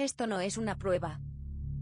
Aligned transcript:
Esto 0.00 0.26
no 0.26 0.40
es 0.40 0.56
una 0.56 0.78
prueba. 0.78 1.20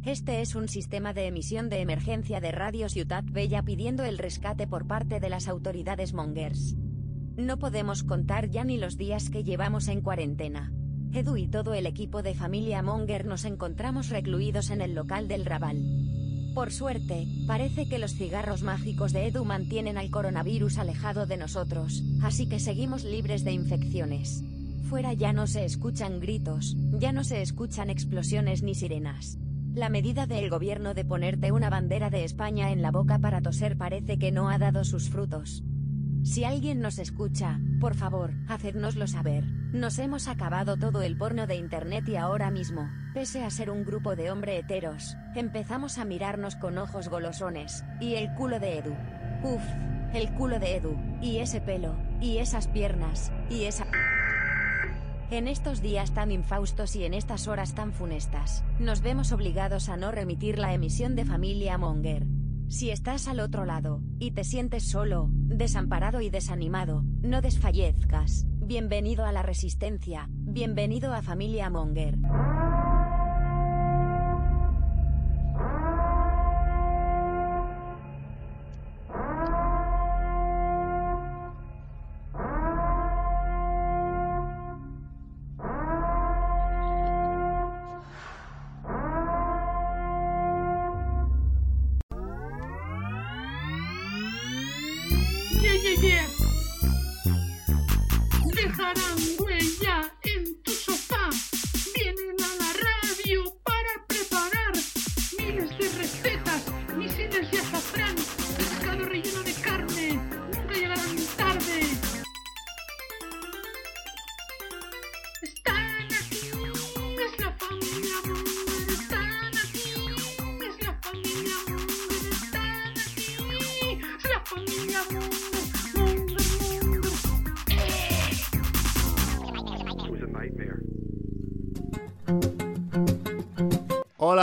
Este 0.03 0.41
es 0.41 0.57
un 0.57 0.67
sistema 0.67 1.13
de 1.13 1.29
emisión 1.29 1.69
de 1.69 1.81
emergencia 1.81 2.41
de 2.41 2.51
Radio 2.51 2.89
Ciudad 2.89 3.23
Bella 3.23 3.63
pidiendo 3.63 4.03
el 4.03 4.19
rescate 4.19 4.67
por 4.67 4.89
parte 4.89 5.21
de 5.21 5.29
las 5.29 5.47
autoridades 5.47 6.15
mongers. 6.15 6.75
No 7.37 7.61
podemos 7.61 8.03
contar 8.03 8.51
ya 8.51 8.65
ni 8.65 8.77
los 8.77 8.97
días 8.97 9.31
que 9.31 9.45
llevamos 9.45 9.87
en 9.87 10.01
cuarentena. 10.01 10.73
Edu 11.13 11.37
y 11.37 11.47
todo 11.47 11.75
el 11.75 11.87
equipo 11.87 12.25
de 12.25 12.35
familia 12.35 12.83
Monger 12.83 13.25
nos 13.25 13.45
encontramos 13.45 14.09
recluidos 14.09 14.71
en 14.71 14.81
el 14.81 14.97
local 14.97 15.29
del 15.29 15.45
Raval. 15.45 15.81
Por 16.57 16.73
suerte, 16.73 17.29
parece 17.47 17.89
que 17.89 18.01
los 18.01 18.15
cigarros 18.15 18.65
mágicos 18.65 19.13
de 19.13 19.29
Edu 19.29 19.45
mantienen 19.45 19.97
al 19.97 20.11
coronavirus 20.11 20.79
alejado 20.79 21.27
de 21.27 21.37
nosotros, 21.37 22.03
así 22.25 22.49
que 22.49 22.59
seguimos 22.59 23.05
libres 23.05 23.45
de 23.45 23.53
infecciones. 23.53 24.43
Fuera 24.83 25.13
ya 25.13 25.33
no 25.33 25.47
se 25.47 25.65
escuchan 25.65 26.21
gritos, 26.21 26.77
ya 26.93 27.13
no 27.13 27.25
se 27.25 27.43
escuchan 27.43 27.91
explosiones 27.91 28.63
ni 28.63 28.75
sirenas. 28.75 29.39
La 29.75 29.91
medida 29.91 30.27
del 30.27 30.51
gobierno 30.51 30.95
de 30.95 31.05
ponerte 31.05 31.53
una 31.53 31.71
bandera 31.71 32.11
de 32.11 32.25
España 32.25 32.73
en 32.73 32.83
la 32.83 32.91
boca 32.91 33.19
para 33.19 33.41
toser 33.43 33.77
parece 33.77 34.19
que 34.19 34.33
no 34.33 34.49
ha 34.49 34.59
dado 34.59 34.85
sus 34.85 35.11
frutos. 35.11 35.63
Si 36.23 36.45
alguien 36.45 36.81
nos 36.81 36.99
escucha, 36.99 37.61
por 37.81 37.95
favor, 37.95 38.33
hacednoslo 38.49 39.07
saber. 39.07 39.45
Nos 39.73 39.99
hemos 39.99 40.27
acabado 40.27 40.77
todo 40.77 41.03
el 41.03 41.17
porno 41.17 41.47
de 41.47 41.57
internet 41.57 42.09
y 42.09 42.17
ahora 42.17 42.51
mismo, 42.51 42.91
pese 43.15 43.45
a 43.45 43.51
ser 43.51 43.71
un 43.71 43.85
grupo 43.85 44.17
de 44.17 44.31
hombre 44.31 44.59
heteros, 44.59 45.17
empezamos 45.37 45.99
a 45.99 46.05
mirarnos 46.05 46.57
con 46.57 46.77
ojos 46.77 47.09
golosones, 47.09 47.85
y 48.01 48.15
el 48.15 48.35
culo 48.35 48.59
de 48.59 48.79
Edu. 48.79 48.95
Uf, 49.45 49.63
el 50.13 50.33
culo 50.35 50.59
de 50.59 50.77
Edu, 50.77 50.97
y 51.23 51.39
ese 51.39 51.61
pelo, 51.61 51.95
y 52.21 52.39
esas 52.39 52.67
piernas, 52.69 53.31
y 53.49 53.65
esa... 53.65 53.87
En 55.31 55.47
estos 55.47 55.83
días 55.83 56.15
tan 56.15 56.33
infaustos 56.33 56.97
y 56.97 57.05
en 57.05 57.13
estas 57.13 57.49
horas 57.49 57.75
tan 57.75 57.93
funestas, 57.93 58.65
nos 58.79 59.03
vemos 59.03 59.31
obligados 59.31 59.91
a 59.91 59.99
no 59.99 60.11
remitir 60.11 60.59
la 60.59 60.73
emisión 60.73 61.17
de 61.17 61.27
Familia 61.27 61.77
Monger. 61.77 62.27
Si 62.69 62.91
estás 62.91 63.29
al 63.29 63.41
otro 63.41 63.67
lado, 63.67 64.01
y 64.19 64.31
te 64.31 64.43
sientes 64.43 64.89
solo, 64.89 65.29
desamparado 65.31 66.23
y 66.23 66.31
desanimado, 66.31 67.03
no 67.21 67.43
desfallezcas. 67.43 68.47
Bienvenido 68.49 69.27
a 69.27 69.33
la 69.33 69.43
resistencia, 69.43 70.29
bienvenido 70.31 71.13
a 71.13 71.21
Familia 71.21 71.69
Monger. 71.69 72.17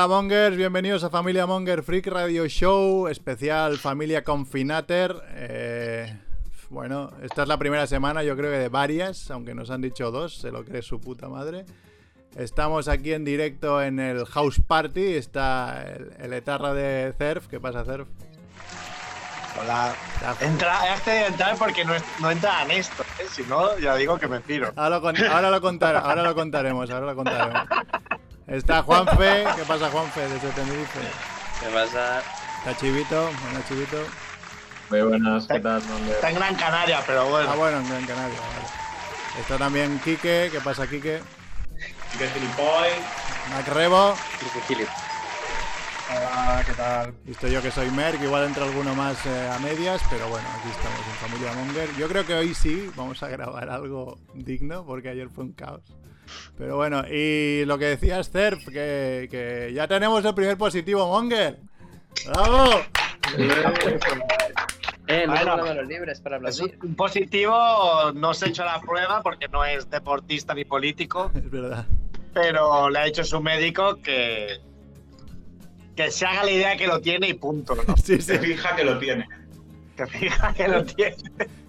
Hola 0.05 0.17
Mongers, 0.17 0.55
bienvenidos 0.55 1.03
a 1.03 1.09
Familia 1.09 1.47
Monger 1.47 1.81
Freak 1.81 2.05
Radio 2.05 2.45
Show, 2.45 3.07
especial 3.07 3.79
Familia 3.79 4.23
Confinater. 4.23 5.15
Eh, 5.31 6.15
bueno, 6.69 7.09
esta 7.23 7.41
es 7.41 7.47
la 7.47 7.57
primera 7.57 7.87
semana, 7.87 8.21
yo 8.21 8.37
creo 8.37 8.51
que 8.51 8.59
de 8.59 8.69
varias, 8.69 9.31
aunque 9.31 9.55
nos 9.55 9.71
han 9.71 9.81
dicho 9.81 10.11
dos, 10.11 10.37
se 10.37 10.51
lo 10.51 10.63
cree 10.63 10.83
su 10.83 11.01
puta 11.01 11.27
madre. 11.27 11.65
Estamos 12.37 12.87
aquí 12.87 13.13
en 13.13 13.25
directo 13.25 13.81
en 13.81 13.99
el 13.99 14.27
House 14.27 14.61
Party, 14.61 15.15
está 15.15 15.81
el, 15.95 16.11
el 16.19 16.33
etarra 16.33 16.75
de 16.75 17.11
Cerf. 17.17 17.47
¿Qué 17.47 17.59
pasa, 17.59 17.83
Cerf? 17.83 18.07
Hola. 19.59 19.95
Entra, 20.39 20.93
has 20.93 21.01
tenido 21.01 21.23
que 21.25 21.31
entrar 21.31 21.57
porque 21.57 21.83
no, 21.83 22.29
entra 22.29 22.59
a 22.61 22.65
Néstor, 22.65 23.07
¿eh? 23.19 23.23
si 23.31 23.41
no, 23.45 23.75
ya 23.79 23.95
digo 23.95 24.19
que 24.19 24.27
me 24.27 24.39
piro. 24.39 24.71
Ahora 24.75 24.97
lo, 24.97 25.01
con- 25.01 25.17
ahora 25.17 25.49
lo 25.49 25.61
contar- 25.61 25.95
ahora 25.95 26.21
lo 26.21 26.35
contaremos, 26.35 26.91
ahora 26.91 27.07
lo 27.07 27.15
contaremos. 27.15 27.63
Está 28.47 28.83
Juanfe, 28.83 29.43
¿qué 29.55 29.63
pasa 29.63 29.89
Juanfe 29.89 30.21
desde 30.27 30.49
Tenerife? 30.51 30.99
¿Qué 31.59 31.67
pasa? 31.73 32.21
Está 32.59 32.77
Chivito, 32.77 33.29
buena 33.43 33.67
Chivito. 33.67 33.97
Muy 34.91 35.01
buenas, 35.01 35.47
¿qué 35.47 35.59
tal? 35.59 35.81
Está 36.11 36.29
en 36.29 36.35
Gran 36.35 36.55
Canaria, 36.55 37.01
pero 37.07 37.27
bueno. 37.27 37.49
Ah, 37.51 37.55
bueno, 37.55 37.77
en 37.79 37.89
Gran 37.89 38.05
Canaria, 38.05 38.39
vale. 38.39 39.39
Está 39.39 39.57
también 39.57 39.99
Quique, 40.03 40.49
¿qué 40.51 40.59
pasa 40.63 40.87
Quique? 40.87 41.21
¿Qué 42.19 42.29
gilipoy? 42.29 42.89
Mac 43.51 43.67
Rebo, 43.67 44.15
Gilip. 44.67 44.89
Hola, 46.11 46.63
¿qué 46.67 46.73
tal? 46.73 47.13
visto 47.25 47.47
yo 47.47 47.63
que 47.63 47.71
soy 47.71 47.89
Merck, 47.89 48.21
igual 48.21 48.45
entra 48.45 48.63
alguno 48.63 48.93
más 48.93 49.25
eh, 49.25 49.49
a 49.51 49.57
medias, 49.57 50.03
pero 50.07 50.29
bueno, 50.29 50.47
aquí 50.59 50.69
estamos 50.69 50.99
en 50.99 51.29
Familia 51.29 51.51
Monger. 51.53 51.95
Yo 51.95 52.07
creo 52.07 52.27
que 52.27 52.35
hoy 52.35 52.53
sí 52.53 52.91
vamos 52.95 53.23
a 53.23 53.27
grabar 53.27 53.69
algo 53.71 54.19
digno, 54.35 54.85
porque 54.85 55.09
ayer 55.09 55.29
fue 55.29 55.45
un 55.45 55.53
caos. 55.53 55.81
Pero 56.57 56.75
bueno, 56.77 57.03
y 57.09 57.63
lo 57.65 57.77
que 57.77 57.85
decías, 57.85 58.29
Cerf, 58.31 58.65
que, 58.67 59.27
que 59.29 59.71
ya 59.73 59.87
tenemos 59.87 60.23
el 60.25 60.33
primer 60.33 60.57
positivo 60.57 61.07
Monger. 61.07 61.57
¡Bravo! 62.27 62.69
Eh, 65.07 65.25
no 65.27 65.33
Bueno. 65.57 65.81
libres 65.83 66.19
para 66.19 66.37
aplaudir. 66.37 66.77
un 66.83 66.95
positivo, 66.95 68.11
no 68.15 68.33
se 68.33 68.45
ha 68.45 68.49
hecho 68.49 68.65
la 68.65 68.81
prueba 68.81 69.21
porque 69.21 69.47
no 69.47 69.63
es 69.63 69.89
deportista 69.89 70.53
ni 70.55 70.65
político, 70.65 71.31
Es 71.35 71.49
verdad. 71.51 71.85
pero 72.33 72.89
le 72.89 72.99
ha 72.99 73.03
dicho 73.05 73.23
su 73.23 73.39
médico 73.39 73.97
que, 74.01 74.59
que 75.95 76.09
se 76.09 76.25
haga 76.25 76.43
la 76.45 76.51
idea 76.51 76.75
que 76.77 76.87
lo 76.87 77.01
tiene 77.01 77.27
y 77.29 77.33
punto, 77.35 77.75
¿no? 77.75 77.95
Sí, 77.97 78.19
sí. 78.19 78.35
fija 78.39 78.75
que 78.75 78.83
lo 78.83 78.97
tiene. 78.97 79.27
Que 79.95 80.07
fija 80.07 80.53
que 80.53 80.67
lo 80.67 80.83
tiene. 80.83 81.15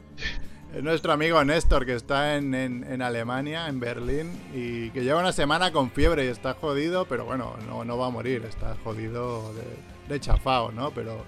Es 0.75 0.83
nuestro 0.83 1.13
amigo 1.13 1.43
Néstor, 1.43 1.87
que 1.87 1.95
está 1.95 2.37
en, 2.37 2.55
en- 2.55 2.85
en 2.91 3.01
Alemania, 3.01 3.69
en 3.69 3.81
Berlín, 3.81 4.31
y 4.55 4.91
que 4.91 5.05
lleva 5.05 5.21
una 5.21 5.33
semana 5.33 5.73
con 5.73 5.91
fiebre 5.91 6.27
y 6.27 6.29
está 6.29 6.55
jodido, 6.55 7.07
pero 7.07 7.25
bueno, 7.25 7.55
no, 7.67 7.85
no 7.85 7.97
va 7.97 8.09
a 8.09 8.11
morir, 8.11 8.45
está 8.47 8.77
jodido 8.85 9.53
de, 9.55 9.63
de 10.15 10.21
chafao, 10.21 10.73
¿no? 10.73 10.91
Pero 10.91 11.25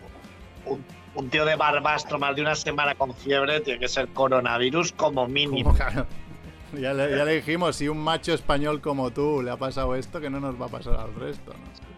Un, 0.66 0.84
un 1.14 1.30
tío 1.30 1.46
de 1.46 1.56
barbastro 1.56 2.18
más 2.18 2.36
de 2.36 2.42
una 2.42 2.54
semana 2.54 2.94
con 2.94 3.14
fiebre 3.14 3.60
tiene 3.60 3.80
que 3.80 3.88
ser 3.88 4.08
coronavirus 4.08 4.92
como 4.92 5.26
mínimo. 5.26 5.72
claro, 5.74 6.06
ya, 6.78 6.92
le, 6.92 7.16
ya 7.16 7.24
le 7.24 7.36
dijimos, 7.36 7.76
si 7.76 7.88
un 7.88 7.98
macho 7.98 8.34
español 8.34 8.82
como 8.82 9.10
tú 9.12 9.40
le 9.42 9.50
ha 9.50 9.56
pasado 9.56 9.94
esto, 9.94 10.20
que 10.20 10.28
no 10.28 10.40
nos 10.40 10.60
va 10.60 10.66
a 10.66 10.70
pasar 10.70 10.94
al 10.96 11.14
resto, 11.14 11.52
¿no? 11.52 11.97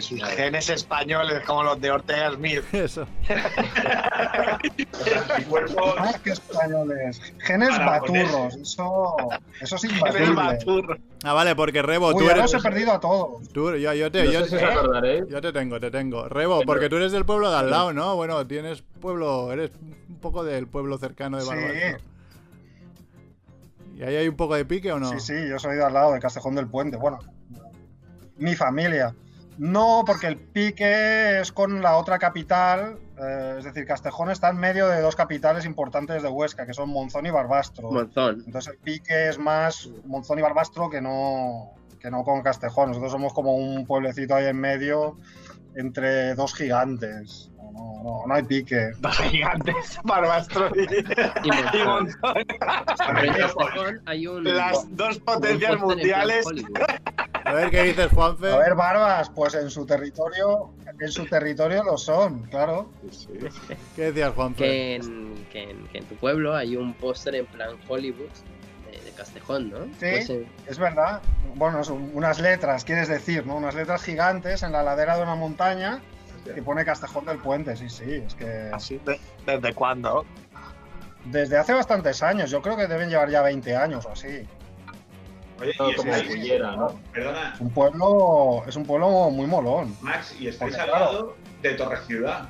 Si 0.00 0.18
sus 0.18 0.28
genes 0.30 0.68
españoles 0.70 1.42
como 1.46 1.62
los 1.64 1.80
de 1.80 1.90
Ortega 1.90 2.32
Smith. 2.32 2.62
Eso. 2.74 3.06
Más 5.98 6.18
que 6.20 6.30
españoles. 6.30 7.20
Genes 7.38 7.70
Para 7.70 8.00
baturros. 8.00 8.56
Eso, 8.56 9.16
eso 9.60 9.76
es 9.76 9.82
Genes 9.82 10.28
imbatible. 10.28 11.00
Ah, 11.24 11.32
vale, 11.32 11.54
porque 11.56 11.82
Rebo, 11.82 12.08
Uy, 12.08 12.14
tú 12.24 12.30
eres... 12.30 12.42
los 12.52 12.54
he 12.54 12.60
perdido 12.60 12.92
a 12.92 13.00
todos. 13.00 13.48
tú- 13.50 13.74
yo, 13.76 13.92
yo 13.92 14.10
te, 14.10 14.24
No 14.24 14.30
yo, 14.32 14.44
sé 14.44 14.50
si 14.58 14.64
os 14.64 14.70
acordaréis. 14.76 15.24
yo 15.28 15.40
te 15.40 15.52
tengo, 15.52 15.80
te 15.80 15.90
tengo. 15.90 16.28
Rebo, 16.28 16.62
porque 16.62 16.88
tú 16.88 16.96
eres 16.96 17.12
del 17.12 17.24
pueblo 17.24 17.50
de 17.50 17.56
al 17.56 17.70
lado, 17.70 17.92
¿no? 17.92 18.16
Bueno, 18.16 18.46
tienes 18.46 18.82
pueblo, 19.00 19.52
eres 19.52 19.70
un 20.08 20.18
poco 20.20 20.44
del 20.44 20.66
pueblo 20.68 20.98
cercano 20.98 21.36
de 21.38 21.42
Sí. 21.44 21.48
Barbastro. 21.48 22.08
¿Y 23.96 24.02
ahí 24.04 24.14
hay 24.16 24.28
un 24.28 24.36
poco 24.36 24.54
de 24.54 24.64
pique 24.64 24.92
o 24.92 25.00
no? 25.00 25.08
Sí, 25.10 25.18
sí, 25.20 25.48
yo 25.48 25.58
soy 25.58 25.76
de 25.76 25.84
al 25.84 25.92
lado 25.92 26.12
de 26.12 26.20
Castejón 26.20 26.54
del 26.54 26.68
Puente. 26.68 26.96
Bueno, 26.96 27.18
mi 28.36 28.54
familia. 28.54 29.12
No, 29.58 30.04
porque 30.06 30.28
el 30.28 30.36
pique 30.36 31.40
es 31.40 31.52
con 31.52 31.82
la 31.82 31.96
otra 31.96 32.18
capital. 32.18 32.96
eh, 33.20 33.56
es 33.58 33.64
decir, 33.64 33.84
Castejón 33.86 34.30
está 34.30 34.50
en 34.50 34.56
medio 34.58 34.86
de 34.88 35.00
dos 35.00 35.16
capitales 35.16 35.64
importantes 35.64 36.22
de 36.22 36.28
Huesca, 36.28 36.64
que 36.64 36.72
son 36.74 36.90
Monzón 36.90 37.26
y 37.26 37.30
Barbastro. 37.30 37.90
Monzón. 37.90 38.44
Entonces 38.46 38.72
el 38.72 38.78
pique 38.78 39.28
es 39.28 39.38
más 39.38 39.88
Monzón 40.06 40.38
y 40.38 40.42
Barbastro 40.42 40.88
que 40.88 41.00
no, 41.00 41.72
que 42.00 42.10
no 42.10 42.22
con 42.24 42.42
Castejón. 42.42 42.90
Nosotros 42.90 43.10
somos 43.12 43.32
como 43.34 43.56
un 43.56 43.84
pueblecito 43.86 44.34
ahí 44.36 44.46
en 44.46 44.60
medio 44.60 45.16
entre 45.74 46.34
dos 46.34 46.54
gigantes. 46.54 47.50
No, 47.56 48.02
no, 48.02 48.26
no 48.26 48.34
hay 48.34 48.42
pique. 48.42 48.90
Dos 48.98 49.16
gigantes, 49.18 50.00
Barbastro 50.02 50.70
y, 50.74 50.80
Y 50.80 51.78
y 51.78 51.84
Monzón. 51.84 51.84
Monzón. 51.84 52.46
Pero 53.06 53.22
en 53.24 53.32
Castejón 53.34 54.02
hay 54.06 54.26
un. 54.26 54.44
Las 54.44 54.96
dos 54.96 55.18
potencias 55.20 55.78
mundiales. 55.78 56.44
A 57.48 57.52
ver 57.54 57.70
qué 57.70 57.82
dices, 57.84 58.08
Juanfe. 58.12 58.52
A 58.52 58.56
ver, 58.58 58.74
barbas, 58.74 59.30
pues 59.30 59.54
en 59.54 59.70
su 59.70 59.86
territorio, 59.86 60.70
en 61.00 61.10
su 61.10 61.26
territorio 61.26 61.82
lo 61.84 61.96
son, 61.96 62.42
claro. 62.44 62.90
¿Qué 63.96 64.02
decías, 64.02 64.32
Juanfe? 64.34 64.64
Que 64.64 64.94
en, 64.96 65.46
que, 65.50 65.62
en, 65.70 65.86
que 65.88 65.98
en 65.98 66.04
tu 66.04 66.14
pueblo 66.16 66.54
hay 66.54 66.76
un 66.76 66.94
póster 66.94 67.34
en 67.36 67.46
plan 67.46 67.70
Hollywood 67.88 68.28
de, 68.90 69.00
de 69.04 69.10
Castejón, 69.12 69.70
¿no? 69.70 69.84
Sí. 69.84 69.90
Pues, 70.10 70.30
eh, 70.30 70.46
Es 70.66 70.78
verdad. 70.78 71.20
Bueno, 71.54 71.82
son 71.84 72.10
unas 72.14 72.40
letras, 72.40 72.84
quieres 72.84 73.08
decir, 73.08 73.46
¿no? 73.46 73.56
Unas 73.56 73.74
letras 73.74 74.02
gigantes 74.02 74.62
en 74.62 74.72
la 74.72 74.82
ladera 74.82 75.16
de 75.16 75.22
una 75.22 75.34
montaña 75.34 76.00
que 76.54 76.62
pone 76.62 76.84
Castejón 76.84 77.26
del 77.26 77.38
Puente. 77.38 77.76
Sí, 77.76 77.88
sí, 77.90 78.22
es 78.26 78.34
que 78.34 78.70
Así, 78.72 78.98
de- 79.04 79.20
¿Desde 79.44 79.74
cuándo? 79.74 80.24
desde 81.26 81.58
hace 81.58 81.74
bastantes 81.74 82.22
años, 82.22 82.50
yo 82.50 82.62
creo 82.62 82.76
que 82.76 82.86
deben 82.86 83.10
llevar 83.10 83.28
ya 83.28 83.42
20 83.42 83.76
años 83.76 84.06
o 84.06 84.12
así. 84.12 84.46
Oye, 85.60 85.72
y 85.72 85.76
como 85.76 86.12
estáis- 86.12 86.28
Cullera, 86.28 86.76
¿no? 86.76 86.88
Perdona, 87.12 87.52
Es 87.54 87.60
un 87.60 87.70
pueblo, 87.70 88.62
es 88.66 88.76
un 88.76 88.84
pueblo 88.86 89.30
muy 89.30 89.46
molón. 89.46 89.96
Max, 90.00 90.34
y 90.38 90.48
estáis 90.48 90.76
Porque, 90.76 90.90
al 90.92 91.00
lado 91.00 91.36
de 91.62 91.74
Torre 91.74 91.98
Ciudad. 92.06 92.48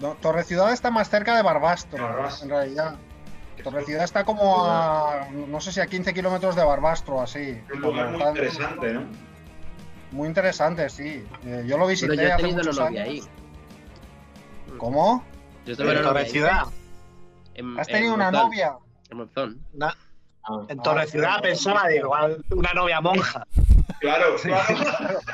No, 0.00 0.14
Torre 0.14 0.44
Ciudad 0.44 0.72
está 0.72 0.90
más 0.90 1.08
cerca 1.10 1.36
de 1.36 1.42
Barbastro, 1.42 2.02
Barbastro. 2.02 2.44
en 2.44 2.50
realidad. 2.50 2.96
Torre 3.62 3.84
Ciudad 3.84 4.02
está 4.02 4.24
como 4.24 4.64
a, 4.66 5.28
no 5.30 5.60
sé 5.60 5.70
si 5.72 5.80
a 5.80 5.86
15 5.86 6.12
kilómetros 6.14 6.56
de 6.56 6.64
Barbastro, 6.64 7.20
así. 7.20 7.50
Es 7.50 7.70
un 7.74 7.80
lugar 7.80 8.10
muy 8.10 8.22
interesante, 8.22 8.92
¿no? 8.94 9.02
Muy 10.10 10.26
interesante, 10.28 10.90
sí. 10.90 11.24
Eh, 11.44 11.64
yo 11.66 11.78
lo 11.78 11.86
visité 11.86 12.16
yo 12.16 12.22
hace 12.34 12.42
tenido 12.42 12.54
una 12.60 12.62
muchos 12.70 12.78
novia 12.78 13.02
años. 13.04 13.24
ahí. 13.26 14.76
¿Cómo? 14.78 15.24
Yo 15.64 15.72
En 15.74 16.02
Torre 16.02 16.20
ahí. 16.20 16.30
Ciudad. 16.30 16.62
¿Has 16.62 16.68
en 17.54 17.76
tenido 17.86 18.14
una 18.14 18.30
Monzón, 18.30 18.46
novia? 18.48 18.72
En 19.10 19.16
Monzón. 19.18 19.60
Una- 19.74 19.96
Ah, 20.44 20.60
en 20.68 20.78
Torre 20.82 21.06
Ciudad 21.06 21.40
pensaba, 21.40 21.86
digo, 21.88 22.06
igual 22.06 22.44
una 22.50 22.72
novia 22.74 23.00
monja. 23.00 23.46
Claro, 24.00 24.34
claro. 24.42 25.20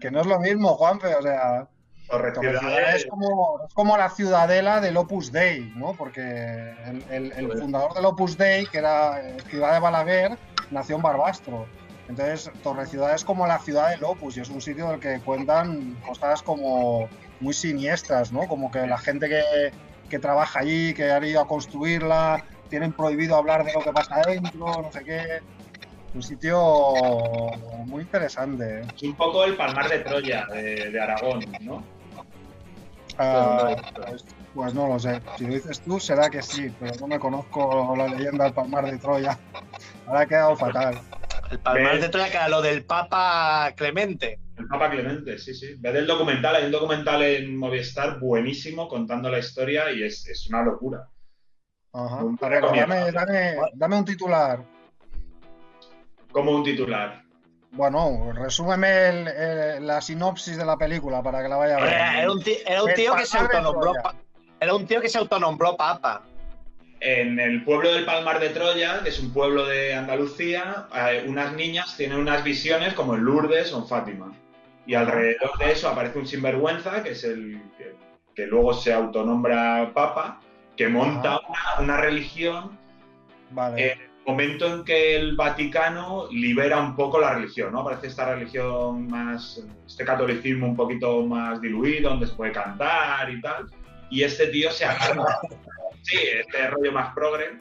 Que 0.00 0.10
no 0.10 0.20
es 0.20 0.26
lo 0.26 0.38
mismo, 0.40 0.74
Juanfe, 0.76 1.14
o 1.14 1.22
sea, 1.22 1.66
Torre 2.08 2.32
Torre 2.32 2.48
Ciudad 2.58 2.60
Ciudad 2.60 2.96
es- 2.96 3.06
como, 3.06 3.60
es 3.66 3.74
como 3.74 3.96
la 3.96 4.10
ciudadela 4.10 4.80
del 4.80 4.96
Opus 4.96 5.32
Dei, 5.32 5.72
¿no? 5.74 5.94
Porque 5.94 6.20
el, 6.20 7.04
el- 7.10 7.32
el 7.32 7.46
Joder. 7.46 7.58
fundador 7.62 7.94
del 7.94 8.04
Opus 8.04 8.36
Dei, 8.38 8.66
que 8.66 8.78
era 8.78 9.20
eh, 9.20 9.36
Ciudad 9.48 9.72
de 9.72 9.80
Balaguer, 9.80 10.38
nació 10.70 10.96
en 10.96 11.02
Barbastro. 11.02 11.66
Entonces, 12.08 12.50
Torre 12.62 12.86
Ciudad 12.86 13.14
es 13.14 13.24
como 13.24 13.46
la 13.46 13.58
ciudad 13.58 13.90
del 13.90 14.04
Opus 14.04 14.36
y 14.36 14.40
es 14.40 14.48
un 14.50 14.60
sitio 14.60 14.88
del 14.90 15.00
que 15.00 15.18
cuentan 15.20 15.96
cosas 16.06 16.42
como 16.42 17.08
muy 17.40 17.52
siniestras, 17.52 18.32
¿no? 18.32 18.46
Como 18.46 18.70
que 18.70 18.86
la 18.86 18.98
gente 18.98 19.28
que, 19.28 19.72
que 20.08 20.18
trabaja 20.18 20.60
allí, 20.60 20.94
que 20.94 21.10
ha 21.10 21.24
ido 21.24 21.40
a 21.40 21.48
construirla, 21.48 22.44
tienen 22.68 22.92
prohibido 22.92 23.36
hablar 23.36 23.64
de 23.64 23.72
lo 23.72 23.80
que 23.80 23.92
pasa 23.92 24.16
adentro, 24.16 24.82
no 24.82 24.90
sé 24.92 25.04
qué. 25.04 25.40
Un 26.14 26.22
sitio 26.22 26.58
muy 27.84 28.02
interesante. 28.02 28.80
¿eh? 28.80 28.86
es 28.94 29.02
un 29.02 29.16
poco 29.16 29.44
el 29.44 29.56
Palmar 29.56 29.88
de 29.88 29.98
Troya 29.98 30.46
de, 30.46 30.90
de 30.90 31.00
Aragón, 31.00 31.44
¿no? 31.60 31.82
Ah, 33.18 33.76
pues, 33.94 34.24
pues 34.54 34.74
no 34.74 34.88
lo 34.88 34.98
sé. 34.98 35.20
Si 35.38 35.46
lo 35.46 35.54
dices 35.54 35.80
tú, 35.80 35.98
será 36.00 36.28
que 36.30 36.42
sí, 36.42 36.72
pero 36.78 36.94
no 37.00 37.06
me 37.06 37.18
conozco 37.18 37.94
la 37.96 38.08
leyenda 38.08 38.44
del 38.44 38.54
Palmar 38.54 38.90
de 38.90 38.98
Troya. 38.98 39.38
Ahora 40.06 40.20
ha 40.20 40.26
quedado 40.26 40.56
fatal. 40.56 41.00
El 41.50 41.58
Palmar 41.60 41.92
¿Ves? 41.92 42.02
de 42.02 42.08
Troya, 42.08 42.30
que 42.30 42.36
era 42.36 42.48
lo 42.48 42.62
del 42.62 42.84
Papa 42.84 43.72
Clemente. 43.76 44.38
El 44.58 44.66
Papa 44.68 44.90
Clemente, 44.90 45.38
sí, 45.38 45.54
sí. 45.54 45.74
Ved 45.78 45.96
el 45.96 46.06
documental, 46.06 46.56
hay 46.56 46.64
un 46.64 46.70
documental 46.72 47.22
en 47.22 47.56
Movistar 47.56 48.18
buenísimo 48.18 48.88
contando 48.88 49.28
la 49.30 49.38
historia 49.38 49.90
y 49.92 50.02
es, 50.02 50.26
es 50.26 50.46
una 50.48 50.62
locura. 50.62 51.08
Ajá. 51.92 52.24
Un 52.24 52.36
dame, 52.36 53.12
dame, 53.12 53.56
dame 53.74 53.96
un 53.96 54.04
titular. 54.04 54.62
Como 56.32 56.52
un 56.52 56.62
titular. 56.64 57.22
Bueno, 57.72 58.32
resúmeme 58.34 59.08
el- 59.08 59.28
el- 59.28 59.86
la 59.86 60.00
sinopsis 60.00 60.56
de 60.56 60.64
la 60.64 60.76
película 60.76 61.22
para 61.22 61.42
que 61.42 61.48
la 61.48 61.56
vaya 61.56 61.76
a 61.76 61.80
ver. 61.82 61.92
Era 62.22 62.32
un 62.32 62.42
tío, 62.42 62.54
era 62.66 62.82
un 62.82 62.94
tío 62.94 63.14
que 63.14 63.26
se 63.26 63.36
Palmar 63.36 63.50
de 63.50 63.56
autonombró 63.58 63.92
Troya. 63.92 64.02
pa- 64.02 64.14
Era 64.60 64.74
un 64.74 64.86
tío 64.86 65.00
que 65.02 65.08
se 65.10 65.18
autonombró 65.18 65.76
Papa. 65.76 66.22
En 67.00 67.38
el 67.38 67.62
pueblo 67.64 67.92
del 67.92 68.06
Palmar 68.06 68.40
de 68.40 68.48
Troya, 68.50 69.00
que 69.02 69.10
es 69.10 69.20
un 69.20 69.30
pueblo 69.32 69.66
de 69.66 69.94
Andalucía, 69.94 70.86
eh, 70.94 71.26
unas 71.28 71.52
niñas 71.52 71.94
tienen 71.98 72.18
unas 72.18 72.42
visiones 72.42 72.94
como 72.94 73.14
en 73.14 73.22
Lourdes 73.24 73.70
o 73.74 73.78
en 73.78 73.86
Fátima. 73.86 74.32
Y 74.86 74.94
alrededor 74.94 75.58
de 75.58 75.72
eso 75.72 75.88
aparece 75.88 76.18
un 76.18 76.26
sinvergüenza, 76.26 77.02
que 77.02 77.10
es 77.10 77.24
el 77.24 77.60
que, 77.76 77.94
que 78.34 78.46
luego 78.46 78.72
se 78.74 78.92
autonombra 78.92 79.92
papa, 79.92 80.40
que 80.76 80.88
monta 80.88 81.40
una, 81.48 81.80
una 81.80 81.96
religión 81.96 82.78
Vale. 83.50 83.86
eh, 83.86 83.98
momento 84.26 84.66
en 84.66 84.84
que 84.84 85.16
el 85.16 85.36
Vaticano 85.36 86.28
libera 86.30 86.80
un 86.80 86.96
poco 86.96 87.20
la 87.20 87.34
religión, 87.34 87.72
¿no? 87.72 87.80
Aparece 87.80 88.08
esta 88.08 88.34
religión 88.34 89.06
más, 89.06 89.64
este 89.86 90.04
catolicismo 90.04 90.66
un 90.66 90.76
poquito 90.76 91.24
más 91.24 91.60
diluido, 91.60 92.10
donde 92.10 92.26
se 92.26 92.34
puede 92.34 92.52
cantar 92.52 93.30
y 93.30 93.40
tal. 93.40 93.66
Y 94.10 94.22
este 94.22 94.48
tío 94.48 94.70
se 94.70 94.84
agarra, 94.84 95.38
sí, 96.02 96.16
este 96.16 96.68
rollo 96.68 96.92
más 96.92 97.14
progre. 97.14 97.60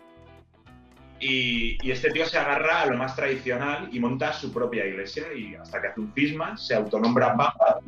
Y, 1.27 1.77
y 1.81 1.92
este 1.92 2.12
tío 2.12 2.25
se 2.25 2.38
agarra 2.38 2.81
a 2.81 2.86
lo 2.86 2.98
más 2.98 3.16
tradicional 3.16 3.89
y 3.92 4.00
monta 4.00 4.31
su 4.31 4.54
propia 4.54 4.86
iglesia 4.86 5.24
y 5.36 5.56
hasta 5.56 5.81
que 5.81 5.88
hace 5.88 6.00
un 6.01 6.13
cisma 6.13 6.56
se 6.56 6.75
autonombra 6.75 7.36
papa 7.36 7.80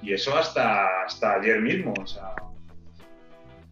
y 0.00 0.14
eso 0.14 0.34
hasta, 0.36 1.02
hasta 1.04 1.34
ayer 1.34 1.60
mismo, 1.60 1.92
o 2.00 2.06
sea, 2.06 2.34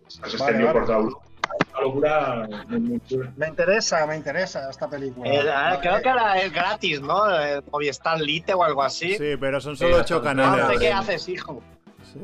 se 0.07 0.21
Vale, 0.21 0.33
extendió 0.35 0.67
vale. 0.67 0.79
por 0.79 0.87
toda 0.87 0.99
Europa. 0.99 1.25
Una 1.73 1.81
locura 1.81 2.49
muy, 2.69 2.81
muy 2.81 3.01
chula. 3.07 3.33
Me 3.37 3.49
interesa, 3.49 4.07
me 4.07 4.17
interesa 4.17 4.69
esta 4.71 4.89
película. 4.89 5.31
Eh, 5.31 5.51
ah, 5.51 5.79
creo 5.81 6.01
que 6.03 6.09
ahora 6.09 6.39
es 6.41 6.53
gratis, 6.53 7.01
¿no? 7.01 7.29
El 7.41 7.63
Movistar 7.73 8.21
Lite 8.21 8.55
o 8.55 8.63
algo 8.63 8.83
así. 8.83 9.17
Sí, 9.17 9.37
pero 9.41 9.61
son 9.61 9.77
solo 9.77 9.97
ocho 9.97 10.21
bastante. 10.21 10.43
No 10.43 10.53
sé 10.53 10.59
canales. 10.61 10.81
qué 10.81 10.93
haces, 10.93 11.29
hijo. 11.29 11.63
Sí. 12.13 12.21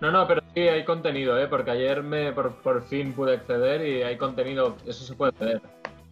No, 0.00 0.10
no, 0.10 0.26
pero 0.26 0.42
sí 0.54 0.60
hay 0.60 0.84
contenido, 0.84 1.38
¿eh? 1.38 1.46
Porque 1.48 1.70
ayer 1.70 2.02
me 2.02 2.32
por, 2.32 2.56
por 2.56 2.82
fin 2.86 3.12
pude 3.14 3.34
acceder 3.36 3.86
y 3.86 4.02
hay 4.02 4.16
contenido, 4.18 4.76
eso 4.86 5.04
se 5.04 5.14
puede 5.14 5.32
ver. 5.38 5.62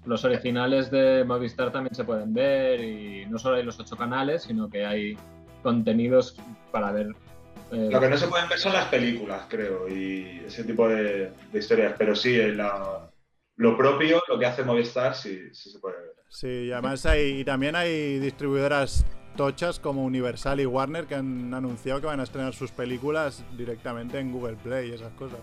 Los 0.07 0.25
originales 0.25 0.91
de 0.91 1.25
Movistar 1.25 1.73
también 1.73 1.95
se 1.95 2.05
pueden 2.05 2.33
ver 2.33 2.81
y 2.81 3.27
no 3.27 3.39
solo 3.39 3.57
hay 3.57 3.65
los 3.65 3.79
ocho 3.81 3.97
canales, 3.97 4.45
sino 4.45 4.71
que 4.71 4.87
hay 4.87 5.19
contenidos 5.63 6.37
para 6.71 6.93
ver. 6.93 7.09
eh, 7.73 7.89
Lo 7.91 8.01
que 8.01 8.09
no 8.09 8.17
se 8.17 8.29
pueden 8.29 8.49
ver 8.49 8.59
son 8.59 8.73
las 8.73 8.87
películas, 8.87 9.43
creo, 9.49 9.89
y 9.89 10.43
ese 10.47 10.63
tipo 10.65 10.89
de, 10.89 11.33
de 11.53 11.59
historias. 11.59 11.95
Pero 11.99 12.15
sí, 12.15 12.39
en 12.41 12.57
la- 12.59 13.11
lo 13.57 13.77
propio, 13.77 14.23
lo 14.29 14.39
que 14.39 14.47
hace 14.47 14.63
Movistar, 14.63 15.15
sí, 15.15 15.53
sí 15.53 15.71
se 15.71 15.79
puede 15.81 15.97
ver. 15.97 16.13
Sí, 16.29 16.47
y 16.49 16.73
además 16.73 17.05
hay, 17.07 17.41
y 17.41 17.45
también 17.45 17.75
hay 17.75 18.19
distribuidoras 18.19 19.05
tochas 19.37 19.81
como 19.81 20.05
Universal 20.05 20.61
y 20.61 20.67
Warner 20.67 21.07
que 21.07 21.15
han 21.15 21.53
anunciado 21.53 22.01
que 22.01 22.07
van 22.07 22.21
a 22.21 22.23
estrenar 22.23 22.55
sus 22.55 22.71
películas 22.71 23.43
directamente 23.57 24.19
en 24.19 24.33
Google 24.33 24.57
Play 24.57 24.91
y 24.91 24.93
esas 24.95 25.13
cosas. 25.15 25.41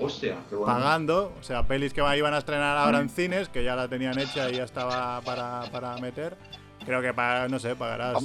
Hostia, 0.00 0.36
qué 0.48 0.54
bueno. 0.56 0.72
Pagando, 0.72 1.34
o 1.38 1.42
sea, 1.42 1.62
pelis 1.64 1.92
que 1.92 2.00
iban 2.16 2.32
a 2.34 2.38
estrenar 2.38 2.76
ahora 2.78 2.98
en 3.00 3.06
Mm. 3.06 3.10
cines, 3.10 3.48
que 3.48 3.62
ya 3.62 3.76
la 3.76 3.86
tenían 3.88 4.18
hecha 4.18 4.48
y 4.50 4.54
ya 4.56 4.64
estaba 4.64 5.20
para, 5.20 5.62
para 5.70 5.96
meter. 5.98 6.36
Creo 6.84 7.02
que, 7.02 7.12
pa- 7.12 7.46
no 7.48 7.58
sé, 7.58 7.76
pagarás. 7.76 8.16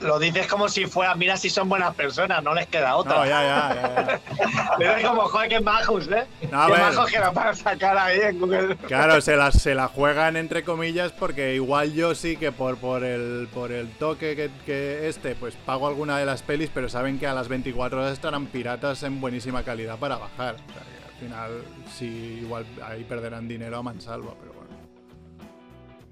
Lo 0.00 0.18
dices 0.18 0.46
como 0.46 0.68
si 0.68 0.86
fuera, 0.86 1.14
mira 1.14 1.36
si 1.36 1.48
son 1.48 1.68
buenas 1.68 1.94
personas, 1.94 2.42
no 2.42 2.54
les 2.54 2.66
queda 2.66 2.96
otra. 2.96 3.14
No, 3.14 3.26
ya, 3.26 3.42
ya, 3.42 3.74
ya, 3.74 4.20
ya. 4.76 4.78
Le 4.96 5.02
como, 5.02 5.22
joder, 5.22 5.48
qué 5.48 5.60
majos, 5.60 6.08
¿eh? 6.08 6.26
No, 6.50 6.66
qué 6.66 6.72
ver. 6.72 6.80
majos 6.80 7.10
que 7.10 7.18
nos 7.18 7.34
van 7.34 7.48
a 7.48 7.54
sacar 7.54 7.96
ahí 7.96 8.20
en 8.20 8.38
Google. 8.38 8.76
Claro, 8.76 9.20
se 9.20 9.36
la, 9.36 9.50
se 9.52 9.74
la 9.74 9.88
juegan 9.88 10.36
entre 10.36 10.64
comillas 10.64 11.12
porque 11.12 11.54
igual 11.54 11.94
yo 11.94 12.14
sí 12.14 12.36
que 12.36 12.52
por, 12.52 12.76
por, 12.76 13.04
el, 13.04 13.48
por 13.54 13.72
el 13.72 13.88
toque 13.92 14.36
que, 14.36 14.50
que 14.66 15.08
este, 15.08 15.34
pues 15.34 15.54
pago 15.54 15.88
alguna 15.88 16.18
de 16.18 16.26
las 16.26 16.42
pelis, 16.42 16.70
pero 16.72 16.88
saben 16.88 17.18
que 17.18 17.26
a 17.26 17.32
las 17.34 17.48
24 17.48 17.98
horas 18.00 18.12
estarán 18.12 18.46
piratas 18.46 19.02
en 19.02 19.20
buenísima 19.20 19.62
calidad 19.62 19.98
para 19.98 20.16
bajar. 20.18 20.56
O 20.56 20.72
sea, 20.72 20.82
que 20.82 21.04
al 21.04 21.20
final 21.20 21.50
sí, 21.96 22.40
igual 22.42 22.66
ahí 22.84 23.04
perderán 23.04 23.48
dinero 23.48 23.78
a 23.78 23.82
mansalva, 23.82 24.34
pero. 24.40 24.55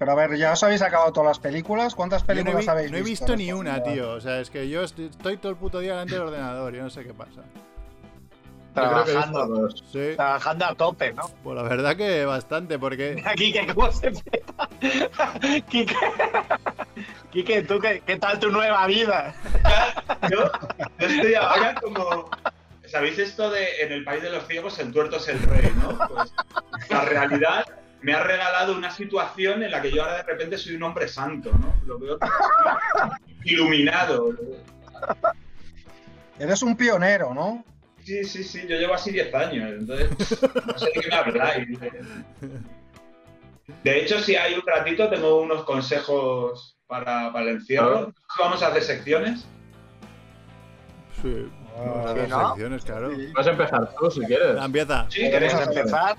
Pero 0.05 0.19
a 0.19 0.27
ver, 0.27 0.37
¿ya 0.37 0.51
os 0.53 0.61
habéis 0.61 0.83
acabado 0.83 1.11
todas 1.11 1.29
las 1.29 1.39
películas? 1.39 1.95
¿Cuántas 1.95 2.21
Yo 2.21 2.27
no 2.27 2.33
he, 2.33 2.35
películas 2.43 2.65
vi- 2.65 2.69
habéis 2.69 2.91
no 2.91 2.97
he 2.97 3.01
visto? 3.01 3.25
visto 3.25 3.35
ni 3.37 3.51
una, 3.51 3.79
días? 3.79 3.93
tío. 3.95 4.11
O 4.11 4.21
sea, 4.21 4.39
es 4.39 4.51
que 4.51 4.69
yo 4.69 4.83
estoy, 4.83 5.05
estoy 5.05 5.37
todo 5.37 5.51
el 5.51 5.57
puto 5.57 5.79
día 5.79 5.93
delante 5.93 6.13
del 6.13 6.21
ordenador, 6.25 6.75
yo 6.75 6.83
no 6.83 6.91
sé 6.91 7.03
qué 7.03 7.11
pasa. 7.15 7.41
visto 7.41 8.71
Trabajando, 8.75 9.47
dos. 9.47 9.83
Sí, 9.91 10.11
trabajando 10.15 10.65
a 10.65 10.75
tope, 10.75 11.11
¿no? 11.13 11.23
pues 11.43 11.55
la 11.55 11.63
verdad 11.63 11.95
que 11.95 12.23
bastante, 12.23 12.77
porque 12.77 13.19
Aquí, 13.25 13.51
que 13.51 13.65
cómo 13.73 13.91
se 13.91 14.11
peta. 14.11 14.69
Quique, 17.31 17.63
¿tú 17.63 17.79
qué, 17.79 18.03
qué 18.05 18.17
tal 18.17 18.37
tu 18.39 18.49
nueva 18.51 18.85
vida? 18.85 19.33
Yo, 20.29 20.51
yo 20.99 21.07
estoy 21.07 21.33
ahora 21.33 21.73
como. 21.81 22.29
¿Sabéis 22.85 23.17
esto 23.17 23.49
de 23.49 23.81
en 23.81 23.91
el 23.91 24.03
país 24.03 24.21
de 24.21 24.29
los 24.29 24.45
ciegos 24.45 24.77
el 24.77 24.91
tuerto 24.93 25.17
es 25.17 25.27
el 25.29 25.39
rey, 25.41 25.71
no? 25.77 25.97
Pues 26.07 26.31
la 26.91 27.01
realidad 27.05 27.65
me 28.05 28.13
ha 28.13 28.21
regalado 28.21 28.75
una 28.77 28.91
situación 28.91 29.63
en 29.63 29.71
la 29.71 29.81
que 29.81 29.91
yo 29.91 30.03
ahora 30.03 30.17
de 30.17 30.23
repente 30.23 30.59
soy 30.59 30.75
un 30.75 30.83
hombre 30.83 31.07
santo, 31.07 31.51
¿no? 31.53 31.73
Lo 31.87 31.97
veo 31.97 32.19
iluminado. 33.45 34.29
Eres 36.37 36.61
un 36.61 36.77
pionero, 36.77 37.33
¿no? 37.33 37.65
Sí, 38.03 38.23
sí, 38.23 38.43
sí, 38.43 38.61
yo 38.67 38.77
llevo 38.77 38.93
así 38.93 39.09
10 39.09 39.33
años, 39.33 39.71
entonces 39.79 40.11
no 40.67 40.77
sé 40.77 40.85
de 40.85 41.01
qué 41.01 41.07
me 41.09 41.15
habláis. 41.15 41.67
De 43.83 43.99
hecho, 43.99 44.19
si 44.19 44.35
hay 44.35 44.53
un 44.53 44.61
ratito, 44.67 45.09
tengo 45.09 45.41
unos 45.41 45.63
consejos 45.63 46.77
para, 46.85 47.33
para 47.33 47.45
el 47.49 47.55
encierro. 47.55 48.13
Vamos 48.37 48.61
a 48.61 48.67
hacer 48.67 48.83
secciones. 48.83 49.47
Sí. 51.23 51.47
Vamos 51.75 52.05
a 52.05 52.09
Ah, 52.09 52.11
hacer 52.11 52.29
¿no? 52.29 52.47
secciones, 52.49 52.85
claro. 52.85 53.15
sí. 53.15 53.31
Vas 53.33 53.47
a 53.47 53.49
empezar 53.49 53.95
tú 53.99 54.11
si 54.11 54.19
quieres. 54.27 54.57
Empieza. 54.63 55.07
Sí, 55.09 55.25
hacer. 55.25 55.43
empezar. 55.43 56.17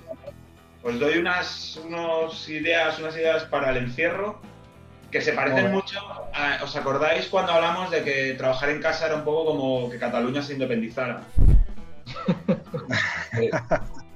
Os 0.87 1.01
doy 1.01 1.19
unas, 1.19 1.77
unos 1.85 2.49
ideas, 2.49 2.99
unas 3.01 3.17
ideas 3.17 3.43
para 3.45 3.71
el 3.71 3.79
encierro 3.79 4.41
que 5.11 5.21
se 5.21 5.33
parecen 5.33 5.73
mucho. 5.73 5.99
a- 6.33 6.63
¿Os 6.63 6.77
acordáis 6.77 7.27
cuando 7.27 7.53
hablamos 7.53 7.91
de 7.91 8.05
que 8.05 8.35
trabajar 8.35 8.71
en 8.71 8.81
casa 8.81 9.07
era 9.07 9.17
un 9.17 9.25
poco 9.25 9.47
como 9.47 9.91
que 9.91 9.99
Cataluña 9.99 10.43
se 10.43 10.53
independizara? 10.55 11.23
Eh, 13.39 13.51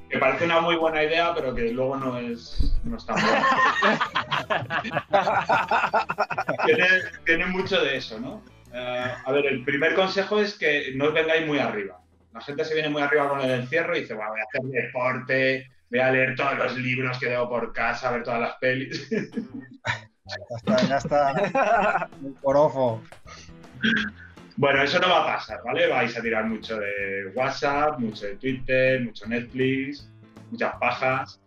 que 0.09 0.19
parece 0.19 0.45
una 0.45 0.61
muy 0.61 0.77
buena 0.77 1.03
idea, 1.05 1.35
pero 1.35 1.55
que 1.55 1.71
luego 1.73 1.97
no 1.97 2.19
es, 2.19 2.73
no 2.85 2.97
es 2.97 3.05
tan 3.07 3.17
buena. 3.21 3.47
tiene, 6.67 6.87
tiene 7.27 7.47
mucho 7.47 7.81
de 7.81 7.97
eso, 7.97 8.19
¿no? 8.21 8.43
Eh, 8.73 9.13
a 9.25 9.33
ver, 9.33 9.47
el 9.47 9.65
primer 9.65 9.95
consejo 9.95 10.41
es 10.41 10.55
que 10.55 10.93
no 10.95 11.07
os 11.07 11.15
vengáis 11.15 11.47
muy 11.47 11.59
arriba. 11.59 12.01
La 12.33 12.41
gente 12.41 12.65
se 12.65 12.75
viene 12.75 12.89
muy 12.89 13.03
arriba 13.03 13.29
con 13.29 13.41
el 13.41 13.51
encierro 13.51 13.97
y 13.97 14.01
dice, 14.03 14.15
"Buah, 14.15 14.29
voy 14.31 14.41
a 14.41 14.45
hacer 14.45 14.63
deporte, 14.63 15.71
voy 15.91 16.01
a 16.01 16.11
leer 16.11 16.35
todos 16.37 16.57
los 16.57 16.77
libros 16.79 17.19
que 17.19 17.27
debo 17.27 17.49
por 17.49 17.73
casa, 17.73 18.11
ver 18.11 18.23
todas 18.23 18.41
las 18.41 18.55
pelis. 18.57 19.09
Ya 19.11 20.57
está, 20.57 20.89
ya 20.89 20.97
está. 20.97 22.09
Un 22.23 22.35
porofo. 22.35 23.03
Bueno, 24.57 24.83
eso 24.83 24.99
no 25.01 25.09
va 25.09 25.23
a 25.23 25.37
pasar, 25.37 25.61
¿vale? 25.65 25.89
Vais 25.89 26.17
a 26.17 26.23
tirar 26.23 26.45
mucho 26.45 26.79
de 26.79 27.33
WhatsApp, 27.35 27.99
mucho 27.99 28.27
de 28.27 28.37
Twitter, 28.37 29.03
mucho 29.03 29.27
Netflix, 29.27 30.09
muchas 30.51 30.75
pajas. 30.77 31.41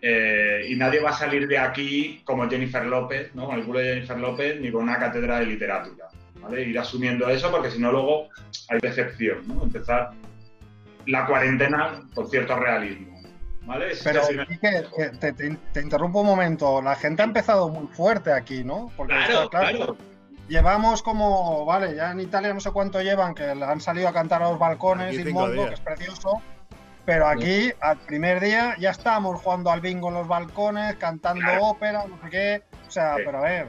Eh, 0.00 0.66
y 0.68 0.76
nadie 0.76 1.00
va 1.00 1.10
a 1.10 1.12
salir 1.12 1.46
de 1.46 1.58
aquí 1.58 2.22
como 2.24 2.48
Jennifer 2.48 2.84
López, 2.86 3.34
¿no? 3.34 3.46
Con 3.46 3.58
el 3.58 3.64
culo 3.64 3.80
de 3.80 3.94
Jennifer 3.94 4.18
López, 4.18 4.60
ni 4.60 4.70
con 4.70 4.84
una 4.84 4.98
cátedra 4.98 5.40
de 5.40 5.46
literatura, 5.46 6.06
¿vale? 6.40 6.62
Ir 6.62 6.78
asumiendo 6.78 7.28
eso 7.28 7.50
porque 7.50 7.70
si 7.70 7.80
no 7.80 7.92
luego 7.92 8.28
hay 8.68 8.78
decepción, 8.80 9.46
¿no? 9.46 9.64
Empezar 9.64 10.12
la 11.06 11.26
cuarentena 11.26 12.02
con 12.14 12.28
cierto 12.30 12.56
realismo, 12.56 13.07
Pero 14.04 14.22
que 14.28 15.10
te, 15.20 15.32
te- 15.32 15.56
te 15.72 15.80
interrumpo 15.80 16.20
un 16.20 16.26
momento. 16.26 16.80
La 16.80 16.94
gente 16.94 17.22
ha 17.22 17.26
empezado 17.26 17.68
muy 17.68 17.86
fuerte 17.88 18.32
aquí, 18.32 18.64
¿no? 18.64 18.90
Porque 18.96 19.14
Claro, 19.14 19.42
está 19.44 19.60
claro. 19.70 19.96
Llevamos 20.48 21.02
como, 21.02 21.66
vale, 21.66 21.94
ya 21.94 22.10
en 22.12 22.20
Italia 22.20 22.54
no 22.54 22.60
sé 22.60 22.70
cuánto 22.70 23.02
llevan, 23.02 23.34
que 23.34 23.44
han 23.44 23.80
salido 23.82 24.08
a 24.08 24.12
cantar 24.14 24.42
a 24.42 24.48
los 24.48 24.58
balcones 24.58 25.12
y 25.14 25.22
días. 25.22 25.50
que 25.68 25.74
es 25.74 25.80
precioso. 25.80 26.40
Pero 27.04 27.26
aquí, 27.26 27.70
al 27.80 27.98
primer 27.98 28.40
día, 28.40 28.74
ya 28.78 28.90
estábamos 28.90 29.40
jugando 29.40 29.70
al 29.70 29.80
bingo 29.80 30.08
en 30.08 30.14
los 30.14 30.28
balcones, 30.28 30.96
cantando 30.96 31.42
Claro. 31.42 31.64
ópera, 31.66 32.04
no 32.06 32.18
sé 32.22 32.30
qué. 32.30 32.62
O 32.86 32.90
sea, 32.90 33.16
Sí. 33.16 33.22
pero 33.26 33.38
a 33.38 33.40
ver, 33.42 33.68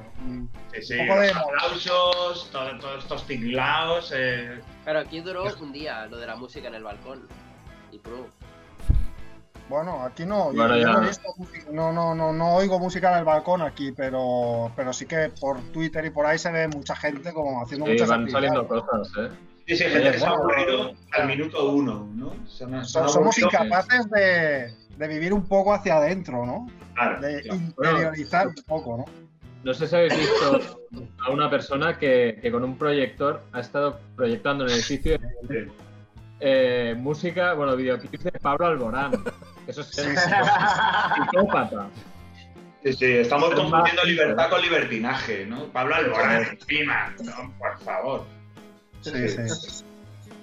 Sí, 0.73 0.81
sí, 0.81 0.99
un 0.99 1.07
poco 1.07 1.19
los 1.19 1.27
de- 1.27 1.33
aplausos, 1.39 2.49
todo- 2.51 2.79
todos 2.79 3.03
estos 3.03 3.27
tinglaos. 3.27 4.13
eh, 4.15 4.61
Claro, 4.83 4.99
aquí 4.99 5.19
duró 5.21 5.43
un 5.59 5.71
día 5.73 6.05
lo 6.07 6.17
de 6.17 6.27
la 6.27 6.35
música 6.37 6.67
en 6.69 6.75
el 6.75 6.83
balcón. 6.83 7.27
Y 7.91 7.99
pro. 7.99 8.27
Bueno, 9.69 10.03
aquí 10.03 10.25
no, 10.25 10.51
yo- 10.51 10.57
Bueno, 10.57 10.75
yo, 10.75 10.81
ya. 10.81 10.93
no 10.93 11.03
he 11.03 11.07
visto 11.07 11.29
música, 11.37 11.65
no, 11.71 11.93
no, 11.93 12.15
no, 12.15 12.33
no 12.33 12.55
oigo 12.55 12.79
música 12.79 13.11
en 13.13 13.19
el 13.19 13.23
balcón 13.25 13.61
aquí, 13.61 13.91
pero, 13.91 14.71
pero 14.75 14.91
sí 14.91 15.05
que 15.05 15.31
por 15.39 15.59
Twitter 15.71 16.03
y 16.05 16.09
por 16.09 16.25
ahí 16.25 16.37
se 16.39 16.51
ve 16.51 16.67
mucha 16.67 16.95
gente 16.95 17.31
como 17.33 17.61
haciendo 17.63 17.85
Sí, 17.85 17.91
muchas 17.93 18.09
van 18.09 18.21
actividades. 18.21 18.49
saliendo 18.49 18.67
cosas, 18.67 19.11
¿eh? 19.19 19.29
Sí, 19.67 19.75
sí, 19.77 19.83
gente 19.83 20.11
que 20.11 20.19
se 20.19 20.25
ha 20.25 20.29
aburrido 20.29 20.93
al 21.11 21.27
minuto 21.27 21.69
uno, 21.71 22.09
¿no? 22.15 22.33
Se 22.47 22.63
han- 22.63 22.83
se 22.85 22.99
han 22.99 23.07
So- 23.07 23.13
Somos 23.13 23.37
incapaces 23.37 24.09
de, 24.09 24.73
de 24.97 25.07
vivir 25.07 25.31
un 25.31 25.47
poco 25.47 25.73
hacia 25.73 25.97
adentro, 25.97 26.43
¿no? 26.45 26.67
Claro, 26.95 27.21
De 27.21 27.41
claro. 27.43 27.55
interiorizar 27.61 28.47
un 28.47 28.55
poco, 28.67 28.97
¿no? 28.97 29.05
No 29.63 29.73
sé 29.73 29.87
si 29.87 29.95
habéis 29.95 30.17
visto 30.17 30.59
a 31.25 31.29
una 31.31 31.49
persona 31.49 31.97
que, 31.97 32.39
que 32.41 32.49
con 32.51 32.63
un 32.63 32.77
proyector 32.77 33.41
ha 33.51 33.59
estado 33.59 33.99
proyectando 34.15 34.63
en 34.63 34.69
el 34.71 34.75
edificio 34.77 35.17
eh, 36.39 36.95
música, 36.97 37.53
bueno, 37.53 37.75
videoclips 37.75 38.23
de 38.23 38.31
Pablo 38.31 38.67
Alborán. 38.67 39.11
Eso 39.69 39.81
es 39.81 39.87
ser 39.87 40.15
psicópata. 41.15 41.87
Sí, 42.83 42.93
sí, 42.93 43.05
estamos 43.17 43.49
Es 43.51 43.55
confundiendo 43.55 44.03
libertad 44.03 44.49
con 44.49 44.61
libertinaje, 44.61 45.45
¿no? 45.45 45.65
Pablo 45.65 45.95
Alborán 45.95 46.43
encima, 46.59 47.13
no, 47.23 47.53
por 47.57 47.79
favor. 47.81 48.25
Sí, 49.01 49.11
sí. 49.29 49.83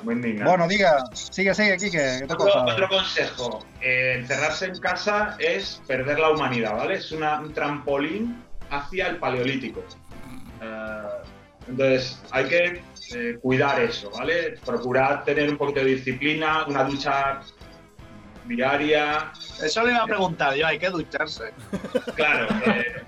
Muy. 0.04 0.14
Bueno, 0.34 0.68
diga, 0.68 1.04
sigue, 1.14 1.54
sigue, 1.54 1.76
Kike, 1.78 1.90
que 2.20 2.26
te 2.26 2.34
Otro, 2.34 2.62
otro 2.64 2.88
consejo, 2.88 3.64
eh, 3.80 4.16
encerrarse 4.20 4.66
en 4.66 4.78
casa 4.78 5.36
es 5.38 5.82
perder 5.88 6.18
la 6.20 6.30
humanidad, 6.30 6.76
¿vale? 6.76 6.94
Es 6.96 7.10
una- 7.10 7.40
un 7.40 7.52
trampolín 7.52 8.42
hacia 8.70 9.08
el 9.08 9.16
paleolítico. 9.16 9.82
Eh, 10.62 11.02
entonces, 11.68 12.22
hay 12.30 12.44
que 12.44 12.82
eh, 13.14 13.38
cuidar 13.40 13.80
eso, 13.80 14.10
¿vale? 14.10 14.56
Procurar 14.64 15.24
tener 15.24 15.48
un 15.50 15.56
poquito 15.56 15.80
de 15.80 15.86
disciplina, 15.86 16.64
una 16.66 16.84
ducha 16.84 17.40
diaria. 18.46 19.32
Eso 19.62 19.82
le 19.84 19.92
iba 19.92 20.02
a 20.02 20.06
preguntar 20.06 20.54
yo, 20.54 20.66
hay 20.66 20.78
que 20.78 20.88
ducharse. 20.90 21.52
Claro, 22.14 22.46
eh, 22.66 23.02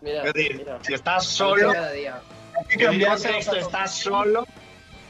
Mira, 0.00 0.22
Es 0.24 0.32
decir, 0.32 0.56
mira. 0.58 0.78
si 0.82 0.94
estás 0.94 1.24
solo. 1.26 1.72
Hay 1.72 2.76
que 2.76 2.84
en 2.84 3.04
contexto 3.04 3.56
estás 3.56 3.94
solo, 3.94 4.46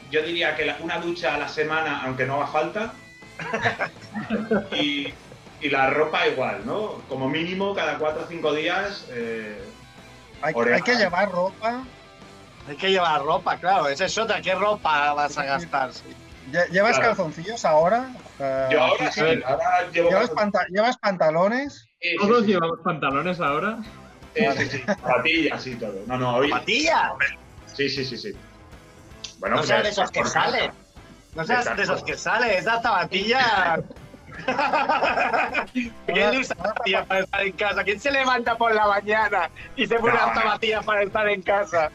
yo 0.09 0.21
diría 0.23 0.55
que 0.55 0.65
la- 0.65 0.77
una 0.81 0.99
ducha 0.99 1.35
a 1.35 1.37
la 1.37 1.47
semana, 1.47 2.01
aunque 2.03 2.25
no 2.25 2.35
haga 2.35 2.47
falta. 2.47 2.93
y, 4.75 5.13
y 5.61 5.69
la 5.69 5.89
ropa 5.89 6.27
igual, 6.27 6.65
¿no? 6.65 7.01
Como 7.09 7.29
mínimo 7.29 7.73
cada 7.73 7.97
cuatro 7.97 8.23
o 8.23 8.27
cinco 8.27 8.53
días. 8.53 9.05
eh, 9.09 9.61
hay 10.41 10.81
que 10.81 10.95
llevar 10.95 11.31
ropa. 11.31 11.83
hay 12.67 12.75
que 12.75 12.89
llevar 12.89 13.21
ropa, 13.23 13.57
claro. 13.57 13.87
Esa 13.87 14.05
es 14.05 14.17
otra. 14.17 14.41
¿Qué 14.41 14.55
ropa 14.55 15.13
vas 15.13 15.37
a 15.37 15.43
gastar? 15.45 15.93
Sí. 15.93 16.03
Lle- 16.49 16.67
¿Llevas 16.71 16.97
Claro. 16.97 17.15
calzoncillos 17.15 17.63
ahora? 17.65 18.11
Yo 18.71 18.81
ahora 18.81 19.11
sí, 19.11 19.21
ahora 19.45 19.89
llevo. 19.91 20.09
¿Llevas, 20.09 20.29
panta- 20.31 20.65
¿Llevas 20.69 20.97
pantalones? 20.97 21.87
Sí, 22.01 22.15
¿Todos 22.19 22.41
sí, 22.45 22.47
llevamos 22.53 22.79
pantalones 22.83 23.39
ahora? 23.39 23.77
sí, 24.33 24.45
sí, 24.57 24.69
sí, 24.69 24.83
zapatillas 24.85 25.67
y 25.67 25.75
todo. 25.75 25.93
No, 26.07 26.17
no, 26.17 26.35
hoy. 26.37 26.49
¡Patilla! 26.49 27.11
Sí, 27.67 27.89
sí, 27.89 28.03
sí, 28.03 28.17
sí. 28.17 28.33
Bueno, 29.39 29.57
No 29.57 29.61
pues, 29.61 29.69
seas 29.69 29.83
de 29.83 29.89
esos 29.89 30.11
que 30.11 30.25
salen. 30.25 30.71
No 31.35 31.45
seas 31.45 31.77
de 31.77 31.83
esos 31.83 32.03
que 32.03 32.17
sale, 32.17 32.57
esa 32.57 32.81
zapatilla. 32.81 33.79
¿Quién 36.07 36.37
usa 36.37 36.55
zapatillas 36.55 37.05
para 37.05 37.19
estar 37.21 37.41
en 37.45 37.51
casa? 37.53 37.83
¿Quién 37.83 37.99
se 37.99 38.11
levanta 38.11 38.55
por 38.57 38.73
la 38.73 38.87
mañana 38.87 39.49
y 39.75 39.85
se 39.85 39.95
pone 39.99 40.13
No, 40.13 40.25
las 40.25 40.35
zapatillas 40.35 40.85
para 40.85 41.03
estar 41.03 41.27
en 41.27 41.41
casa? 41.41 41.91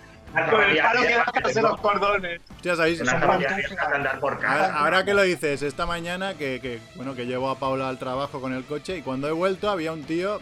Con 0.51 0.63
el 0.63 0.77
paro 0.79 1.01
que 1.03 1.15
hacerse 1.15 1.55
tengo. 1.55 1.69
los 1.69 1.81
cordones. 1.81 2.41
Hostia, 2.57 2.77
¿sabéis? 2.77 3.01
Una 3.01 3.13
andar 3.13 4.21
por 4.21 4.35
Ahora, 4.35 4.41
casa. 4.47 4.79
ahora 4.79 5.05
que 5.05 5.15
lo 5.15 5.23
dices, 5.23 5.63
esta 5.63 5.87
mañana 5.87 6.35
que, 6.35 6.61
que, 6.61 6.81
bueno 6.95 7.15
que 7.15 7.27
llevo 7.27 7.49
a 7.51 7.59
Paula 7.59 7.89
al 7.89 7.99
trabajo 7.99 8.41
con 8.41 8.53
el 8.53 8.65
coche 8.65 8.99
y 8.99 9.03
cuando 9.03 9.29
he 9.29 9.33
vuelto 9.33 9.71
había 9.71 9.93
un 9.93 10.05
tío 10.05 10.39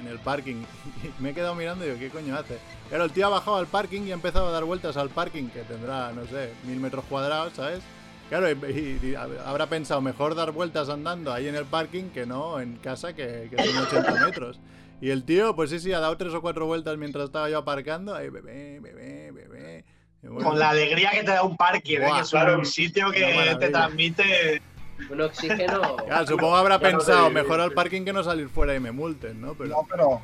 en 0.00 0.06
el 0.08 0.18
parking. 0.18 0.56
Y 1.02 1.10
me 1.22 1.30
he 1.30 1.34
quedado 1.34 1.54
mirando 1.54 1.84
y 1.84 1.88
digo, 1.88 1.98
¿qué 2.00 2.10
coño 2.10 2.36
hace? 2.36 2.58
Claro, 2.88 3.04
el 3.04 3.12
tío 3.12 3.26
ha 3.26 3.30
bajado 3.30 3.56
al 3.56 3.66
parking 3.66 4.02
y 4.02 4.10
ha 4.10 4.14
empezado 4.14 4.48
a 4.48 4.50
dar 4.52 4.64
vueltas 4.64 4.96
al 4.96 5.08
parking, 5.10 5.48
que 5.48 5.60
tendrá, 5.62 6.12
no 6.12 6.24
sé, 6.26 6.52
mil 6.64 6.78
metros 6.80 7.04
cuadrados, 7.08 7.52
¿sabes? 7.54 7.80
Claro, 8.28 8.50
y, 8.50 8.54
y- 8.54 9.06
y 9.10 9.14
habrá 9.14 9.66
pensado 9.66 10.00
mejor 10.00 10.34
dar 10.34 10.50
vueltas 10.50 10.88
andando 10.88 11.32
ahí 11.32 11.46
en 11.48 11.54
el 11.54 11.64
parking 11.64 12.10
que 12.10 12.26
no 12.26 12.60
en 12.60 12.76
casa, 12.78 13.12
que, 13.12 13.48
que 13.54 13.64
son 13.64 13.76
80 13.78 14.24
metros. 14.26 14.58
Y 15.00 15.10
el 15.10 15.24
tío, 15.24 15.54
pues 15.54 15.70
sí, 15.70 15.78
sí, 15.78 15.92
ha 15.92 16.00
dado 16.00 16.16
tres 16.16 16.32
o 16.34 16.40
cuatro 16.40 16.66
vueltas 16.66 16.96
mientras 16.96 17.26
estaba 17.26 17.50
yo 17.50 17.58
aparcando. 17.58 18.14
Ahí, 18.14 18.28
bebé, 18.30 18.80
bebé, 18.80 19.30
bebé. 19.32 19.84
Bueno, 20.22 20.50
Con 20.50 20.58
la 20.58 20.70
alegría 20.70 21.10
que 21.10 21.22
te 21.22 21.30
da 21.30 21.42
un 21.42 21.56
parking, 21.56 22.00
¿eh? 22.00 22.10
Es 22.20 22.30
claro. 22.30 22.58
un 22.58 22.66
sitio 22.66 23.10
que 23.10 23.56
te 23.58 23.68
transmite. 23.68 24.62
Un 25.10 25.20
oxígeno. 25.20 25.96
Claro, 25.96 26.26
supongo 26.26 26.56
habrá 26.56 26.78
pensado 26.80 27.30
mejor 27.30 27.60
al 27.60 27.72
parking 27.72 28.04
que 28.04 28.12
no 28.12 28.24
salir 28.24 28.48
fuera 28.48 28.74
y 28.74 28.80
me 28.80 28.92
multen, 28.92 29.40
¿no? 29.40 29.54
Pero 29.54 29.70
No, 29.70 29.86
pero, 29.88 30.22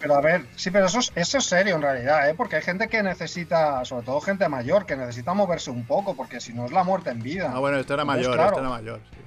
pero 0.00 0.16
a 0.16 0.20
ver, 0.20 0.44
sí, 0.56 0.72
pero 0.72 0.86
eso 0.86 0.98
es, 0.98 1.12
eso 1.14 1.38
es 1.38 1.44
serio 1.44 1.76
en 1.76 1.82
realidad, 1.82 2.28
¿eh? 2.28 2.34
Porque 2.36 2.56
hay 2.56 2.62
gente 2.62 2.88
que 2.88 3.02
necesita, 3.02 3.84
sobre 3.84 4.04
todo 4.04 4.20
gente 4.20 4.48
mayor, 4.48 4.86
que 4.86 4.96
necesita 4.96 5.34
moverse 5.34 5.70
un 5.70 5.86
poco, 5.86 6.16
porque 6.16 6.40
si 6.40 6.52
no 6.52 6.66
es 6.66 6.72
la 6.72 6.82
muerte 6.82 7.10
en 7.10 7.22
vida. 7.22 7.52
Ah, 7.54 7.60
bueno, 7.60 7.78
esto 7.78 7.94
era 7.94 8.02
Entonces, 8.02 8.26
mayor, 8.26 8.34
claro. 8.34 8.50
esto 8.50 8.60
era 8.60 8.70
mayor. 8.70 9.00
sí. 9.10 9.18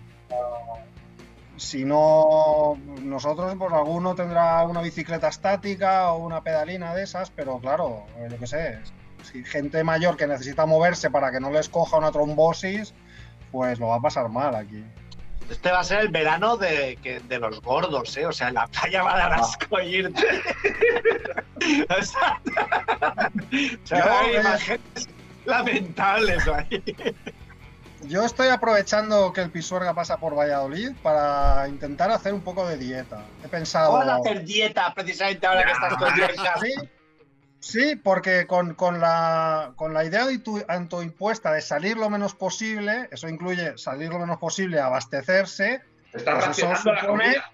Si 1.61 1.85
no, 1.85 2.75
nosotros, 3.03 3.53
pues 3.55 3.71
alguno 3.71 4.15
tendrá 4.15 4.63
una 4.63 4.81
bicicleta 4.81 5.27
estática 5.27 6.11
o 6.11 6.17
una 6.25 6.41
pedalina 6.41 6.95
de 6.95 7.03
esas, 7.03 7.29
pero 7.29 7.59
claro, 7.59 8.07
eh, 8.17 8.29
yo 8.31 8.39
qué 8.39 8.47
sé, 8.47 8.79
si 9.21 9.43
gente 9.43 9.83
mayor 9.83 10.17
que 10.17 10.25
necesita 10.25 10.65
moverse 10.65 11.11
para 11.11 11.31
que 11.31 11.39
no 11.39 11.51
les 11.51 11.69
coja 11.69 11.97
una 11.97 12.11
trombosis, 12.11 12.95
pues 13.51 13.77
lo 13.77 13.89
va 13.89 13.97
a 13.97 14.01
pasar 14.01 14.27
mal 14.29 14.55
aquí. 14.55 14.83
Este 15.51 15.69
va 15.71 15.81
a 15.81 15.83
ser 15.83 15.99
el 15.99 16.07
verano 16.09 16.57
de, 16.57 16.97
que- 17.03 17.19
de 17.19 17.37
los 17.37 17.61
gordos, 17.61 18.17
¿eh? 18.17 18.25
O 18.25 18.31
sea, 18.31 18.47
en 18.47 18.55
la 18.55 18.65
playa 18.65 19.03
va 19.03 19.13
a 19.13 19.17
dar 19.17 19.33
asco 19.33 19.79
irte. 19.81 20.25
o 21.99 22.01
sea, 22.03 22.41
Yo, 23.85 23.97
hay 24.19 24.35
imágenes 24.37 25.09
lamentables 25.45 26.47
ahí. 26.47 26.83
Yo 28.03 28.23
estoy 28.25 28.47
aprovechando 28.49 29.31
que 29.33 29.41
el 29.41 29.51
Pisuerga 29.51 29.93
pasa 29.93 30.17
por 30.17 30.35
Valladolid 30.37 30.91
para 31.03 31.67
intentar 31.67 32.11
hacer 32.11 32.33
un 32.33 32.41
poco 32.41 32.67
de 32.67 32.77
dieta. 32.77 33.23
He 33.43 33.47
pensado. 33.47 33.93
Vamos 33.93 34.07
a 34.09 34.15
hacer 34.15 34.43
dieta 34.43 34.93
precisamente 34.93 35.45
ahora 35.47 35.65
que 35.65 35.71
estás 35.71 35.95
con 35.95 36.13
dieta. 36.15 36.53
Sí, 36.61 36.73
sí, 37.59 37.95
porque 37.95 38.47
con, 38.47 38.73
con 38.75 38.99
la, 38.99 39.73
con 39.75 39.93
la 39.93 40.03
idea 40.03 40.23
auto- 40.23 40.65
autoimpuesta 40.67 41.51
de 41.53 41.61
salir 41.61 41.97
lo 41.97 42.09
menos 42.09 42.33
posible, 42.35 43.07
eso 43.11 43.27
incluye 43.29 43.77
salir 43.77 44.09
lo 44.09 44.19
menos 44.19 44.37
posible, 44.39 44.79
abastecerse, 44.79 45.81
Está 46.13 46.39
Pues 46.39 46.57
eso 46.57 46.67
la 46.69 46.75
supone- 46.77 47.07
comida. 47.07 47.51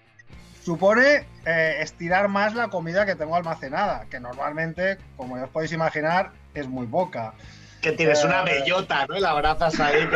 supone 0.64 1.26
eh, 1.46 1.76
estirar 1.80 2.26
más 2.28 2.54
la 2.54 2.68
comida 2.68 3.06
que 3.06 3.14
tengo 3.14 3.36
almacenada, 3.36 4.06
que 4.10 4.18
normalmente, 4.18 4.98
como 5.16 5.36
ya 5.36 5.44
os 5.44 5.50
podéis 5.50 5.72
imaginar, 5.72 6.32
es 6.54 6.66
muy 6.66 6.86
poca. 6.86 7.34
Que 7.80 7.92
tienes 7.92 8.24
una 8.24 8.40
Eh, 8.42 8.60
bellota, 8.60 9.06
¿no? 9.06 9.16
Y 9.16 9.20
la 9.20 9.30
abrazas 9.30 9.78
ahí. 9.78 10.08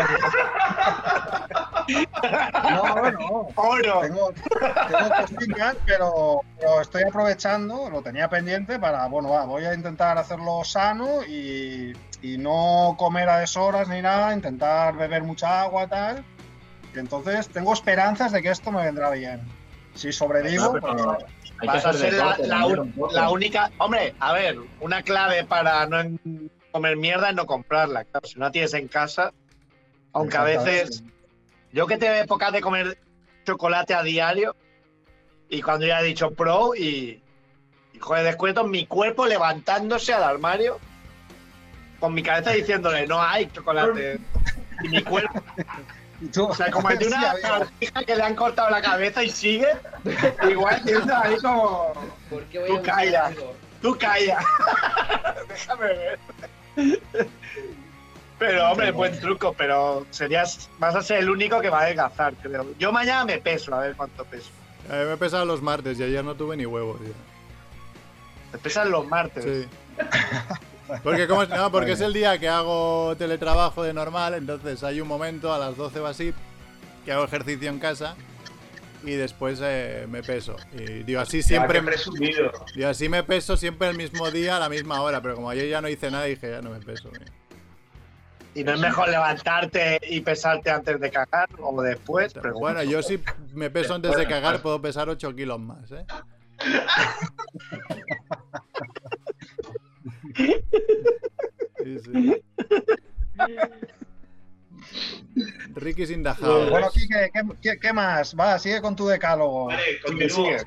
No, 2.71 3.11
no. 3.11 3.49
¡Oro! 3.57 4.01
Tengo, 4.01 4.33
tengo 4.33 5.11
cositas, 5.21 5.77
pero, 5.87 6.41
pero 6.59 6.81
estoy 6.81 7.03
aprovechando, 7.05 7.89
lo 7.91 8.03
tenía 8.03 8.29
pendiente 8.29 8.79
para, 8.79 9.07
bueno, 9.07 9.31
va, 9.31 9.45
voy 9.45 9.65
a 9.65 9.75
intentar 9.75 10.19
hacerlo 10.19 10.63
sano 10.65 11.23
y, 11.25 11.93
y 12.21 12.39
no 12.39 12.95
comer 12.99 13.29
a 13.29 13.39
deshoras 13.39 13.89
ni 13.89 14.01
nada, 14.03 14.33
intentar 14.35 14.95
beber 14.97 15.23
mucha 15.23 15.63
agua, 15.63 15.87
tal. 15.87 16.25
Y 16.95 16.99
entonces 16.99 17.49
tengo 17.49 17.73
esperanzas 17.73 18.33
de 18.33 18.43
que 18.43 18.51
esto 18.51 18.71
me 18.71 18.83
vendrá 18.85 19.11
bien. 19.11 19.41
Si 19.95 20.13
sobrevivo, 20.13 20.73
Pero- 20.73 21.17
pues, 21.19 21.25
Hay 21.61 21.69
que 21.69 21.75
Vas 21.77 21.87
a 21.87 21.93
ser 21.93 22.13
la, 22.15 22.37
la 23.13 23.31
única. 23.31 23.71
Hombre, 23.79 24.15
a 24.19 24.33
ver, 24.33 24.57
una 24.81 25.03
clave 25.03 25.45
para 25.45 25.87
no 25.87 26.01
en- 26.01 26.51
comer 26.73 26.97
mierda 26.97 27.31
es 27.31 27.37
no 27.37 27.47
comprarla. 27.47 28.05
Claro, 28.05 28.27
si 28.27 28.39
no 28.39 28.47
la 28.47 28.53
tienes 28.53 28.75
en 28.75 28.89
casa, 28.89 29.33
aunque 30.13 30.37
a 30.37 30.45
veces. 30.45 31.05
Yo 31.73 31.87
que 31.87 31.97
tengo 31.97 32.15
épocas 32.15 32.53
de 32.53 32.61
comer 32.61 32.99
chocolate 33.47 33.95
a 33.95 34.03
diario 34.03 34.55
y 35.49 35.63
cuando 35.63 35.87
ya 35.87 36.01
he 36.01 36.05
dicho 36.05 36.33
pro 36.33 36.75
y, 36.75 37.23
y 37.93 37.99
joder, 37.99 38.25
descuento 38.25 38.65
mi 38.65 38.87
cuerpo 38.87 39.27
levantándose 39.27 40.13
al 40.13 40.23
armario 40.23 40.79
con 42.03 42.15
mi 42.15 42.23
cabeza 42.25 42.51
diciéndole 42.51 43.07
no 43.07 43.23
hay 43.23 43.47
chocolate. 43.53 44.19
Y 44.83 44.89
mi 44.89 45.03
cuerpo, 45.05 45.41
o 46.49 46.55
sea, 46.55 46.69
como 46.73 46.91
el 46.91 46.99
de 46.99 47.07
una 47.07 47.23
lagartija 47.43 48.03
que 48.03 48.17
le 48.17 48.23
han 48.25 48.35
cortado 48.35 48.71
la 48.71 48.83
cabeza 48.83 49.23
y 49.23 49.31
sigue, 49.31 49.69
igual 50.51 50.83
tienes 50.83 51.09
ahí 51.09 51.37
como. 51.37 51.93
¿Por 52.29 52.43
qué 52.47 52.59
voy 52.59 52.69
Tú 52.69 52.83
calla. 52.83 53.31
Tú 53.81 53.97
calla. 53.97 54.41
Déjame 55.49 55.87
ver. 55.87 56.19
Pero, 58.39 58.71
hombre, 58.71 58.91
buen 58.91 59.19
truco, 59.21 59.55
pero 59.57 60.05
serías, 60.11 60.69
vas 60.79 60.97
a 60.97 61.03
ser 61.03 61.19
el 61.19 61.31
único 61.31 61.61
que 61.61 61.71
va 61.71 61.81
a 61.81 61.83
adelgazar, 61.83 62.35
creo. 62.43 62.67
Yo 62.79 62.91
mañana 62.91 63.25
me 63.25 63.39
peso, 63.39 63.73
a 63.75 63.81
ver 63.81 63.95
cuánto 63.95 64.25
peso. 64.25 64.51
A 64.91 64.95
mí 64.95 65.05
me 65.05 65.13
he 65.13 65.17
pesado 65.17 65.45
los 65.45 65.63
martes 65.63 66.01
y 66.01 66.03
ayer 66.03 66.25
no 66.25 66.35
tuve 66.35 66.57
ni 66.57 66.67
huevos. 66.67 66.99
tío. 67.01 67.13
Te 68.51 68.59
pesan 68.59 68.91
los 68.91 69.07
martes. 69.07 69.45
Sí. 69.45 69.69
Porque, 71.05 71.27
como, 71.27 71.45
no, 71.47 71.71
porque 71.71 71.93
es 71.93 72.01
el 72.03 72.13
día 72.13 72.39
que 72.39 72.51
hago 72.51 73.15
teletrabajo 73.17 73.83
de 73.83 73.95
normal, 73.95 74.35
entonces 74.35 74.83
hay 74.85 75.01
un 75.01 75.09
momento 75.09 75.55
a 75.55 75.59
las 75.59 75.77
12 75.77 76.01
o 76.01 76.07
así 76.07 76.35
que 77.07 77.13
hago 77.13 77.25
ejercicio 77.25 77.71
en 77.71 77.79
casa 77.79 78.15
y 79.05 79.13
después 79.13 79.61
eh, 79.63 80.07
me 80.09 80.23
peso. 80.23 80.57
Y 80.73 81.03
digo, 81.03 81.21
así 81.21 81.43
siempre, 81.43 81.81
Ya, 81.81 81.85
presumido. 81.85 82.53
digo, 82.75 82.89
así 82.89 83.09
me 83.09 83.23
peso 83.23 83.57
siempre 83.57 83.89
el 83.89 83.97
mismo 83.97 84.31
día 84.31 84.57
a 84.57 84.61
la 84.61 84.69
misma 84.69 85.01
hora, 85.03 85.21
pero 85.21 85.35
como 85.37 85.51
ayer 85.51 85.69
ya 85.69 85.81
no 85.81 85.89
hice 85.89 86.11
nada, 86.11 86.25
dije, 86.25 86.51
ya 86.51 86.63
no 86.63 86.71
me 86.71 86.81
peso. 86.81 87.11
mira. 87.13 87.27
Y 88.55 88.65
no 88.65 88.75
es 88.75 88.81
mejor 88.81 89.09
levantarte 89.09 89.99
y 90.11 90.21
pesarte 90.21 90.71
antes 90.71 91.01
de 91.01 91.11
cagar 91.11 91.49
o 91.59 91.81
después. 91.83 92.35
Bueno, 92.61 92.83
yo 92.83 93.03
si 93.03 93.19
me 93.55 93.71
peso 93.71 93.95
antes 93.95 94.15
de 94.15 94.27
cagar 94.27 94.61
puedo 94.61 94.81
pesar 94.83 95.09
8 95.09 95.35
kilos 95.35 95.59
más, 95.59 95.91
¿eh? 95.93 96.05
Sí, 101.83 101.99
sí. 102.05 102.43
Ricky's 105.75 106.11
in 106.11 106.23
the 106.23 106.31
house. 106.35 106.71
Bueno, 106.71 106.91
Kike, 106.91 107.31
¿qué, 107.33 107.43
qué, 107.63 107.79
qué 107.81 107.93
más? 107.93 108.35
Va, 108.39 108.59
sigue 108.59 108.81
con 108.81 108.95
tu 108.97 109.07
decálogo. 109.09 109.67
Vale, 109.67 110.01
continúo. 110.05 110.51
Eh, 110.51 110.65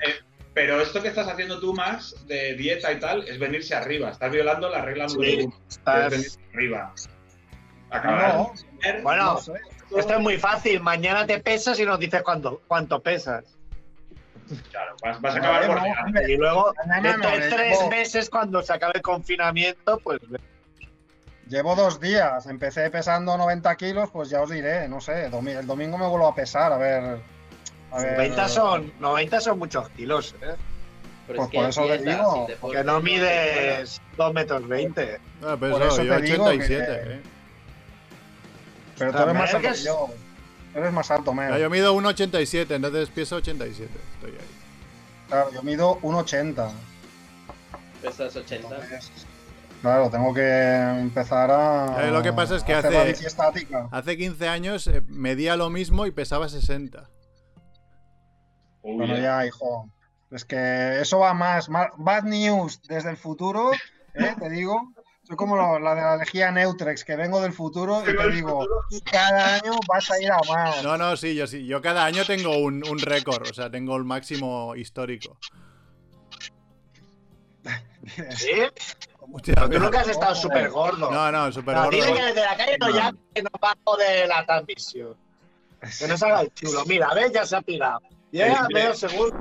pero 0.54 0.82
esto 0.82 1.02
que 1.02 1.10
estás 1.10 1.28
haciendo 1.28 1.60
tú 1.60 1.74
más 1.74 2.16
de 2.28 2.54
dieta 2.56 2.92
y 2.92 3.00
tal 3.00 3.28
es 3.28 3.38
venirse 3.40 3.76
arriba. 3.76 4.10
Estás 4.12 4.32
violando 4.32 4.70
la 4.70 4.82
regla 4.82 5.06
número 5.08 5.32
Sí, 5.32 5.46
uno. 5.46 5.52
que 5.58 5.68
Es 5.68 5.78
estás- 5.78 6.12
venirse 6.12 6.40
arriba. 6.54 6.94
Acabar 7.92 8.34
No, 8.36 8.54
Bueno, 9.04 9.24
no 9.34 9.38
sé. 9.38 9.54
esto 9.98 10.14
es 10.16 10.20
muy 10.20 10.38
fácil. 10.38 10.80
Mañana 10.82 11.26
te 11.28 11.40
pesas 11.40 11.80
y 11.80 11.86
nos 11.86 12.00
dices 12.00 12.24
cuánto, 12.24 12.62
cuánto 12.68 13.02
pesas. 13.02 13.44
claro, 14.72 14.96
vas, 15.04 15.20
vas 15.22 15.36
a 15.36 15.38
acabar 15.40 15.68
No, 15.68 15.74
por. 16.14 16.30
Y 16.30 16.38
luego, 16.38 16.74
dentro 17.04 17.30
no, 17.30 17.38
de 17.38 17.50
tres 17.50 17.80
no. 17.82 17.90
meses, 17.90 18.30
cuando 18.30 18.62
se 18.62 18.74
acabe 18.74 18.94
el 18.96 19.02
confinamiento, 19.02 20.00
pues 20.04 20.20
Llevo 21.48 21.76
dos 21.76 22.00
días, 22.00 22.48
empecé 22.48 22.90
pesando 22.90 23.38
90 23.38 23.76
kilos, 23.76 24.10
pues 24.12 24.30
ya 24.30 24.42
os 24.42 24.50
diré, 24.50 24.88
no 24.88 25.00
sé, 25.00 25.26
el 25.26 25.32
domingo 25.68 25.98
me 25.98 26.08
vuelvo 26.08 26.28
a 26.28 26.34
pesar, 26.36 26.74
a 26.74 26.78
ver. 26.78 27.20
A 27.92 27.98
ver 28.00 28.14
90 28.18 28.48
son, 28.50 28.92
90 29.00 29.40
son 29.42 29.60
muchos 29.60 29.88
kilos, 29.90 30.34
¿eh? 30.42 30.56
Pero 31.28 31.38
Pues 31.38 31.42
es 31.48 31.52
que 31.52 31.58
por 31.58 31.66
es 31.66 31.70
eso 31.70 31.82
te 31.88 31.98
dieta, 31.98 32.12
digo, 32.18 32.34
sin 32.34 32.46
deporte 32.48 32.78
Que 32.78 32.84
no 32.84 32.98
te 32.98 33.04
mides 33.04 34.02
2 34.18 34.34
metros 34.34 34.68
20. 34.68 35.20
No, 35.42 35.60
pero 35.60 35.72
Por 35.72 35.82
eso, 35.84 35.94
eso 35.94 36.04
yo 36.04 36.16
te 36.18 36.22
digo 36.24 36.44
87, 36.46 36.86
que- 36.86 37.14
¿eh? 37.14 37.22
Pero 38.98 39.12
tú 39.12 39.18
eres 39.24 39.34
más 39.36 39.54
alto 39.54 39.72
que 39.72 39.78
yo. 39.84 40.08
Eres 40.76 40.94
más 40.94 41.12
alto, 41.12 41.32
Ya, 41.32 41.36
Mer. 41.36 41.60
yo 41.60 41.70
mido 41.70 41.94
1,87, 41.94 42.76
entonces 42.76 43.10
peso 43.10 43.38
87. 43.38 43.90
Estoy 44.16 44.32
ahí. 44.32 44.48
Claro, 45.30 45.52
yo 45.52 45.62
mido 45.64 46.00
1,80. 46.02 46.72
Pesas 48.02 48.36
80. 48.36 48.68
Entonces, 48.76 49.12
Claro, 49.86 50.10
tengo 50.10 50.34
que 50.34 50.42
empezar 51.00 51.52
a. 51.52 52.08
Eh, 52.08 52.12
lo 52.12 52.24
que 52.24 52.34
pasa 52.34 52.56
es 52.56 52.64
que 52.64 52.74
hace-. 52.74 53.16
Hace 53.92 54.18
15 54.18 54.48
años 54.48 54.88
eh, 54.88 55.04
medía 55.08 55.56
lo 55.56 55.70
mismo 55.70 56.08
y 56.08 56.12
pesaba 56.12 56.50
60. 56.50 57.08
Uy, 58.82 58.96
Bueno, 58.98 59.16
ya. 59.16 59.22
ya, 59.22 59.46
hijo. 59.46 59.88
Es 60.32 60.44
que 60.44 61.02
eso 61.02 61.20
va 61.20 61.36
más. 61.36 61.70
Bad 61.70 62.24
news 62.24 62.82
desde 62.88 63.12
el 63.12 63.18
futuro, 63.18 63.74
¿eh? 64.16 64.36
te 64.40 64.50
digo. 64.50 64.92
Soy 65.22 65.36
como 65.36 65.56
lo- 65.56 65.78
la 65.78 65.94
de 65.94 66.02
la 66.02 66.18
lejía 66.18 66.52
Neutrex, 66.52 67.04
que 67.06 67.16
vengo 67.16 67.40
del 67.40 67.54
futuro 67.54 68.02
y 68.02 68.16
te 68.18 68.30
digo, 68.32 68.66
cada 69.12 69.54
año 69.58 69.74
vas 69.88 70.10
a 70.10 70.20
ir 70.20 70.32
a 70.32 70.40
más. 70.52 70.84
No, 70.84 70.98
no, 70.98 71.16
sí, 71.16 71.36
yo 71.36 71.46
sí. 71.46 71.68
Yo 71.68 71.80
cada 71.84 72.06
año 72.06 72.26
tengo 72.26 72.58
un, 72.58 72.82
un 72.90 72.98
récord, 72.98 73.48
o 73.48 73.54
sea, 73.54 73.70
tengo 73.70 73.96
el 73.98 74.04
máximo 74.04 74.76
histórico. 74.76 75.38
¿Sí? 78.36 78.52
Hostia, 79.32 79.54
Pero 79.56 79.70
tú 79.70 79.80
nunca 79.80 80.00
has 80.02 80.08
estado 80.08 80.36
súper 80.36 80.70
gordo. 80.70 81.12
No, 81.12 81.32
no, 81.32 81.52
súper 81.52 81.76
No, 81.76 81.84
gordo. 81.86 81.98
dile 81.98 82.14
que 82.14 82.24
desde 82.24 82.42
la 82.42 82.56
calle 82.58 82.78
no 82.80 82.88
que 83.34 83.42
no 83.44 83.50
bajo 83.60 83.98
de 83.98 84.28
la 84.28 84.46
transmisión. 84.46 85.16
Que 86.00 86.08
no 86.08 86.18
se 86.18 86.26
haga 86.26 86.42
el 86.42 86.54
chulo. 86.54 86.84
Mira, 86.86 87.14
¿ves? 87.14 87.32
Ya 87.32 87.46
se 87.46 87.56
ha 87.56 87.62
pirado. 87.62 88.02
Llega 88.32 88.68
medio 88.74 88.94
segundo. 88.96 89.36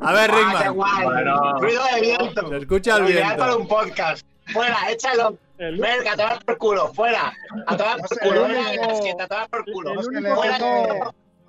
A 0.00 0.12
ver, 0.12 0.30
¡Ah, 0.32 0.36
Rickman. 0.36 0.74
Bueno. 1.04 1.52
Ruido 1.60 1.82
de 1.94 2.00
viento. 2.00 2.48
Se 2.48 2.56
escucha 2.58 2.96
el 2.96 3.04
viento. 3.04 3.36
para 3.36 3.56
un 3.56 3.68
podcast. 3.68 4.26
Fuera, 4.52 4.90
échalo. 4.90 5.36
El, 5.58 5.84
a 5.84 6.16
tomar 6.16 6.44
por 6.44 6.58
culo. 6.58 6.92
Fuera. 6.92 7.32
A 7.66 7.76
tomar 7.76 7.98
No 7.98 8.08
por 8.08 8.18
culo. 8.18 8.44
a 8.46 9.26
tomar 9.28 9.48
por 9.48 9.64
culo. 9.64 9.92
el 9.92 10.06
único 10.06 10.34
Fuera. 10.34 10.58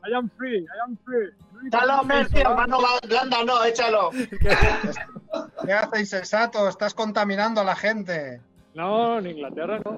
I 0.05 0.13
am 0.13 0.29
free, 0.37 0.59
I 0.59 0.67
am 0.85 0.97
free. 1.05 1.29
Échalo, 1.67 2.01
que 2.01 2.07
Mercio, 2.07 2.33
pienso, 2.33 2.55
mano 2.55 2.77
blanda, 3.07 3.43
no, 3.43 3.63
échalo. 3.63 4.09
¿Qué 5.65 5.73
haces, 5.73 5.99
insensato? 5.99 6.67
Estás 6.67 6.93
contaminando 6.93 7.61
a 7.61 7.63
la 7.63 7.75
gente. 7.75 8.41
No, 8.75 9.19
en 9.19 9.27
Inglaterra 9.27 9.79
no. 9.85 9.91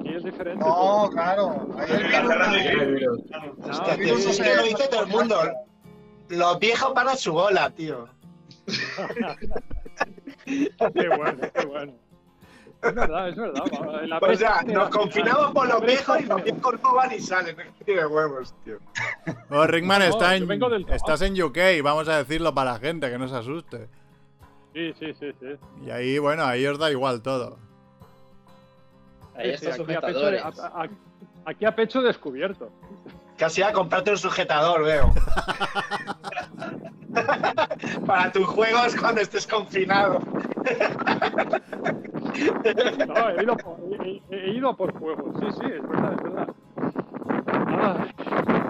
Aquí 0.00 0.14
es 0.14 0.24
diferente. 0.24 0.64
No, 0.64 1.08
claro. 1.12 1.68
Ahí 1.78 1.90
el 1.90 2.94
virus 2.94 2.94
virus. 2.94 3.20
El 3.98 4.08
es 4.10 4.26
que 4.26 4.32
se- 4.32 4.56
lo 4.56 4.62
dice 4.62 4.88
todo 4.88 5.02
el 5.02 5.08
mundo. 5.08 5.36
Los 6.28 6.58
viejos 6.58 6.94
van 6.94 7.08
a 7.08 7.16
su 7.16 7.32
bola, 7.32 7.70
tío. 7.70 8.08
qué 10.46 11.08
bueno, 11.16 11.40
qué 11.54 11.66
bueno. 11.66 11.92
Es 12.88 12.94
verdad, 12.94 13.28
es 13.28 13.36
verdad. 13.36 13.62
la 14.06 14.18
O 14.18 14.34
sea, 14.34 14.62
nos 14.62 14.88
confinamos 14.90 15.52
por 15.52 15.68
los 15.68 15.80
viejos 15.82 16.20
y 16.20 16.24
los 16.24 16.42
viejos 16.42 16.74
no 16.82 16.94
van 16.94 17.12
y 17.12 17.20
salen. 17.20 17.58
Es 17.60 17.66
que 17.78 17.84
tiene 17.84 18.06
huevos, 18.06 18.54
tío. 18.64 18.78
Oh, 19.50 19.66
Rickman 19.66 20.00
No, 20.00 20.04
está 20.06 20.36
en, 20.36 20.50
estás 20.90 21.22
en 21.22 21.40
UK, 21.42 21.58
vamos 21.82 22.08
a 22.08 22.18
decirlo 22.18 22.54
para 22.54 22.72
la 22.72 22.78
gente, 22.78 23.10
que 23.10 23.18
no 23.18 23.28
se 23.28 23.36
asuste. 23.36 23.88
Sí, 24.74 24.92
sí, 24.98 25.14
sí, 25.18 25.32
sí. 25.40 25.46
Y 25.86 25.90
ahí, 25.90 26.18
bueno, 26.18 26.44
ahí 26.44 26.66
os 26.66 26.78
da 26.78 26.90
igual 26.90 27.22
todo. 27.22 27.58
Ahí 29.34 29.52
Sí, 29.52 29.58
sí, 29.64 29.66
estos 29.70 29.86
aquí, 29.88 29.94
a 29.94 30.00
pecho, 30.00 30.26
a- 30.26 30.82
a- 30.82 30.88
aquí 31.44 31.64
a 31.64 31.74
pecho 31.74 32.02
descubierto. 32.02 32.70
Casi 33.36 33.62
a 33.62 33.72
comprarte 33.72 34.10
un 34.10 34.18
sujetador, 34.18 34.84
veo. 34.84 35.12
Para 38.06 38.32
tus 38.32 38.46
juegos 38.46 38.96
cuando 38.96 39.20
estés 39.20 39.46
confinado. 39.46 40.20
No, 43.06 43.28
he 43.30 43.42
ido, 43.42 43.56
por, 43.56 43.76
he, 44.30 44.50
ido 44.50 44.76
por 44.76 44.92
juegos. 44.98 45.34
Sí, 45.40 45.46
sí, 45.60 45.66
es 45.74 45.88
verdad, 45.88 46.12
es 46.12 46.22
verdad. 46.22 46.48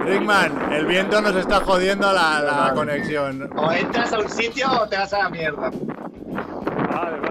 Rickman, 0.05 0.73
el 0.73 0.87
viento 0.87 1.21
nos 1.21 1.35
está 1.35 1.61
jodiendo 1.61 2.13
la, 2.13 2.41
la 2.41 2.73
conexión. 2.75 3.51
O 3.57 3.73
entras 3.73 4.13
a 4.13 4.21
un 4.21 4.29
sitio 4.29 4.69
o 4.71 4.89
te 4.89 4.97
vas 4.97 5.13
a 5.13 5.19
la 5.19 5.31
mierda. 5.31 5.71
Vale, 5.71 7.21
vale. 7.21 7.31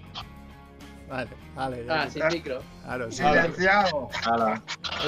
Vale, 1.07 1.29
vale. 1.55 1.85
ya. 1.85 2.03
Ah, 2.03 2.09
sin 2.09 2.27
micro. 2.27 2.61
Claro, 2.83 3.11
sí. 3.11 3.17
Silenciado. 3.17 4.09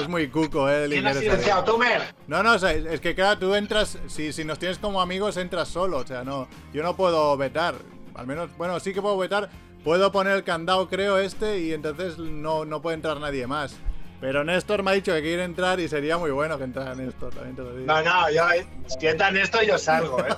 Es 0.00 0.08
muy 0.08 0.28
cuco, 0.28 0.68
eh. 0.68 0.84
el 0.84 0.90
¿Quién 0.90 1.06
ha 1.06 1.14
silenciado? 1.14 1.60
este. 1.60 1.72
¿Tú, 1.72 1.78
Mer? 1.78 2.02
No, 2.26 2.42
no, 2.42 2.54
o 2.54 2.58
sea, 2.58 2.72
es 2.72 3.00
que 3.00 3.14
claro, 3.14 3.38
tú 3.38 3.54
entras, 3.54 3.98
si, 4.06 4.32
si 4.32 4.44
nos 4.44 4.58
tienes 4.58 4.78
como 4.78 5.00
amigos, 5.00 5.36
entras 5.36 5.68
solo, 5.68 5.98
o 5.98 6.06
sea, 6.06 6.24
no, 6.24 6.48
yo 6.72 6.82
no 6.82 6.96
puedo 6.96 7.36
vetar, 7.36 7.74
al 8.14 8.26
menos, 8.26 8.50
bueno, 8.56 8.80
sí 8.80 8.92
que 8.92 9.00
puedo 9.02 9.16
vetar, 9.16 9.48
puedo 9.84 10.10
poner 10.10 10.34
el 10.34 10.44
candado, 10.44 10.88
creo, 10.88 11.18
este, 11.18 11.60
y 11.60 11.72
entonces 11.72 12.18
no, 12.18 12.64
no 12.64 12.82
puede 12.82 12.96
entrar 12.96 13.18
nadie 13.20 13.46
más. 13.46 13.76
Pero 14.20 14.42
Néstor 14.42 14.82
me 14.82 14.90
ha 14.90 14.94
dicho 14.94 15.12
que 15.12 15.22
quiere 15.22 15.44
entrar 15.44 15.78
y 15.78 15.88
sería 15.88 16.18
muy 16.18 16.32
bueno 16.32 16.58
que 16.58 16.64
entrara 16.64 16.94
Néstor, 16.94 17.32
también 17.32 17.54
te 17.54 17.62
lo 17.62 17.72
digo. 17.72 17.86
No, 17.86 18.02
no, 18.02 18.30
yo, 18.30 18.42
si 18.86 19.06
entra 19.06 19.28
en 19.28 19.36
esto, 19.36 19.62
yo 19.62 19.78
salgo, 19.78 20.18
¿eh? 20.18 20.34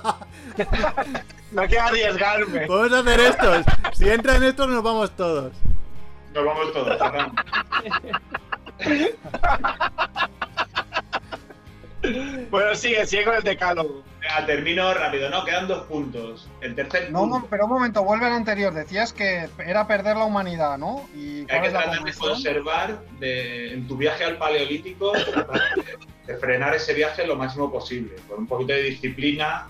no 1.51 1.63
quiero 1.65 1.85
arriesgarme. 1.85 2.67
Podemos 2.67 2.99
hacer 2.99 3.19
esto, 3.21 3.51
si 3.93 4.07
entra 4.07 4.37
Néstor 4.37 4.69
nos 4.69 4.83
vamos 4.83 5.09
todos. 5.11 5.53
Nos 6.33 6.45
vamos 6.45 6.73
todos. 6.73 6.97
cerramos. 6.97 7.35
Bueno, 12.49 12.73
sigue, 12.75 13.05
sigue 13.05 13.23
con 13.25 13.35
el 13.35 13.43
decálogo. 13.43 14.03
Venga, 14.19 14.45
termino 14.45 14.91
rápido, 14.93 15.29
¿no? 15.29 15.45
Quedan 15.45 15.67
dos 15.67 15.85
puntos. 15.85 16.49
El 16.61 16.73
tercer 16.75 17.11
No, 17.11 17.19
punto. 17.21 17.39
mo- 17.39 17.47
pero 17.49 17.65
un 17.65 17.71
momento, 17.71 18.03
vuelve 18.03 18.25
al 18.25 18.33
anterior. 18.33 18.73
Decías 18.73 19.13
que 19.13 19.47
era 19.65 19.85
perder 19.87 20.17
la 20.17 20.25
humanidad, 20.25 20.77
¿no? 20.79 21.07
¿Y 21.15 21.41
Hay 21.51 21.61
que 21.61 21.69
tratar 21.69 22.03
de 22.03 22.13
conservar 22.13 22.99
de- 23.19 23.73
en 23.73 23.87
tu 23.87 23.97
viaje 23.97 24.23
al 24.23 24.37
paleolítico, 24.37 25.11
tratar 25.11 25.61
de, 25.75 26.33
de 26.33 26.39
frenar 26.39 26.73
ese 26.75 26.93
viaje 26.95 27.25
lo 27.27 27.35
máximo 27.35 27.71
posible, 27.71 28.15
con 28.27 28.39
un 28.39 28.47
poquito 28.47 28.73
de 28.73 28.81
disciplina, 28.83 29.67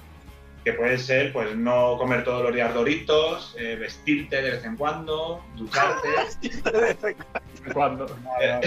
que 0.63 0.73
puede 0.73 0.97
ser 0.99 1.33
pues 1.33 1.55
no 1.55 1.97
comer 1.97 2.23
todos 2.23 2.43
los 2.43 2.53
días 2.53 2.73
doritos, 2.73 3.55
eh, 3.57 3.75
vestirte 3.79 4.41
de 4.41 4.51
vez 4.51 4.63
en 4.65 4.75
cuando, 4.77 5.43
ducharte, 5.55 6.07
Cuando. 7.73 8.05
eh, 8.41 8.61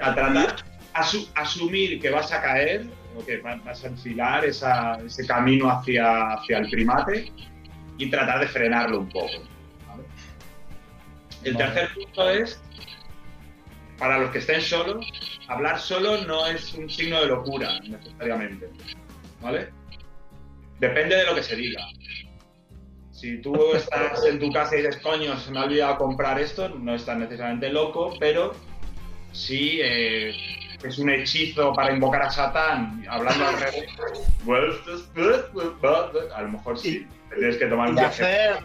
a 0.00 0.14
tratar, 0.14 0.56
asu- 0.94 1.28
asumir 1.34 2.00
que 2.00 2.10
vas 2.10 2.32
a 2.32 2.40
caer 2.42 2.86
o 3.16 3.24
que 3.24 3.38
va- 3.38 3.56
vas 3.64 3.84
a 3.84 3.88
enfilar 3.88 4.44
esa- 4.44 4.98
ese 5.04 5.26
camino 5.26 5.70
hacia, 5.70 6.32
hacia 6.34 6.58
el 6.58 6.70
primate 6.70 7.32
y 7.98 8.10
tratar 8.10 8.40
de 8.40 8.48
frenarlo 8.48 9.00
un 9.00 9.08
poco. 9.08 9.32
¿vale? 9.88 10.02
El 11.44 11.54
Vale. 11.54 11.64
tercer 11.66 11.94
punto 11.94 12.30
es, 12.30 12.60
para 13.98 14.18
los 14.18 14.30
que 14.30 14.38
estén 14.38 14.60
solos, 14.60 15.06
hablar 15.48 15.78
solo 15.78 16.24
no 16.24 16.46
es 16.46 16.72
un 16.74 16.88
signo 16.90 17.20
de 17.20 17.26
locura 17.26 17.78
necesariamente. 17.80 18.68
¿Vale? 19.40 19.68
Depende 20.80 21.16
de 21.16 21.24
lo 21.24 21.34
que 21.34 21.42
se 21.42 21.56
diga. 21.56 21.82
Si 23.10 23.40
tú 23.40 23.54
estás 23.74 24.24
en 24.26 24.38
tu 24.38 24.52
casa 24.52 24.76
y 24.76 24.82
dices, 24.82 24.98
coño, 24.98 25.36
se 25.38 25.50
me 25.50 25.60
ha 25.60 25.64
olvidado 25.64 25.96
comprar 25.98 26.38
esto, 26.40 26.68
no 26.68 26.94
estás 26.94 27.16
necesariamente 27.16 27.70
loco, 27.70 28.14
pero 28.18 28.52
si 29.32 29.80
eh, 29.82 30.34
es 30.82 30.98
un 30.98 31.10
hechizo 31.10 31.72
para 31.72 31.92
invocar 31.94 32.22
a 32.22 32.30
Satán, 32.30 33.04
hablando 33.08 33.46
al 33.46 33.60
revés, 33.60 33.86
a 36.34 36.42
lo 36.42 36.48
mejor 36.48 36.78
sí, 36.78 37.06
tienes 37.34 37.56
que 37.56 37.66
tomar 37.66 37.88
un 37.90 37.94
Y 37.96 38.00
viaje. 38.00 38.24
hacer, 38.24 38.64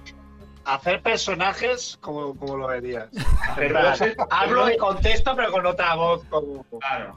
hacer 0.66 1.02
personajes 1.02 1.98
como, 2.02 2.36
como 2.38 2.58
lo 2.58 2.68
verías. 2.68 3.08
Hacer 3.50 3.72
voces, 3.74 4.16
Hablo 4.30 4.70
y 4.70 4.78
contesto, 4.78 5.36
pero 5.36 5.52
con 5.52 5.66
otra 5.66 5.96
voz. 5.96 6.24
Como, 6.26 6.66
Claro. 6.80 7.16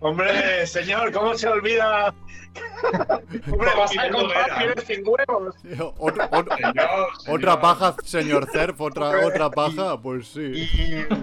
Hombre, 0.00 0.66
señor, 0.66 1.12
¿cómo 1.12 1.34
se 1.34 1.48
olvida? 1.48 2.14
hombre, 3.52 3.68
vas 3.76 3.96
a 3.98 4.10
comprar 4.10 4.58
pieles 4.58 4.84
sin 4.84 5.02
huevos. 5.06 5.54
Otro- 5.98 6.28
otro- 6.32 6.56
Señor, 6.56 7.16
señor. 7.20 7.38
otra 7.38 7.60
paja, 7.60 7.94
señor 8.04 8.48
Cerf, 8.50 8.80
otra, 8.80 9.26
otra 9.26 9.50
paja, 9.50 10.00
pues 10.00 10.28
sí. 10.28 10.40
Y 10.40 11.06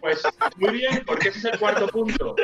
Pues 0.00 0.22
muy 0.56 0.70
bien, 0.72 1.02
porque 1.06 1.28
ese 1.28 1.38
es 1.40 1.44
el 1.46 1.58
cuarto 1.58 1.88
punto. 1.88 2.34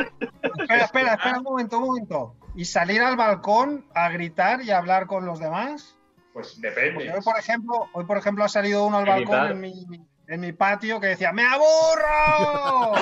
espera, 0.60 0.84
espera, 0.84 1.14
espera 1.14 1.38
un 1.38 1.44
momento, 1.44 1.78
un 1.78 1.84
momento. 1.86 2.34
¿Y 2.54 2.64
salir 2.64 3.00
al 3.02 3.16
balcón 3.16 3.86
a 3.94 4.08
gritar 4.10 4.62
y 4.62 4.70
a 4.70 4.78
hablar 4.78 5.06
con 5.06 5.26
los 5.26 5.38
demás? 5.38 5.96
Pues 6.32 6.52
Porque 6.54 6.68
depende. 6.68 7.12
hoy, 7.12 7.20
por 7.22 7.38
ejemplo, 7.38 7.88
hoy, 7.92 8.04
por 8.04 8.18
ejemplo, 8.18 8.44
ha 8.44 8.48
salido 8.48 8.84
uno 8.86 8.98
al 8.98 9.08
¿A 9.08 9.16
balcón 9.16 9.46
en 9.52 9.60
mi, 9.60 9.86
en 10.28 10.40
mi 10.40 10.52
patio 10.52 11.00
que 11.00 11.08
decía 11.08 11.32
¡Me 11.32 11.44
aburro! 11.44 12.94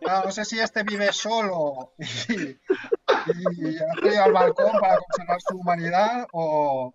Claro, 0.00 0.26
no 0.26 0.32
sé 0.32 0.44
si 0.44 0.60
este 0.60 0.82
vive 0.82 1.12
solo 1.12 1.94
y, 1.98 2.42
y 2.42 3.76
ha 3.78 3.94
salido 4.00 4.24
al 4.24 4.32
balcón 4.32 4.72
para 4.78 4.98
conservar 4.98 5.40
su 5.40 5.56
humanidad 5.56 6.26
o, 6.32 6.94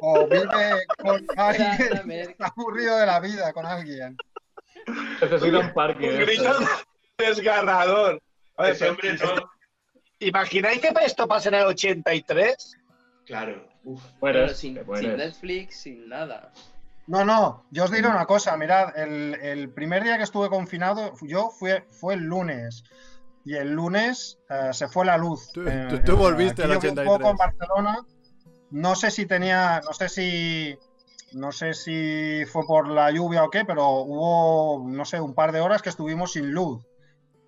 o 0.00 0.26
vive 0.28 0.86
con 0.98 1.26
alguien 1.36 2.10
y 2.10 2.14
está 2.20 2.46
aburrido 2.56 2.96
de 2.98 3.06
la 3.06 3.18
vida 3.20 3.52
con 3.52 3.66
alguien. 3.66 4.16
Necesita 5.20 5.58
un 5.58 5.72
parque. 5.74 6.08
Un 6.08 6.20
grito 6.20 6.56
desgarrador. 7.18 8.22
Oye, 8.56 8.70
Ese 8.70 8.88
hombre 8.90 9.16
pero- 9.18 9.34
no. 9.36 9.50
¿Imagináis 10.20 10.80
que 10.82 10.92
esto 11.04 11.26
pasa 11.26 11.48
en 11.48 11.54
el 11.56 11.64
83? 11.66 12.76
Claro. 13.24 13.66
Uf. 13.84 14.02
Pero 14.20 14.48
sin, 14.48 14.74
mueres. 14.84 15.00
sin 15.08 15.16
Netflix, 15.16 15.82
sin 15.82 16.08
nada. 16.08 16.52
No, 17.06 17.24
no, 17.24 17.64
yo 17.70 17.84
os 17.84 17.90
diré 17.90 18.06
una 18.08 18.26
cosa, 18.26 18.56
mirad, 18.56 18.96
el, 18.96 19.34
el 19.42 19.70
primer 19.70 20.04
día 20.04 20.16
que 20.16 20.22
estuve 20.22 20.48
confinado, 20.48 21.12
yo 21.22 21.50
fue, 21.50 21.84
fue 21.90 22.14
el 22.14 22.20
lunes. 22.20 22.84
Y 23.44 23.56
el 23.56 23.72
lunes 23.72 24.38
eh, 24.48 24.68
se 24.72 24.86
fue 24.86 25.04
la 25.06 25.16
luz. 25.16 25.50
Tú- 25.52 25.62
Eh, 25.66 25.86
tú- 25.88 25.98
tú 26.04 26.12
eh, 26.12 26.16
volviste 26.16 26.62
aquí 26.62 26.72
al 26.72 26.76
llovió 26.76 26.92
un 26.92 26.98
83. 26.98 27.18
poco 27.18 27.30
en 27.30 27.36
Barcelona. 27.36 27.98
No 28.70 28.94
sé 28.94 29.10
si 29.10 29.26
tenía, 29.26 29.80
no 29.84 29.92
sé 29.92 30.08
si, 30.08 30.78
no 31.32 31.50
sé 31.50 31.74
si 31.74 32.44
fue 32.46 32.64
por 32.66 32.88
la 32.88 33.10
lluvia 33.10 33.42
o 33.42 33.50
qué, 33.50 33.64
pero 33.64 33.88
hubo, 34.02 34.86
no 34.88 35.04
sé, 35.04 35.20
un 35.20 35.34
par 35.34 35.50
de 35.52 35.60
horas 35.60 35.82
que 35.82 35.88
estuvimos 35.88 36.32
sin 36.34 36.52
luz. 36.52 36.84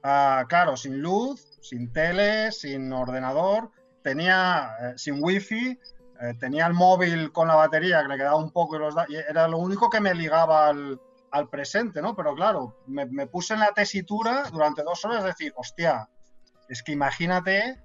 Ah, 0.02 0.46
claro, 0.48 0.76
sin 0.76 1.00
luz, 1.00 1.46
sin 1.60 1.92
tele, 1.92 2.50
sin 2.50 2.92
ordenador, 2.92 3.70
tenía 4.02 4.70
eh, 4.80 4.92
sin 4.96 5.22
wifi, 5.22 5.78
eh, 6.22 6.34
tenía 6.38 6.66
el 6.66 6.72
móvil 6.74 7.30
con 7.32 7.48
la 7.48 7.54
batería 7.56 8.02
que 8.02 8.08
le 8.08 8.16
quedaba 8.16 8.36
un 8.36 8.50
poco 8.52 8.76
y, 8.76 8.78
los 8.78 8.94
da- 8.94 9.06
y 9.08 9.16
era 9.16 9.48
lo 9.48 9.58
único 9.58 9.90
que 9.90 10.00
me 10.00 10.14
ligaba 10.14 10.68
al, 10.68 11.00
al 11.32 11.48
presente, 11.48 12.00
¿no? 12.00 12.14
Pero 12.14 12.34
claro, 12.34 12.76
me, 12.86 13.06
me 13.06 13.26
puse 13.26 13.54
en 13.54 13.60
la 13.60 13.72
tesitura 13.72 14.44
durante 14.52 14.82
dos 14.82 15.04
horas, 15.04 15.18
es 15.18 15.24
decir, 15.24 15.52
hostia, 15.56 16.08
es 16.68 16.82
que 16.82 16.92
imagínate 16.92 17.80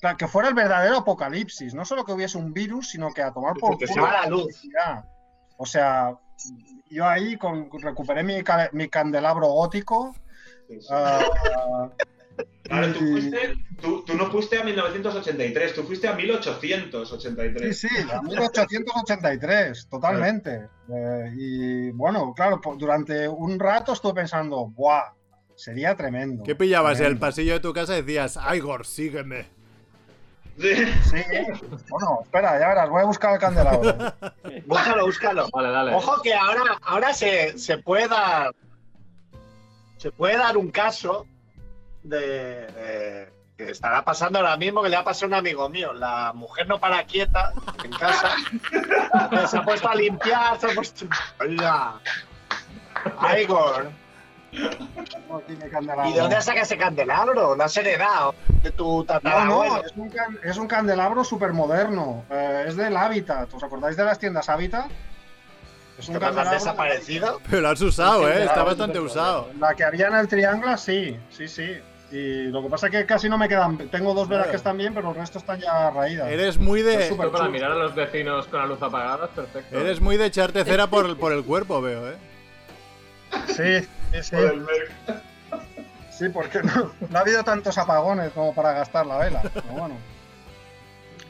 claro, 0.00 0.16
que 0.16 0.26
fuera 0.26 0.48
el 0.48 0.54
verdadero 0.54 0.96
apocalipsis, 0.98 1.74
no 1.74 1.84
solo 1.84 2.04
que 2.04 2.12
hubiese 2.12 2.38
un 2.38 2.52
virus, 2.52 2.90
sino 2.90 3.12
que 3.12 3.22
a 3.22 3.32
tomar 3.32 3.54
por 3.54 3.76
Que 3.78 3.86
se 3.86 3.92
culo 3.94 4.06
va 4.06 4.12
la 4.22 4.26
luz. 4.26 4.40
electricidad. 4.42 5.04
O 5.58 5.66
sea, 5.66 6.16
yo 6.90 7.06
ahí 7.06 7.36
con, 7.36 7.68
recuperé 7.80 8.24
mi, 8.24 8.42
mi 8.72 8.88
candelabro 8.88 9.46
gótico. 9.48 10.12
Sí, 10.68 10.80
sí. 10.80 10.88
ah, 10.90 11.88
Claro, 12.62 12.92
tú, 12.94 13.04
y- 13.04 13.10
fuiste, 13.12 13.54
tú, 13.80 14.04
tú 14.04 14.14
no 14.14 14.30
fuiste 14.30 14.58
a 14.58 14.64
1983, 14.64 15.74
tú 15.74 15.82
fuiste 15.82 16.08
a 16.08 16.14
1883. 16.14 17.78
Sí, 17.78 17.88
sí, 17.88 18.10
a 18.12 18.22
1883, 18.22 19.86
totalmente. 19.90 20.68
Eh, 20.88 21.32
y 21.36 21.90
bueno, 21.90 22.32
claro, 22.34 22.60
durante 22.78 23.28
un 23.28 23.58
rato 23.58 23.92
estuve 23.92 24.14
pensando, 24.14 24.66
¡buah! 24.66 25.12
Sería 25.54 25.94
tremendo. 25.94 26.42
¿Qué 26.44 26.54
pillabas 26.54 26.98
en 27.00 27.06
el 27.06 27.18
pasillo 27.18 27.52
de 27.54 27.60
tu 27.60 27.72
casa 27.72 27.96
y 27.96 28.02
decías, 28.02 28.38
Igor, 28.54 28.86
sígueme? 28.86 29.46
Sí. 30.58 30.74
Sí, 31.10 31.22
bueno, 31.88 32.20
espera, 32.22 32.58
ya 32.58 32.68
verás, 32.68 32.88
voy 32.90 33.02
a 33.02 33.04
buscar 33.06 33.34
el 33.34 33.38
candelabro. 33.40 33.82
Búscalo, 34.66 35.06
búscalo. 35.06 35.48
Vale, 35.52 35.70
dale. 35.70 35.94
Ojo 35.94 36.20
que 36.22 36.34
ahora, 36.34 36.78
ahora 36.82 37.12
se, 37.14 37.58
se 37.58 37.78
puede 37.78 38.08
dar. 38.08 38.54
Se 39.98 40.10
puede 40.10 40.36
dar 40.36 40.56
un 40.56 40.70
caso 40.70 41.26
de, 42.02 42.66
de- 42.66 43.32
que 43.56 43.70
estará 43.70 44.02
pasando 44.04 44.38
ahora 44.38 44.56
mismo 44.56 44.82
que 44.82 44.88
le 44.88 44.96
ha 44.96 45.04
pasado 45.04 45.26
a 45.26 45.28
un 45.28 45.34
amigo 45.34 45.68
mío. 45.68 45.92
La 45.92 46.32
mujer 46.34 46.66
no 46.66 46.78
para 46.80 47.04
quieta 47.04 47.52
en 47.84 47.90
casa. 47.92 48.30
se 49.48 49.56
ha 49.58 49.62
puesto 49.62 49.88
a 49.88 49.94
limpiar, 49.94 50.58
se 50.58 50.70
ha 50.70 50.74
puesto. 50.74 51.06
Oiga. 51.40 51.94
Igor. 53.40 53.90
No 55.28 55.40
tiene 55.40 55.68
candelabro. 55.68 56.10
¿Y 56.10 56.12
de 56.14 56.20
dónde 56.20 56.40
saca 56.42 56.60
ese 56.62 56.76
candelabro? 56.76 57.54
¿Lo 57.56 57.64
has 57.64 57.76
heredado? 57.76 58.34
De 58.62 58.70
tu 58.70 58.98
No, 58.98 59.04
tatarabuelo. 59.04 59.76
no, 59.76 59.82
es 59.82 59.92
un, 59.96 60.10
can- 60.10 60.38
es 60.42 60.56
un 60.58 60.68
candelabro 60.68 61.24
súper 61.24 61.52
moderno. 61.52 62.24
es 62.66 62.76
del 62.76 62.96
Habitat. 62.96 63.52
¿Os 63.52 63.62
acordáis 63.62 63.96
de 63.96 64.04
las 64.04 64.18
tiendas 64.18 64.48
Habitat? 64.48 64.90
Es 65.98 66.08
un 66.08 66.18
¿Te 66.18 66.24
has 66.24 66.32
candelabro. 66.32 66.58
desaparecido? 66.58 67.40
Pero 67.48 67.62
lo 67.62 67.68
has 67.70 67.80
usado, 67.80 68.28
¿eh? 68.28 68.44
Está 68.44 68.62
bastante 68.62 68.98
usado. 69.00 69.50
La 69.58 69.74
que 69.74 69.84
había 69.84 70.08
en 70.08 70.16
el 70.16 70.28
triángulo, 70.28 70.76
sí, 70.76 71.18
sí, 71.30 71.48
sí. 71.48 71.80
Y 72.12 72.44
lo 72.48 72.62
que 72.62 72.68
pasa 72.68 72.86
es 72.88 72.92
que 72.92 73.06
casi 73.06 73.28
no 73.30 73.38
me 73.38 73.48
quedan. 73.48 73.78
Tengo 73.88 74.12
dos 74.12 74.28
velas 74.28 74.48
que 74.48 74.56
están 74.56 74.76
bien, 74.76 74.92
pero 74.92 75.10
el 75.10 75.16
resto 75.16 75.38
están 75.38 75.58
ya 75.58 75.90
raídas. 75.90 76.28
Eres 76.30 76.58
muy 76.58 76.80
Es 76.80 76.86
de... 76.86 77.08
súper 77.08 77.30
para 77.30 77.48
mirar 77.48 77.72
a 77.72 77.74
los 77.76 77.94
vecinos 77.94 78.46
con 78.48 78.60
la 78.60 78.66
luz 78.66 78.82
apagada 78.82 79.24
es 79.24 79.30
perfecto. 79.30 79.78
Eres 79.80 80.00
muy 80.00 80.18
de 80.18 80.26
echarte 80.26 80.62
cera 80.64 80.86
por, 80.88 81.16
por 81.18 81.32
el 81.32 81.42
cuerpo, 81.42 81.80
veo, 81.80 82.10
¿eh? 82.10 82.16
Sí, 83.46 83.80
sí, 84.12 84.22
sí. 84.22 84.36
Por 84.36 84.44
el. 84.44 84.66
Sí, 86.10 86.28
porque 86.28 86.62
no, 86.62 86.92
no 87.08 87.18
ha 87.18 87.22
habido 87.22 87.42
tantos 87.42 87.78
apagones 87.78 88.30
como 88.32 88.54
para 88.54 88.72
gastar 88.72 89.06
la 89.06 89.16
vela. 89.16 89.40
Pero 89.42 89.64
bueno. 89.70 89.96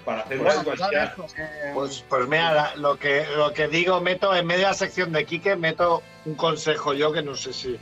Para 0.05 0.23
hacer 0.23 0.40
pues, 0.64 0.81
Pues, 1.75 2.05
pues 2.09 2.29
mira, 2.29 2.53
la- 2.53 2.75
lo 2.77 2.99
que, 2.99 3.25
lo 3.37 3.53
que 3.53 3.68
digo, 3.68 4.01
meto 4.01 4.35
en 4.35 4.45
medio 4.47 4.62
de 4.62 4.66
la 4.66 4.75
sección 4.75 5.12
de 5.12 5.25
Quique, 5.25 5.55
meto 5.55 6.03
un 6.25 6.35
consejo 6.35 6.92
yo 6.92 7.12
que 7.12 7.23
no 7.23 7.37
sé 7.37 7.53
si. 7.53 7.79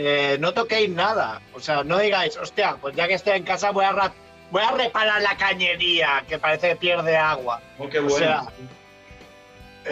Eh, 0.00 0.36
no 0.38 0.52
toquéis 0.54 0.88
nada. 0.90 1.40
O 1.54 1.60
sea, 1.60 1.82
no 1.82 1.98
digáis, 1.98 2.36
hostia, 2.36 2.76
pues 2.80 2.94
ya 2.94 3.08
que 3.08 3.14
estoy 3.14 3.32
en 3.36 3.42
casa 3.42 3.72
voy 3.72 3.84
a, 3.84 3.90
ra- 3.90 4.12
voy 4.52 4.62
a 4.62 4.70
reparar 4.70 5.20
la 5.22 5.36
cañería, 5.36 6.24
que 6.28 6.38
parece 6.38 6.68
que 6.68 6.76
pierde 6.76 7.16
agua. 7.16 7.60
Oh, 7.78 7.88
qué 7.88 7.98
o 7.98 8.02
bueno. 8.04 8.16
sea, 8.16 8.42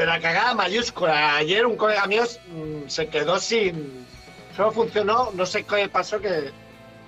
En 0.01 0.07
la 0.07 0.21
cagada 0.21 0.55
mayúscula. 0.55 1.37
Ayer 1.37 1.67
un 1.67 1.77
colega 1.77 2.07
mío 2.07 2.23
mm, 2.49 2.89
se 2.89 3.09
quedó 3.09 3.41
sin. 3.41 4.07
Solo 4.57 4.71
funcionó, 4.71 5.31
no 5.35 5.45
sé 5.45 5.65
qué 5.65 5.89
pasó, 5.89 6.21
que 6.21 6.53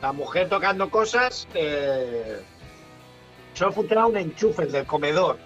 la 0.02 0.10
mujer 0.12 0.48
tocando 0.48 0.90
cosas. 0.90 1.46
eh, 1.54 2.40
solo 3.54 3.72
funcionaba 3.72 4.08
un 4.08 4.16
enchufe 4.16 4.62
el 4.62 4.72
del 4.72 4.86
comedor 4.86 5.38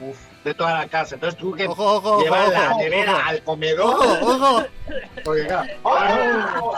Uf. 0.00 0.16
De 0.48 0.54
toda 0.54 0.78
la 0.78 0.88
casa. 0.88 1.14
Entonces 1.14 1.38
tuve 1.38 1.58
que 1.58 1.68
Ojo, 1.68 1.96
ojo, 1.96 2.12
ojo, 2.14 2.22
llevar 2.22 2.48
la 2.48 2.70
ojo, 2.70 2.78
nevera 2.80 3.12
ojo. 3.14 3.22
al 3.26 3.42
comedor. 3.44 3.94
Ojo, 3.94 4.26
ojo. 4.26 4.62
Porque, 5.24 5.46
claro, 5.46 5.72
¡oh! 5.82 6.74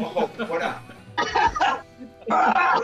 Ojo, 0.00 0.28
fuera. 0.46 0.80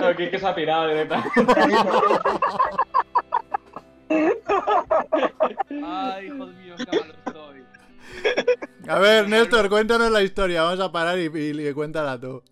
No, 0.00 0.16
que 0.16 0.30
que 0.30 0.38
se 0.38 0.46
ha 0.46 0.54
pirado 0.54 0.88
directamente. 0.88 1.30
ver, 9.08 9.28
Néstor, 9.28 9.68
cuéntanos 9.68 10.10
la 10.10 10.22
historia. 10.22 10.62
Vamos 10.62 10.80
a 10.80 10.90
parar 10.92 11.18
y, 11.18 11.26
y, 11.26 11.68
y 11.68 11.72
cuéntala 11.72 12.18
tú. 12.18 12.42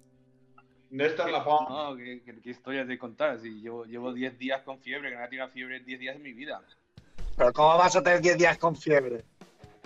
Néstor 0.91 1.31
la. 1.31 1.45
No, 1.45 1.97
¿qué, 1.97 2.23
qué, 2.25 2.41
qué 2.41 2.51
historias 2.51 2.87
de 2.89 2.99
contar? 2.99 3.39
Si 3.41 3.61
llevo, 3.61 3.85
llevo 3.85 4.13
10 4.13 4.39
días 4.39 4.63
con 4.63 4.79
fiebre, 4.81 5.11
que 5.11 5.17
no 5.17 5.25
he 5.25 5.29
tenido 5.29 5.49
fiebre 5.49 5.77
en 5.77 5.85
10 5.85 6.01
días 6.01 6.17
en 6.17 6.23
mi 6.23 6.33
vida. 6.33 6.61
Pero 7.37 7.53
¿cómo 7.53 7.77
vas 7.77 7.97
a 7.97 8.03
tener 8.03 8.21
10 8.21 8.39
días 8.39 8.59
con 8.59 8.75
fiebre? 8.77 9.25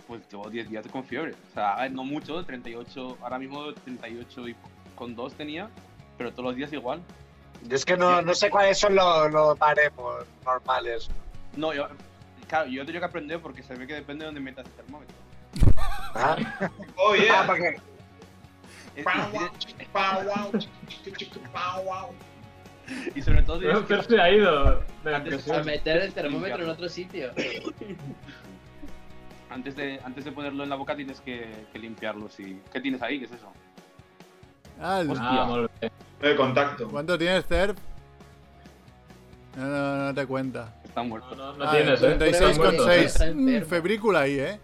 Pues 0.07 0.23
llevo 0.31 0.49
10 0.49 0.71
días 0.71 0.87
con 0.89 1.05
fiebre. 1.05 1.35
O 1.51 1.55
sea, 1.55 1.89
no 1.89 2.05
mucho, 2.05 2.45
38, 2.45 3.19
ahora 3.23 3.39
mismo 3.39 3.73
38 3.73 4.49
y 4.49 4.57
con 4.95 5.17
2 5.17 5.35
tenía, 5.35 5.69
pero 6.17 6.31
todos 6.31 6.45
los 6.45 6.57
días 6.57 6.73
igual. 6.73 7.03
Yo 7.67 7.77
es 7.77 7.85
que 7.85 7.97
no, 7.97 8.23
no 8.23 8.35
sé 8.35 8.51
cuáles 8.51 8.79
son 8.79 8.95
los, 8.95 9.33
los 9.33 9.59
baremos 9.59 10.25
normales. 10.45 11.11
No, 11.57 11.75
yo, 11.75 11.89
claro, 12.47 12.69
yo 12.69 12.83
he 12.83 12.85
tenido 12.87 13.01
que 13.01 13.07
aprender 13.07 13.41
porque 13.41 13.63
se 13.63 13.75
ve 13.75 13.87
que 13.87 13.95
depende 13.95 14.25
de 14.25 14.27
dónde 14.27 14.41
metas 14.41 14.67
el 14.67 14.73
termómetro. 14.73 15.17
¿Ah? 16.15 16.37
Oh, 16.97 17.15
yeah. 17.15 17.47
Ah, 19.07 19.29
y 23.15 23.23
sobre 23.23 23.43
todo 23.43 23.61
Pero, 23.61 24.03
se 24.03 24.21
ha 24.21 24.31
ido. 24.31 24.81
de 25.05 25.11
la. 25.11 25.17
A 25.19 25.63
meter 25.63 26.03
el 26.03 26.13
termómetro 26.13 26.65
en 26.65 26.71
otro 26.71 26.89
sitio. 26.89 27.31
antes 29.51 29.77
de, 29.77 30.01
antes 30.05 30.25
de 30.25 30.33
ponerlo 30.33 30.65
en 30.65 30.71
la 30.71 30.77
boca 30.77 30.97
tienes 30.97 31.21
que, 31.21 31.67
que 31.73 31.79
limpiarlo. 31.79 32.29
Sí. 32.29 32.61
¿Qué 32.73 32.81
tienes 32.81 33.01
ahí? 33.03 33.19
¿Qué 33.21 33.27
es 33.27 33.33
eso? 33.33 33.53
Ah, 34.81 35.01
el- 35.01 35.11
Hostia. 35.11 35.29
Ah. 35.31 35.69
De 36.21 36.37
contacto. 36.37 36.89
¿Cuánto 36.89 37.17
tienes, 37.17 37.47
Cerf? 37.47 37.79
No, 39.57 39.65
no, 39.67 39.97
no 40.07 40.15
te 40.15 40.27
cuenta. 40.27 40.75
Está 40.85 41.03
No, 41.03 41.09
muerto. 41.09 41.35
no, 41.35 41.57
no 41.57 41.65
Ah, 41.65 41.71
tienes, 41.73 42.03
¿eh? 42.03 42.17
36,6. 42.19 43.05
Está 43.05 43.25
Mm, 43.27 43.49
enfermo. 43.49 43.67
Febrícula 43.69 44.21
ahí, 44.21 44.39
¿eh? 44.39 44.61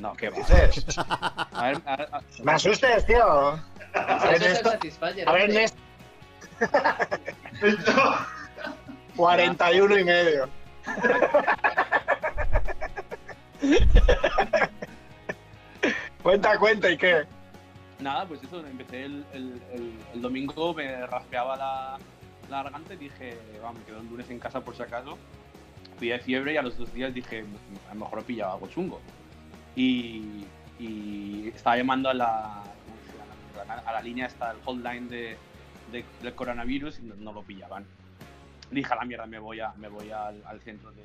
No, 0.00 0.14
qué 0.14 0.30
dices, 0.30 0.96
A 0.98 1.62
ver, 1.66 1.82
a 1.84 1.96
ver, 1.96 2.08
a- 2.12 2.22
me 2.42 2.52
asustes, 2.52 3.04
tío. 3.06 3.22
A 3.22 3.54
ver, 3.92 4.06
Eso 4.14 4.26
es 4.30 4.40
el 4.42 4.48
Néstor, 4.52 4.72
Satisfyer, 4.72 5.28
a 5.28 5.32
ver. 5.32 5.50
Néstor, 5.50 5.80
41 9.16 9.98
y 9.98 10.04
medio. 10.04 10.48
cuenta, 16.22 16.58
cuenta, 16.58 16.90
¿y 16.90 16.96
qué? 16.96 17.24
Nada, 17.98 18.24
pues 18.26 18.42
eso, 18.42 18.60
empecé 18.66 19.04
el, 19.04 19.24
el- 19.32 19.62
el- 19.72 19.98
el 20.14 20.22
domingo, 20.22 20.72
me 20.74 21.06
raspeaba 21.06 21.56
la, 21.56 21.98
la 22.48 22.62
garganta 22.62 22.94
y 22.94 22.98
dije, 22.98 23.36
vamos, 23.62 23.80
me 23.80 23.84
quedo 23.86 24.00
el 24.00 24.06
lunes 24.08 24.30
en 24.30 24.38
casa 24.38 24.60
por 24.60 24.74
si 24.74 24.82
acaso. 24.82 25.18
Fui 25.98 26.08
de 26.08 26.18
fiebre 26.18 26.54
y 26.54 26.56
a 26.56 26.62
los 26.62 26.78
dos 26.78 26.92
días 26.94 27.12
dije, 27.12 27.44
a 27.90 27.94
lo 27.94 28.00
mejor 28.00 28.20
he 28.20 28.22
pillado 28.22 28.54
algo 28.54 28.68
chungo. 28.68 29.00
Y, 29.80 30.44
y 30.78 31.48
estaba 31.54 31.76
llamando 31.78 32.10
a 32.10 32.14
la, 32.14 32.62
a 33.86 33.92
la 33.92 34.02
línea, 34.02 34.26
hasta 34.26 34.50
el 34.50 34.58
hotline 34.64 35.08
de, 35.08 35.38
de- 35.90 36.04
del 36.22 36.34
coronavirus 36.34 36.98
y 36.98 37.02
no, 37.02 37.14
no 37.16 37.32
lo 37.32 37.42
pillaban. 37.42 37.86
Dije, 38.70 38.92
a 38.92 38.96
la 38.96 39.04
mierda, 39.04 39.26
me 39.26 39.38
voy, 39.38 39.60
a, 39.60 39.72
me 39.78 39.88
voy 39.88 40.10
al, 40.10 40.42
al 40.46 40.60
centro 40.60 40.90
de... 40.92 41.02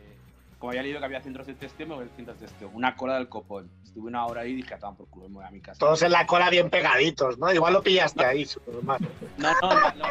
Como 0.60 0.72
había 0.72 0.84
leído 0.84 1.00
que 1.00 1.06
había 1.06 1.22
centros 1.22 1.48
de 1.48 1.54
testeo, 1.54 1.88
me 1.88 1.96
voy 1.96 2.04
al 2.04 2.10
centro 2.16 2.34
de 2.34 2.40
testeo. 2.42 2.70
Una 2.74 2.96
cola 2.96 3.16
del 3.16 3.30
copón. 3.30 3.70
Estuve 3.84 4.08
una 4.08 4.26
hora 4.26 4.42
ahí 4.42 4.52
y 4.52 4.56
dije, 4.56 4.74
a 4.74 4.78
por 4.80 5.08
culo, 5.08 5.30
me 5.30 5.36
voy 5.36 5.46
a 5.46 5.52
mi 5.52 5.62
casa. 5.62 5.80
Todos 5.80 6.02
en 6.02 6.12
la 6.12 6.26
cola 6.26 6.50
bien 6.50 6.70
pegaditos, 6.70 7.38
¿no? 7.38 7.52
Igual 7.54 7.74
lo 7.74 7.82
pillaste 7.82 8.26
ahí, 8.26 8.46
Superman. 8.46 9.00
No, 9.38 9.52
no, 9.62 9.70
no. 9.74 9.80
no. 9.80 10.06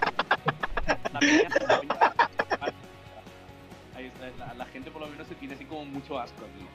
La, 1.12 1.20
la 1.20 1.20
Ahí 1.20 1.40
está, 1.46 2.13
la, 4.38 4.54
la 4.54 4.64
gente 4.66 4.90
por 4.90 5.02
lo 5.02 5.08
menos 5.08 5.26
se 5.26 5.34
tiene 5.34 5.54
así 5.54 5.64
como 5.64 5.84
mucho 5.84 6.18
asco 6.18 6.44
aquí. 6.44 6.66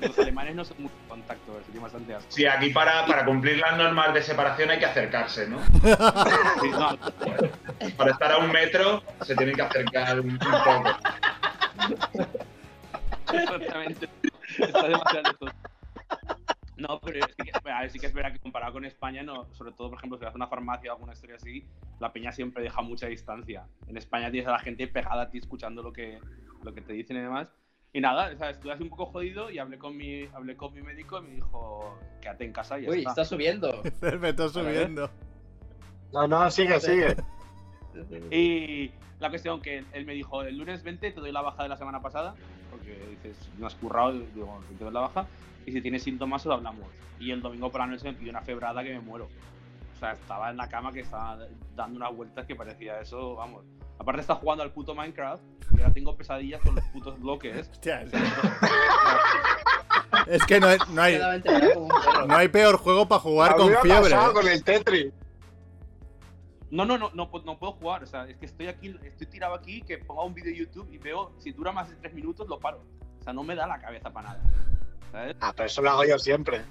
Los 0.00 0.18
alemanes 0.18 0.54
no 0.54 0.64
son 0.64 0.76
muy 0.82 0.90
contacto, 1.08 1.58
se 1.64 1.72
tiene 1.72 1.80
bastante 1.80 2.14
asco. 2.14 2.30
Sí, 2.30 2.46
aquí 2.46 2.70
para, 2.70 3.06
para 3.06 3.24
cumplir 3.24 3.58
las 3.58 3.76
normas 3.76 4.12
de 4.12 4.22
separación 4.22 4.70
hay 4.70 4.78
que 4.78 4.86
acercarse, 4.86 5.48
¿no? 5.48 5.58
Sí, 6.60 6.70
no, 6.70 6.98
Para 7.96 8.10
estar 8.10 8.32
a 8.32 8.38
un 8.38 8.50
metro 8.52 9.02
se 9.22 9.34
tiene 9.36 9.52
que 9.52 9.62
acercar 9.62 10.20
un, 10.20 10.30
un 10.30 10.38
poco. 10.38 10.96
exactamente. 13.32 14.08
Está 14.58 14.88
demasiado. 14.88 15.32
No, 16.76 17.00
pero 17.00 17.20
sí 17.26 17.42
que, 17.44 17.70
a 17.70 17.80
ver, 17.80 17.90
sí 17.90 17.98
que 17.98 18.06
es 18.06 18.12
verdad 18.12 18.32
que 18.32 18.40
comparado 18.40 18.72
con 18.72 18.84
España, 18.84 19.22
no, 19.22 19.46
sobre 19.54 19.72
todo, 19.72 19.90
por 19.90 19.98
ejemplo, 19.98 20.18
si 20.18 20.24
vas 20.24 20.34
a 20.34 20.36
una 20.36 20.48
farmacia 20.48 20.90
o 20.90 20.94
alguna 20.94 21.12
historia 21.12 21.36
así, 21.36 21.64
la 22.00 22.12
peña 22.12 22.32
siempre 22.32 22.62
deja 22.62 22.82
mucha 22.82 23.06
distancia. 23.06 23.64
En 23.86 23.96
España 23.96 24.30
tienes 24.30 24.48
a 24.48 24.52
la 24.52 24.58
gente 24.58 24.86
pegada 24.88 25.22
a 25.22 25.30
ti 25.30 25.38
escuchando 25.38 25.82
lo 25.82 25.92
que, 25.92 26.18
lo 26.64 26.74
que 26.74 26.80
te 26.80 26.92
dicen 26.92 27.16
y 27.16 27.20
demás. 27.20 27.48
Y 27.92 28.00
nada, 28.00 28.32
o 28.34 28.36
sea, 28.36 28.50
estuve 28.50 28.72
así 28.72 28.82
un 28.82 28.88
poco 28.88 29.06
jodido 29.06 29.50
y 29.50 29.58
hablé 29.58 29.78
con 29.78 29.96
mi, 29.96 30.24
hablé 30.34 30.56
con 30.56 30.74
mi 30.74 30.82
médico 30.82 31.18
y 31.18 31.22
me 31.22 31.34
dijo, 31.36 31.96
quédate 32.20 32.44
en 32.44 32.52
casa 32.52 32.78
y 32.78 32.82
ya 32.84 32.90
Uy, 32.90 32.98
está. 32.98 33.10
está 33.10 33.24
subiendo. 33.24 33.82
Me 34.20 34.30
está 34.30 34.48
subiendo. 34.48 35.08
No, 36.12 36.26
no, 36.26 36.50
sigue, 36.50 36.80
sigue. 36.80 37.16
Y 38.32 38.90
la 39.20 39.30
cuestión 39.30 39.62
que 39.62 39.84
él 39.92 40.04
me 40.04 40.14
dijo, 40.14 40.42
el 40.42 40.58
lunes 40.58 40.82
20 40.82 41.12
te 41.12 41.20
doy 41.20 41.30
la 41.30 41.42
baja 41.42 41.62
de 41.62 41.68
la 41.68 41.76
semana 41.76 42.02
pasada, 42.02 42.34
porque 42.72 42.98
dices, 43.10 43.36
no 43.56 43.68
has 43.68 43.76
currado, 43.76 44.10
digo, 44.12 44.60
te 44.76 44.82
doy 44.84 44.92
la 44.92 45.00
baja, 45.00 45.28
y 45.64 45.70
si 45.70 45.80
tienes 45.80 46.02
síntomas 46.02 46.44
lo 46.44 46.54
hablamos. 46.54 46.86
Y 47.20 47.30
el 47.30 47.40
domingo 47.40 47.70
por 47.70 47.80
la 47.80 47.86
noche 47.86 48.04
me 48.04 48.14
pidió 48.14 48.30
una 48.30 48.40
febrada 48.42 48.82
que 48.82 48.92
me 48.94 48.98
muero. 49.00 49.28
O 49.94 49.98
sea, 49.98 50.12
estaba 50.12 50.50
en 50.50 50.56
la 50.56 50.68
cama 50.68 50.92
que 50.92 51.00
estaba 51.00 51.38
dando 51.74 51.96
unas 51.98 52.14
vueltas 52.16 52.46
que 52.46 52.56
parecía 52.56 53.00
eso, 53.00 53.34
vamos. 53.36 53.64
Aparte 53.98 54.22
está 54.22 54.34
jugando 54.34 54.64
al 54.64 54.72
puto 54.72 54.94
Minecraft, 54.94 55.42
y 55.76 55.80
ahora 55.80 55.92
tengo 55.94 56.16
pesadillas 56.16 56.60
con 56.62 56.74
los 56.74 56.84
putos 56.86 57.18
bloques. 57.20 57.68
Hostia, 57.70 58.02
O 58.06 58.10
sea, 58.10 58.20
es 60.26 60.44
que 60.46 60.60
no, 60.60 60.66
hay- 60.68 60.78
no 60.90 61.02
hay, 61.02 61.18
no 62.26 62.36
hay 62.36 62.48
peor 62.48 62.76
juego 62.76 63.06
para 63.06 63.20
jugar 63.20 63.56
con 63.56 63.68
fiebre. 63.68 64.10
pasado 64.10 64.30
¿eh? 64.30 64.34
con 64.34 64.48
el 64.48 64.64
Tetris. 64.64 65.12
No, 66.70 66.84
no, 66.84 66.98
no, 66.98 67.10
no, 67.14 67.30
pu- 67.30 67.44
no 67.44 67.56
puedo 67.56 67.74
jugar. 67.74 68.02
O 68.02 68.06
sea, 68.06 68.26
es 68.28 68.36
que 68.36 68.46
estoy 68.46 68.66
aquí, 68.66 68.96
estoy 69.04 69.28
tirado 69.28 69.54
aquí, 69.54 69.80
que 69.82 69.98
ponga 69.98 70.24
un 70.24 70.34
vídeo 70.34 70.50
de 70.52 70.58
YouTube 70.58 70.88
y 70.92 70.98
veo, 70.98 71.32
si 71.38 71.52
dura 71.52 71.70
más 71.70 71.88
de 71.88 71.94
tres 71.96 72.12
minutos, 72.14 72.48
lo 72.48 72.58
paro. 72.58 72.82
O 73.20 73.22
sea, 73.22 73.32
no 73.32 73.44
me 73.44 73.54
da 73.54 73.66
la 73.68 73.78
cabeza 73.80 74.10
para 74.12 74.30
nada. 74.30 74.42
¿Sabes? 75.12 75.36
Ah, 75.40 75.52
pero 75.54 75.66
eso 75.66 75.82
lo 75.82 75.90
hago 75.90 76.04
yo 76.04 76.18
siempre. 76.18 76.62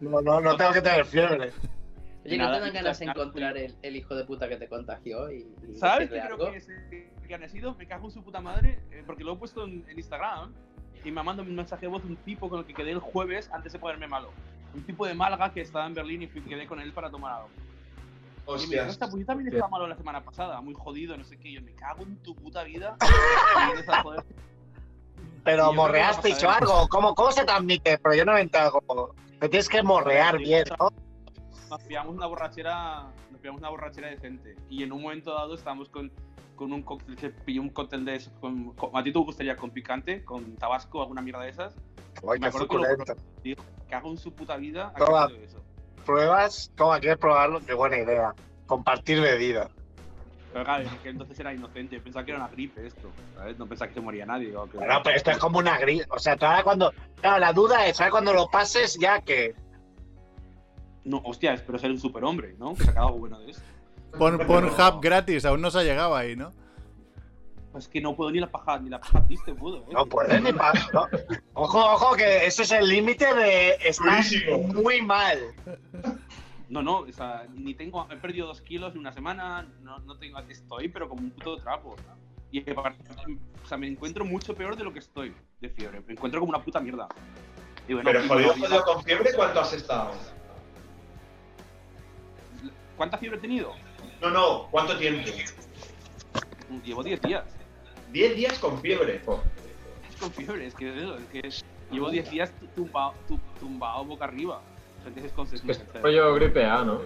No, 0.00 0.20
no, 0.20 0.40
no 0.40 0.56
tengo 0.56 0.72
que 0.72 0.82
tener 0.82 1.04
fiebre. 1.04 1.52
Oye, 2.30 2.38
¿no 2.38 2.52
te 2.52 2.60
dan 2.60 2.72
ganas 2.72 2.98
de 2.98 3.04
encontrar 3.06 3.56
el, 3.56 3.74
el 3.82 3.96
hijo 3.96 4.14
de 4.14 4.24
puta 4.24 4.48
que 4.48 4.56
te 4.56 4.68
contagió 4.68 5.30
y, 5.30 5.46
y 5.68 5.76
¿Sabes 5.76 6.10
qué 6.10 6.20
creo 6.20 6.50
que, 6.50 6.56
es, 6.56 6.68
que 7.26 7.34
han 7.34 7.48
sido? 7.50 7.74
Me 7.74 7.86
cago 7.86 8.06
en 8.06 8.12
su 8.12 8.22
puta 8.22 8.40
madre, 8.40 8.78
eh, 8.90 9.02
porque 9.06 9.24
lo 9.24 9.32
he 9.34 9.36
puesto 9.36 9.64
en, 9.64 9.84
en 9.88 9.96
Instagram 9.98 10.52
y 11.04 11.10
me 11.10 11.22
manda 11.22 11.42
un 11.42 11.54
mensaje 11.54 11.82
de 11.82 11.88
voz 11.88 12.04
un 12.04 12.16
tipo 12.16 12.48
con 12.48 12.60
el 12.60 12.66
que 12.66 12.74
quedé 12.74 12.90
el 12.92 12.98
jueves 13.00 13.50
antes 13.52 13.72
de 13.72 13.78
ponerme 13.78 14.06
malo. 14.06 14.30
Un 14.74 14.82
tipo 14.82 15.06
de 15.06 15.14
Málaga 15.14 15.52
que 15.52 15.60
estaba 15.62 15.86
en 15.86 15.94
Berlín 15.94 16.22
y 16.22 16.26
fui- 16.28 16.42
quedé 16.42 16.66
con 16.66 16.78
él 16.80 16.92
para 16.92 17.10
tomar 17.10 17.32
algo. 17.32 17.48
Y 17.48 17.60
me 17.60 18.44
dijo, 18.44 18.52
Hostias. 18.52 18.88
"Hostia, 18.90 19.08
pues 19.08 19.20
yo 19.20 19.26
también 19.26 19.48
estaba 19.52 19.68
malo 19.68 19.86
la 19.86 19.96
semana 19.96 20.22
pasada, 20.22 20.60
muy 20.60 20.74
jodido, 20.74 21.16
no 21.16 21.24
sé 21.24 21.36
qué. 21.38 21.48
Y 21.50 21.54
yo 21.54 21.62
me 21.62 21.72
cago 21.74 22.02
en 22.04 22.16
tu 22.18 22.34
puta 22.34 22.62
vida. 22.64 22.96
Y. 23.00 23.78
Pero 25.44 25.72
Y 25.72 25.74
a 25.74 25.76
pasar. 26.50 26.62
algo. 26.62 26.88
¿Cómo, 26.88 27.14
¿Cómo 27.14 27.32
se 27.32 27.44
transmite? 27.44 27.98
Pero 27.98 28.14
yo 28.14 28.24
no 28.24 28.32
me 28.34 28.40
enterado. 28.42 28.82
Te 29.40 29.48
tienes 29.48 29.68
que 29.68 29.82
morrear 29.82 30.36
bien, 30.38 30.64
¿no? 30.78 30.90
Nos 31.70 31.82
pillamos 31.82 32.14
una 32.14 32.26
borrachera, 32.26 33.06
nos 33.30 33.40
pillamos 33.40 33.60
una 33.60 33.70
borrachera 33.70 34.08
decente. 34.08 34.56
Y 34.68 34.82
en 34.82 34.92
un 34.92 35.02
momento 35.02 35.32
dado 35.32 35.54
estábamos 35.54 35.88
con, 35.88 36.10
con 36.56 36.72
un 36.72 36.82
cóctel, 36.82 37.16
que 37.16 37.30
pillé 37.30 37.60
un 37.60 37.70
cóctel 37.70 38.04
de 38.04 38.16
esos, 38.16 38.32
con, 38.40 38.72
con- 38.74 38.90
a 38.96 39.02
ti 39.02 39.12
te 39.12 39.18
gustaría 39.18 39.56
con 39.56 39.70
picante, 39.70 40.24
con 40.24 40.56
tabasco, 40.56 41.00
alguna 41.00 41.22
mierda 41.22 41.42
de 41.42 41.50
esas. 41.50 41.74
Uy, 42.22 42.38
Me 42.38 42.40
qué 42.40 42.46
acuerdo 42.48 42.68
que 42.68 42.76
lo. 42.76 43.14
Digo, 43.42 43.62
cago 43.88 44.10
en 44.10 44.18
su 44.18 44.32
puta 44.32 44.56
vida. 44.56 44.92
Toma. 44.98 45.28
de 45.28 45.44
eso. 45.44 45.62
¿Pruebas? 46.04 46.72
¿Cómo 46.76 46.92
quieres 46.98 47.18
probarlo? 47.18 47.60
Qué 47.64 47.74
buena 47.74 47.98
idea. 47.98 48.34
Compartir 48.66 49.20
bebida. 49.20 49.70
Pero 50.52 50.64
claro, 50.64 50.82
es 50.82 50.92
que 51.02 51.10
entonces 51.10 51.38
era 51.38 51.54
inocente, 51.54 52.00
pensaba 52.00 52.24
que 52.24 52.32
era 52.32 52.40
una 52.40 52.48
gripe 52.48 52.84
esto, 52.84 53.08
¿sabes? 53.36 53.56
No 53.56 53.66
pensaba 53.68 53.86
que 53.88 53.94
se 53.94 54.00
moría 54.00 54.26
nadie. 54.26 54.56
o 54.56 54.68
que- 54.68 54.78
Bueno, 54.78 55.00
pero 55.04 55.14
esto 55.16 55.30
es 55.30 55.38
como 55.38 55.58
una 55.58 55.78
gris. 55.78 56.04
O 56.10 56.18
sea, 56.18 56.32
ahora 56.40 56.64
cuando. 56.64 56.92
Claro, 57.20 57.38
la 57.38 57.52
duda 57.52 57.86
es, 57.86 58.00
ahora 58.00 58.10
cuando 58.10 58.32
lo 58.32 58.48
pases, 58.48 58.98
ya 58.98 59.20
que. 59.20 59.54
No, 61.04 61.20
hostia, 61.24 61.54
espero 61.54 61.78
ser 61.78 61.90
un 61.90 61.98
superhombre, 61.98 62.54
¿no? 62.58 62.74
Que 62.74 62.84
saca 62.84 63.00
algo 63.02 63.18
bueno 63.18 63.38
de 63.40 63.50
esto. 63.52 63.62
Pon, 64.18 64.38
pon 64.46 64.64
hub 64.66 65.00
gratis, 65.00 65.44
aún 65.44 65.60
no 65.60 65.70
se 65.70 65.78
ha 65.78 65.82
llegado 65.82 66.14
ahí, 66.16 66.36
¿no? 66.36 66.52
Es 67.76 67.86
que 67.86 68.00
no 68.00 68.16
puedo 68.16 68.32
ni 68.32 68.40
la 68.40 68.50
paja, 68.50 68.78
ni 68.80 68.90
la 68.90 69.00
paja 69.00 69.24
triste 69.26 69.54
puedo, 69.54 69.78
¿eh? 69.78 69.92
No 69.92 70.04
puedes 70.04 70.42
ni 70.42 70.52
pa- 70.52 70.72
no. 70.92 71.06
Ojo, 71.54 71.78
ojo, 71.92 72.16
que 72.16 72.44
ese 72.44 72.64
es 72.64 72.72
el 72.72 72.88
límite 72.88 73.32
de. 73.32 73.76
Estás 73.84 74.32
muy 74.74 75.00
mal. 75.02 75.38
No, 76.68 76.82
no, 76.82 76.98
o 77.00 77.12
sea, 77.12 77.46
ni 77.54 77.74
tengo, 77.74 78.06
he 78.10 78.16
perdido 78.16 78.46
dos 78.48 78.60
kilos 78.60 78.92
en 78.94 78.98
una 79.00 79.12
semana, 79.12 79.66
no, 79.82 79.98
no 80.00 80.16
tengo, 80.18 80.38
estoy, 80.48 80.88
pero 80.88 81.08
como 81.08 81.22
un 81.22 81.30
puto 81.30 81.56
trapo. 81.58 81.94
Y 82.52 82.68
aparte, 82.68 83.04
o 83.64 83.66
sea, 83.68 83.78
me 83.78 83.86
encuentro 83.86 84.24
mucho 84.24 84.54
peor 84.54 84.76
de 84.76 84.82
lo 84.84 84.92
que 84.92 84.98
estoy 84.98 85.32
de 85.60 85.68
fiebre, 85.68 86.00
me 86.06 86.12
encuentro 86.14 86.40
como 86.40 86.50
una 86.50 86.62
puta 86.62 86.80
mierda. 86.80 87.08
Y 87.88 87.94
bueno, 87.94 88.08
Pero 88.10 88.24
y 88.24 88.28
jodido, 88.28 88.56
no- 88.56 88.62
jodido 88.66 88.84
con 88.84 89.04
fiebre, 89.04 89.30
¿cuánto 89.34 89.60
has 89.60 89.72
estado? 89.72 90.10
¿Cuánta 93.00 93.16
fiebre 93.16 93.38
he 93.38 93.40
tenido? 93.40 93.72
No, 94.20 94.28
no, 94.28 94.68
¿cuánto 94.70 94.94
tiempo? 94.98 95.26
Llevo 96.84 97.02
10 97.02 97.18
días. 97.22 97.44
10 98.12 98.36
días 98.36 98.58
con 98.58 98.78
fiebre. 98.82 99.22
jo. 99.24 99.42
con 100.20 100.30
fiebre, 100.32 100.66
es 100.66 100.74
que 100.74 100.90
es 100.90 100.96
eso, 101.02 101.16
es 101.16 101.24
que 101.24 101.50
llevo 101.90 102.10
10 102.10 102.30
días 102.30 102.52
tumbado, 102.76 103.14
tu- 103.26 103.40
tumbado 103.58 104.04
boca 104.04 104.26
arriba. 104.26 104.60
Entonces, 105.06 105.32
con 105.32 105.46
Es 105.46 105.62
que 105.62 105.72
es 105.72 106.02
rollo 106.02 106.34
gripe 106.34 106.62
A, 106.66 106.84
¿no? 106.84 107.00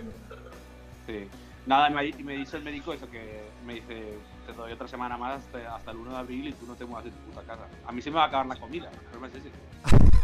Sí. 1.06 1.28
Nada, 1.64 1.88
me, 1.90 2.12
me 2.24 2.38
dice 2.38 2.56
el 2.56 2.64
médico 2.64 2.92
eso, 2.92 3.08
que 3.08 3.44
me 3.64 3.74
dice, 3.74 4.18
te 4.48 4.52
doy 4.52 4.72
otra 4.72 4.88
semana 4.88 5.16
más 5.16 5.44
hasta, 5.44 5.76
hasta 5.76 5.92
el 5.92 5.98
1 5.98 6.10
de 6.10 6.16
abril 6.16 6.48
y 6.48 6.52
tú 6.54 6.66
no 6.66 6.74
te 6.74 6.84
muevas 6.84 7.04
de 7.04 7.12
tu 7.12 7.18
puta 7.18 7.42
casa. 7.42 7.68
A 7.86 7.92
mí 7.92 8.02
se 8.02 8.10
me 8.10 8.16
va 8.16 8.24
a 8.24 8.26
acabar 8.26 8.46
la 8.46 8.56
comida, 8.56 8.90
el 8.90 8.98
problema 8.98 9.28
es 9.28 9.34
ese. 9.36 9.50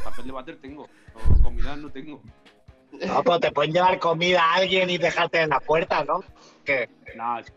Papel 0.03 0.25
de 0.27 0.33
váter 0.33 0.57
tengo, 0.57 0.89
comida 1.45 1.77
no 1.77 1.91
tengo. 1.91 2.21
No, 2.93 3.23
pero 3.23 3.41
te 3.41 3.53
pueden 3.53 3.73
llevar 3.73 3.99
comida 3.99 4.43
a 4.45 4.55
alguien 4.55 4.91
y 4.91 4.99
dejarte 4.99 5.41
en 5.43 5.51
la 5.51 5.61
puerta, 5.61 6.05
¿no? 6.05 6.25
¿Qué? 6.65 6.89
Es- 7.05 7.53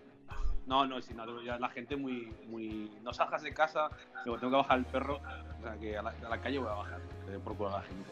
no, 0.66 0.86
no, 0.86 1.02
si 1.02 1.14
no, 1.14 1.42
ya 1.42 1.58
la 1.60 1.70
gente 1.70 1.96
muy, 1.98 2.34
muy... 2.48 2.90
No 3.04 3.14
salgas 3.14 3.42
de 3.42 3.54
casa, 3.54 3.90
luego 4.24 4.40
tengo 4.40 4.52
que 4.52 4.58
bajar 4.58 4.78
el 4.78 4.86
perro, 4.86 5.20
o 5.60 5.64
sea 5.64 5.74
que 5.80 5.98
a 5.98 6.02
la, 6.02 6.14
a 6.26 6.30
la 6.30 6.38
calle 6.38 6.60
voy 6.60 6.70
a 6.70 6.76
bajar, 6.76 7.00
por 7.44 7.68
a 7.68 7.72
la 7.78 7.82
gente. 7.82 8.10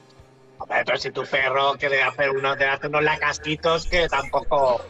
Hombre, 0.58 0.84
pero 0.86 0.98
si 0.98 1.12
tu 1.12 1.26
perro 1.26 1.74
que 1.76 1.90
le 1.90 2.04
hace 2.04 2.30
unos, 2.30 2.58
te 2.58 2.66
hace 2.66 2.88
unos 2.88 3.04
lacasquitos 3.04 3.88
que 3.88 4.08
tampoco. 4.10 4.82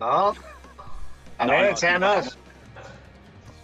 ¿No? 0.00 0.34
A 1.38 1.46
No, 1.46 1.52
ver, 1.52 1.74
no. 2.00 2.14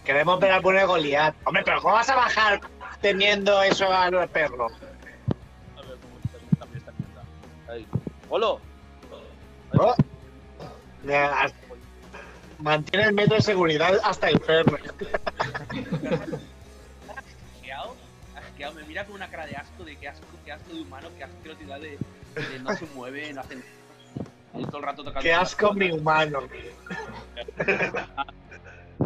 Queremos 0.03 0.39
ver 0.39 0.51
alguno 0.51 0.79
de 0.79 0.85
Goliat. 0.85 1.35
Hombre, 1.45 1.63
pero 1.65 1.81
¿cómo 1.81 1.95
vas 1.95 2.09
a 2.09 2.15
bajar 2.15 2.61
teniendo 3.01 3.61
eso 3.63 3.91
al 3.91 4.29
perro? 4.29 4.67
Oh. 8.43 9.95
Mira, 11.03 11.51
Mantiene 12.59 13.05
el 13.07 13.13
metro 13.13 13.35
de 13.35 13.41
seguridad 13.41 13.99
hasta 14.03 14.29
el 14.29 14.39
asqueado, 18.35 18.73
me 18.73 18.83
mira 18.83 19.05
con 19.05 19.15
una 19.15 19.29
cara 19.29 19.45
de 19.45 19.55
asco, 19.55 19.83
de 19.83 19.97
qué 19.97 20.07
asco, 20.07 20.25
qué 20.45 20.51
asco 20.53 20.73
de 20.73 20.81
humano, 20.81 21.09
qué 21.17 21.23
asquerosidad 21.25 21.79
de, 21.81 21.97
de 22.35 22.59
no 22.59 22.73
se 22.75 22.85
mueve, 22.95 23.33
no 23.33 23.41
hace 23.41 23.57
y 24.53 24.65
todo 24.67 24.77
el 24.77 24.83
rato 24.83 25.03
tocando. 25.03 25.21
Qué 25.21 25.33
asco 25.33 25.73
mi 25.73 25.91
humano. 25.91 26.39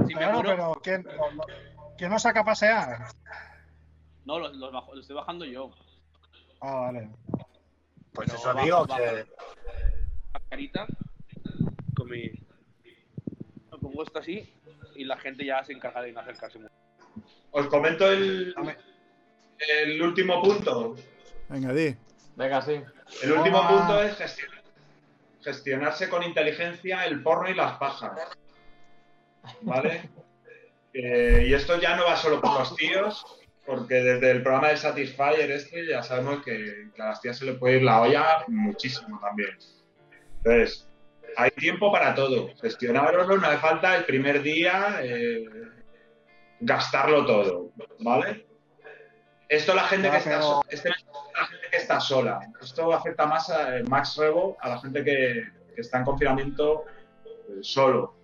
Si 0.07 0.13
me 0.13 0.13
Claro, 0.13 0.33
muero- 0.43 0.49
pero 0.49 0.81
¿quién, 0.83 1.07
¿quién 1.97 2.11
nos 2.11 2.21
saca 2.21 2.41
a 2.41 2.45
pasear? 2.45 3.07
No, 4.25 4.37
los, 4.37 4.55
los 4.55 4.71
bajo- 4.71 4.93
los 4.93 5.01
estoy 5.01 5.15
bajando 5.15 5.45
yo. 5.45 5.71
Ah, 6.61 6.73
vale. 6.81 7.09
Pues 8.25 8.33
eso 8.33 8.47
bajo, 8.53 8.65
digo, 8.65 8.85
bajo. 8.85 9.01
que. 9.01 9.25
Carita, 10.49 10.85
con 11.95 12.09
mi. 12.09 12.23
Me 13.71 13.77
pongo 13.79 14.03
esto 14.03 14.19
así 14.19 14.53
y 14.95 15.05
la 15.05 15.17
gente 15.17 15.45
ya 15.45 15.63
se 15.63 15.73
encarga 15.73 16.01
de 16.01 16.11
no 16.11 16.19
acercarse 16.19 16.59
mucho. 16.59 16.73
Os 17.51 17.67
comento 17.67 18.11
el, 18.11 18.53
el 19.83 20.01
último 20.01 20.41
punto. 20.41 20.95
Venga, 21.49 21.73
di. 21.73 21.95
Venga, 22.35 22.61
sí. 22.61 22.81
El 23.23 23.31
último 23.33 23.59
Ah. 23.63 23.69
punto 23.69 24.01
es 24.03 24.17
gestionar- 24.17 24.63
gestionarse 25.41 26.09
con 26.09 26.23
inteligencia 26.23 27.05
el 27.05 27.23
porno 27.23 27.49
y 27.49 27.53
las 27.55 27.77
pajas. 27.77 28.11
¿Vale? 29.61 30.09
Eh, 30.91 31.45
y 31.47 31.53
esto 31.53 31.79
ya 31.79 31.95
no 31.95 32.03
va 32.03 32.15
solo 32.15 32.41
por 32.41 32.51
los 32.59 32.75
tíos, 32.75 33.23
porque 33.69 33.95
desde 33.95 34.31
el 34.31 34.41
programa 34.41 34.69
del 34.69 34.77
Satisfyer 34.77 35.51
este 35.51 35.85
ya 35.87 36.01
sabemos 36.01 36.43
que, 36.43 36.89
que 36.95 37.01
a 37.01 37.09
las 37.09 37.21
tías 37.21 37.37
se 37.37 37.45
le 37.45 37.53
puede 37.53 37.77
ir 37.77 37.83
la 37.83 38.01
olla 38.01 38.43
muchísimo 38.47 39.19
también. 39.19 39.51
Entonces, 40.37 40.89
hay 41.37 41.51
tiempo 41.51 41.91
para 41.91 42.15
todo. 42.15 42.49
Gestionarlo, 42.59 43.37
no 43.37 43.47
hace 43.47 43.57
falta 43.59 43.95
el 43.95 44.05
primer 44.05 44.41
día 44.41 44.99
eh, 45.03 45.45
gastarlo 46.61 47.25
todo, 47.27 47.71
¿vale? 47.99 48.47
Esto 49.47 49.75
la 49.75 49.83
gente 49.83 50.09
que 50.09 50.17
está 50.17 50.41
so- 50.41 50.65
este- 50.69 50.89
la 50.89 51.45
gente 51.45 51.67
que 51.69 51.77
está 51.77 51.99
sola. 51.99 52.39
Esto 52.61 52.91
afecta 52.91 53.27
más 53.27 53.49
a 53.51 53.77
eh, 53.77 53.83
Max 53.83 54.15
Rebo, 54.17 54.57
a 54.61 54.69
la 54.69 54.79
gente 54.79 55.03
que, 55.03 55.47
que 55.75 55.81
está 55.81 55.99
en 55.99 56.05
confinamiento 56.05 56.85
eh, 57.25 57.59
solo. 57.61 58.15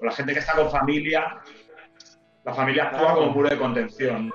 O 0.00 0.04
la 0.04 0.12
gente 0.12 0.32
que 0.32 0.38
está 0.40 0.54
con 0.54 0.70
familia. 0.70 1.38
La 2.44 2.54
familia 2.54 2.84
actúa 2.84 3.14
como 3.14 3.30
muro 3.32 3.48
de 3.50 3.58
contención. 3.58 4.32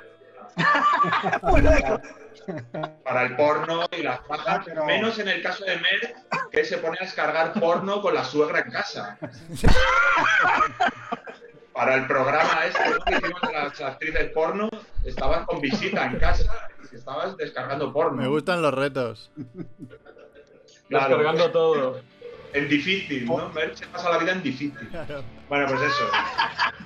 Para 3.03 3.23
el 3.23 3.35
porno 3.35 3.85
y 3.97 4.01
las 4.03 4.19
pajas, 4.21 4.61
Pero- 4.65 4.85
menos 4.85 5.17
en 5.19 5.27
el 5.27 5.41
caso 5.41 5.63
de 5.65 5.75
Mer, 5.77 6.15
que 6.51 6.65
se 6.65 6.77
pone 6.77 6.97
a 6.99 7.03
descargar 7.05 7.53
porno 7.53 8.01
con 8.01 8.13
la 8.13 8.23
suegra 8.23 8.59
en 8.59 8.71
casa. 8.71 9.17
Para 11.73 11.95
el 11.95 12.05
programa 12.07 12.65
este 12.65 12.89
¿no? 12.89 12.99
que 13.05 13.13
hicimos 13.15 13.41
de 13.41 13.53
las 13.53 13.81
actrices 13.81 14.29
porno, 14.31 14.69
estabas 15.05 15.45
con 15.45 15.61
visita 15.61 16.05
en 16.05 16.19
casa. 16.19 16.51
y 16.91 16.95
Estabas 16.95 17.37
descargando 17.37 17.93
porno. 17.93 18.21
Me 18.21 18.27
gustan 18.27 18.61
los 18.61 18.73
retos. 18.73 19.31
Claro. 20.89 21.17
Descargando 21.17 21.51
todo. 21.51 22.01
En 22.53 22.67
difícil, 22.67 23.25
¿no? 23.25 23.47
Mer 23.49 23.77
se 23.77 23.87
pasa 23.87 24.09
la 24.09 24.17
vida 24.17 24.33
en 24.33 24.43
difícil. 24.43 24.89
Bueno, 25.47 25.65
pues 25.69 25.81
eso. 25.83 26.09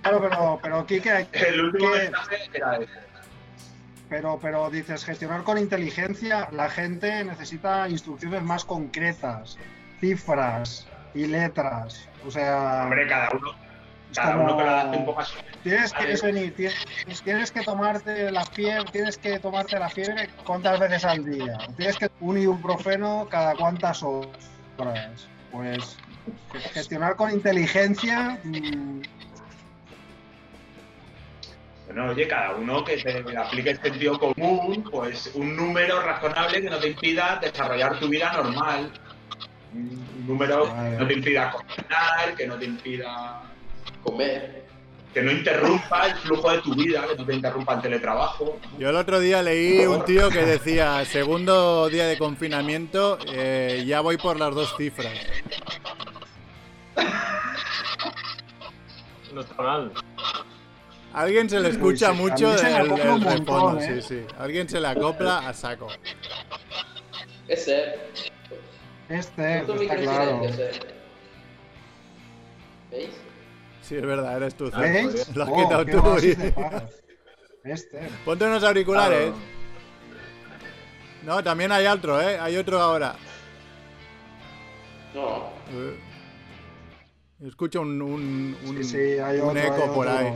Claro, 0.03 0.21
pero, 0.21 0.59
pero 0.61 0.85
Kike, 0.85 1.27
El 1.33 1.61
último 1.65 1.91
¿Qué? 1.91 1.97
mensaje 1.97 2.49
era 2.53 2.75
ese. 2.77 3.04
Pero, 4.09 4.39
pero 4.41 4.69
dices, 4.69 5.03
gestionar 5.05 5.43
con 5.43 5.57
inteligencia, 5.57 6.47
la 6.51 6.69
gente 6.69 7.23
necesita 7.23 7.89
instrucciones 7.89 8.41
más 8.43 8.65
concretas, 8.65 9.57
cifras 9.99 10.87
y 11.13 11.27
letras. 11.27 12.07
O 12.25 12.31
sea, 12.31 12.83
Hombre, 12.83 13.07
cada 13.07 13.29
uno, 13.31 13.51
cada 14.13 14.35
uno 14.37 14.57
que 14.57 14.63
lo 14.63 14.69
adapte 14.69 14.97
un 14.97 15.05
poco 15.05 15.21
a 15.21 15.25
su. 15.25 15.35
Tienes 15.63 15.93
que 15.93 16.15
venir, 16.23 16.55
tienes, 16.55 17.21
tienes 17.23 17.51
que 17.51 17.61
tomarte 17.61 18.31
la 18.31 18.45
fiebre, 18.45 18.85
tienes 18.91 19.17
que 19.17 19.39
tomarte 19.39 19.79
la 19.79 19.89
fiebre 19.89 20.29
cuántas 20.45 20.79
veces 20.79 21.05
al 21.05 21.25
día. 21.25 21.57
Tienes 21.77 21.97
que 21.97 22.09
un 22.19 22.37
ibuprofeno 22.37 23.27
cada 23.29 23.55
cuántas 23.55 24.03
horas. 24.03 25.27
Pues 25.51 25.97
gestionar 26.73 27.15
con 27.15 27.31
inteligencia, 27.31 28.39
mm, 28.43 29.01
Bueno, 31.95 32.11
oye, 32.11 32.27
cada 32.27 32.53
uno 32.55 32.83
que 32.83 32.97
te 32.97 33.37
aplique 33.37 33.69
el 33.69 33.81
sentido 33.81 34.19
común, 34.19 34.83
pues 34.91 35.31
un 35.33 35.55
número 35.55 36.01
razonable 36.01 36.61
que 36.61 36.69
no 36.69 36.77
te 36.77 36.89
impida 36.89 37.39
desarrollar 37.41 37.97
tu 38.01 38.09
vida 38.09 38.33
normal. 38.33 38.91
Un 39.73 40.27
número 40.27 40.65
que 40.65 40.97
no 40.99 41.07
te 41.07 41.13
impida 41.13 41.51
cocinar, 41.51 42.35
que 42.35 42.47
no 42.47 42.57
te 42.57 42.65
impida. 42.65 43.43
Comer. 44.03 44.65
que 45.13 45.21
no 45.21 45.31
interrumpa 45.31 46.07
el 46.07 46.15
flujo 46.15 46.51
de 46.51 46.57
tu 46.59 46.75
vida, 46.75 47.07
que 47.07 47.15
no 47.15 47.25
te 47.25 47.33
interrumpa 47.33 47.75
el 47.75 47.81
teletrabajo. 47.83 48.59
Yo 48.77 48.89
el 48.89 48.95
otro 48.97 49.21
día 49.21 49.41
leí 49.41 49.85
un 49.85 50.03
tío 50.03 50.29
que 50.29 50.45
decía, 50.45 51.05
segundo 51.05 51.87
día 51.87 52.07
de 52.07 52.17
confinamiento, 52.17 53.17
eh, 53.31 53.85
ya 53.87 54.01
voy 54.01 54.17
por 54.17 54.37
las 54.37 54.53
dos 54.53 54.75
cifras. 54.75 55.13
No 59.33 59.39
está 59.39 59.63
mal. 59.63 59.93
Alguien 61.15 61.49
se 61.49 61.59
le 61.61 61.69
escucha 61.69 62.11
sí, 62.11 62.17
mucho 62.17 62.49
del, 62.51 62.89
del 62.95 63.19
montón, 63.19 63.79
¿eh? 63.81 64.01
sí, 64.01 64.07
sí. 64.19 64.25
Alguien 64.37 64.67
se 64.67 64.81
le 64.81 64.87
acopla 64.87 65.47
a 65.47 65.53
saco. 65.53 65.87
Es 67.47 67.63
ser. 67.65 68.09
Este, 69.07 69.59
está 69.59 69.95
claro. 69.95 70.41
¿eh? 70.43 70.71
¿Veis? 72.91 73.09
Sí, 73.81 73.95
es 73.95 74.01
verdad, 74.05 74.35
eres 74.37 74.55
tú. 74.55 74.69
¿Veis? 74.71 75.29
Lo 75.35 75.43
has 75.43 75.49
Oh, 75.49 75.55
quitado 75.55 75.85
tú. 75.85 76.25
y-. 76.25 76.53
Este. 77.63 77.99
Ponte 78.25 78.45
unos 78.45 78.63
auriculares. 78.63 79.31
Claro. 79.31 79.35
No, 81.23 81.43
también 81.43 81.71
hay 81.71 81.87
otro, 81.87 82.21
¿eh? 82.21 82.37
Hay 82.39 82.57
otro 82.57 82.79
ahora. 82.79 83.15
No. 85.13 85.49
Eh, 85.71 85.97
Escucho 87.47 87.81
un, 87.81 88.01
un, 88.01 88.57
un, 88.65 88.77
Sí, 88.77 88.83
sí, 88.83 88.97
hay 89.19 89.39
un 89.39 89.49
otro. 89.49 89.59
eco 89.61 89.83
hay 89.83 89.89
por 89.89 90.07
otro. 90.07 90.17
ahí. 90.19 90.33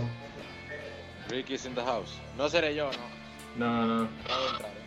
Ricky's 1.29 1.65
in 1.65 1.75
the 1.75 1.81
house. 1.83 2.11
No 2.37 2.49
seré 2.49 2.73
yo, 2.75 2.89
no. 3.57 3.65
No, 3.65 3.85
no. 3.85 4.01
Entrar, 4.03 4.71
¿eh? 4.71 4.83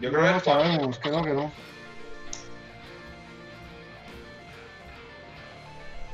Yo 0.00 0.10
no 0.10 0.18
creo 0.18 0.32
lo 0.32 0.38
que- 0.38 0.44
sabemos, 0.44 0.98
creo 0.98 1.22
que 1.22 1.32
no. 1.32 1.52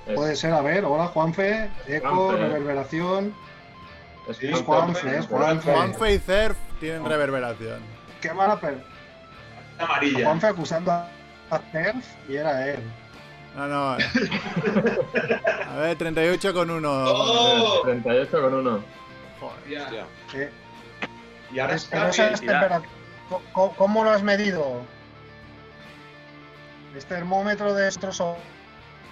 Es, 0.07 0.15
Puede 0.15 0.37
ser, 0.37 0.53
a 0.53 0.61
ver, 0.63 0.85
hola 0.85 1.07
Juanfe, 1.09 1.71
eco, 1.87 2.09
Juanfe. 2.27 2.43
reverberación. 2.43 3.35
es 4.29 4.37
Sí, 4.39 4.49
Es 4.49 4.63
Juanfe. 4.63 5.01
Juanfe, 5.01 5.19
es 5.19 5.27
Juanfe. 5.27 5.73
Juanfe 5.73 6.15
y 6.15 6.19
Cerf 6.19 6.57
tienen 6.81 7.05
reverberación. 7.05 7.81
Qué 8.21 8.33
mala 8.33 8.59
per... 8.61 8.83
amarilla. 9.79 10.25
Juanfe 10.25 10.47
acusando 10.49 10.91
a 10.93 11.09
a 11.51 11.59
Cerf 11.73 12.05
y 12.29 12.37
era 12.37 12.69
él. 12.69 12.81
No, 13.57 13.67
no. 13.67 13.97
A 15.69 15.77
ver, 15.77 15.97
38 15.99 16.55
con 16.55 16.71
1. 16.71 16.89
¡Oh! 17.07 17.83
38 17.83 18.41
con 18.43 18.55
1. 18.55 18.85
Hostia. 19.41 19.83
Hostia. 19.85 20.07
Eh, 20.35 20.51
Y 21.53 21.59
ahora 21.59 21.75
es- 21.75 21.85
pero 21.87 22.09
está 22.09 22.23
esa 22.27 22.35
es 22.35 22.41
bien. 22.41 22.53
tempera- 22.53 22.83
co- 23.29 23.43
co- 23.53 23.73
¿Cómo 23.77 24.05
lo 24.05 24.11
has 24.11 24.23
medido? 24.23 24.83
¿Es 26.97 27.07
termómetro 27.07 27.75
de 27.75 27.89
estroso 27.89 28.37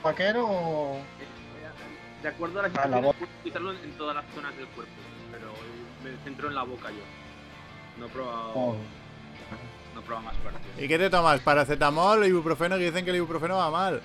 vaquero 0.03 0.47
o...? 0.49 1.01
De 2.23 2.29
acuerdo 2.29 2.59
a 2.61 2.63
las 2.65 2.73
Ah, 2.77 2.89
la 2.89 2.99
instrucciones, 2.99 3.05
boca. 3.07 3.19
puedo 3.19 3.31
utilizarlo 3.39 3.73
en 3.73 3.93
todas 3.97 4.17
las 4.17 4.25
zonas 4.35 4.57
del 4.57 4.67
cuerpo, 4.69 4.93
pero 5.31 5.47
me 6.03 6.17
centro 6.25 6.49
en 6.49 6.55
la 6.57 6.63
boca 6.65 6.91
yo. 6.91 7.03
No 7.99 8.07
he 8.07 8.09
probado, 8.09 8.53
o- 8.55 8.77
no 9.95 10.01
he 10.01 10.03
probado 10.05 10.27
más 10.27 10.37
partes. 10.37 10.63
¿Y 10.79 10.89
qué 10.89 10.99
te 10.99 11.11
tomas? 11.11 11.41
¿Paracetamol 11.41 12.23
o 12.23 12.27
ibuprofeno? 12.27 12.77
Que 12.77 12.85
dicen 12.87 13.05
que 13.05 13.11
el 13.11 13.17
ibuprofeno 13.19 13.57
va 13.57 13.71
mal. 13.71 14.01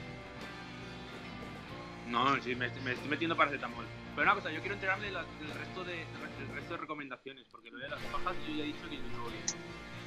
No, 2.08 2.36
sí, 2.42 2.56
me, 2.56 2.70
me 2.84 2.92
estoy 2.94 3.10
metiendo 3.10 3.36
paracetamol. 3.36 3.86
Pero 4.16 4.24
una 4.32 4.36
cosa, 4.36 4.52
yo 4.52 4.60
quiero 4.60 4.76
enterarme 4.76 5.06
del 5.08 5.16
resto 5.16 5.84
de, 5.84 5.96
del 5.96 6.50
resto 6.54 6.74
de 6.74 6.80
recomendaciones, 6.80 7.46
porque 7.52 7.72
lo 7.72 7.80
de 7.80 7.90
las 7.90 8.00
pajas 8.00 8.34
yo 8.48 8.54
ya 8.56 8.64
he 8.64 8.68
dicho 8.68 8.90
que 8.90 8.98
no 8.98 9.24
lo 9.24 9.30
he 9.30 9.32
visto. 9.42 9.58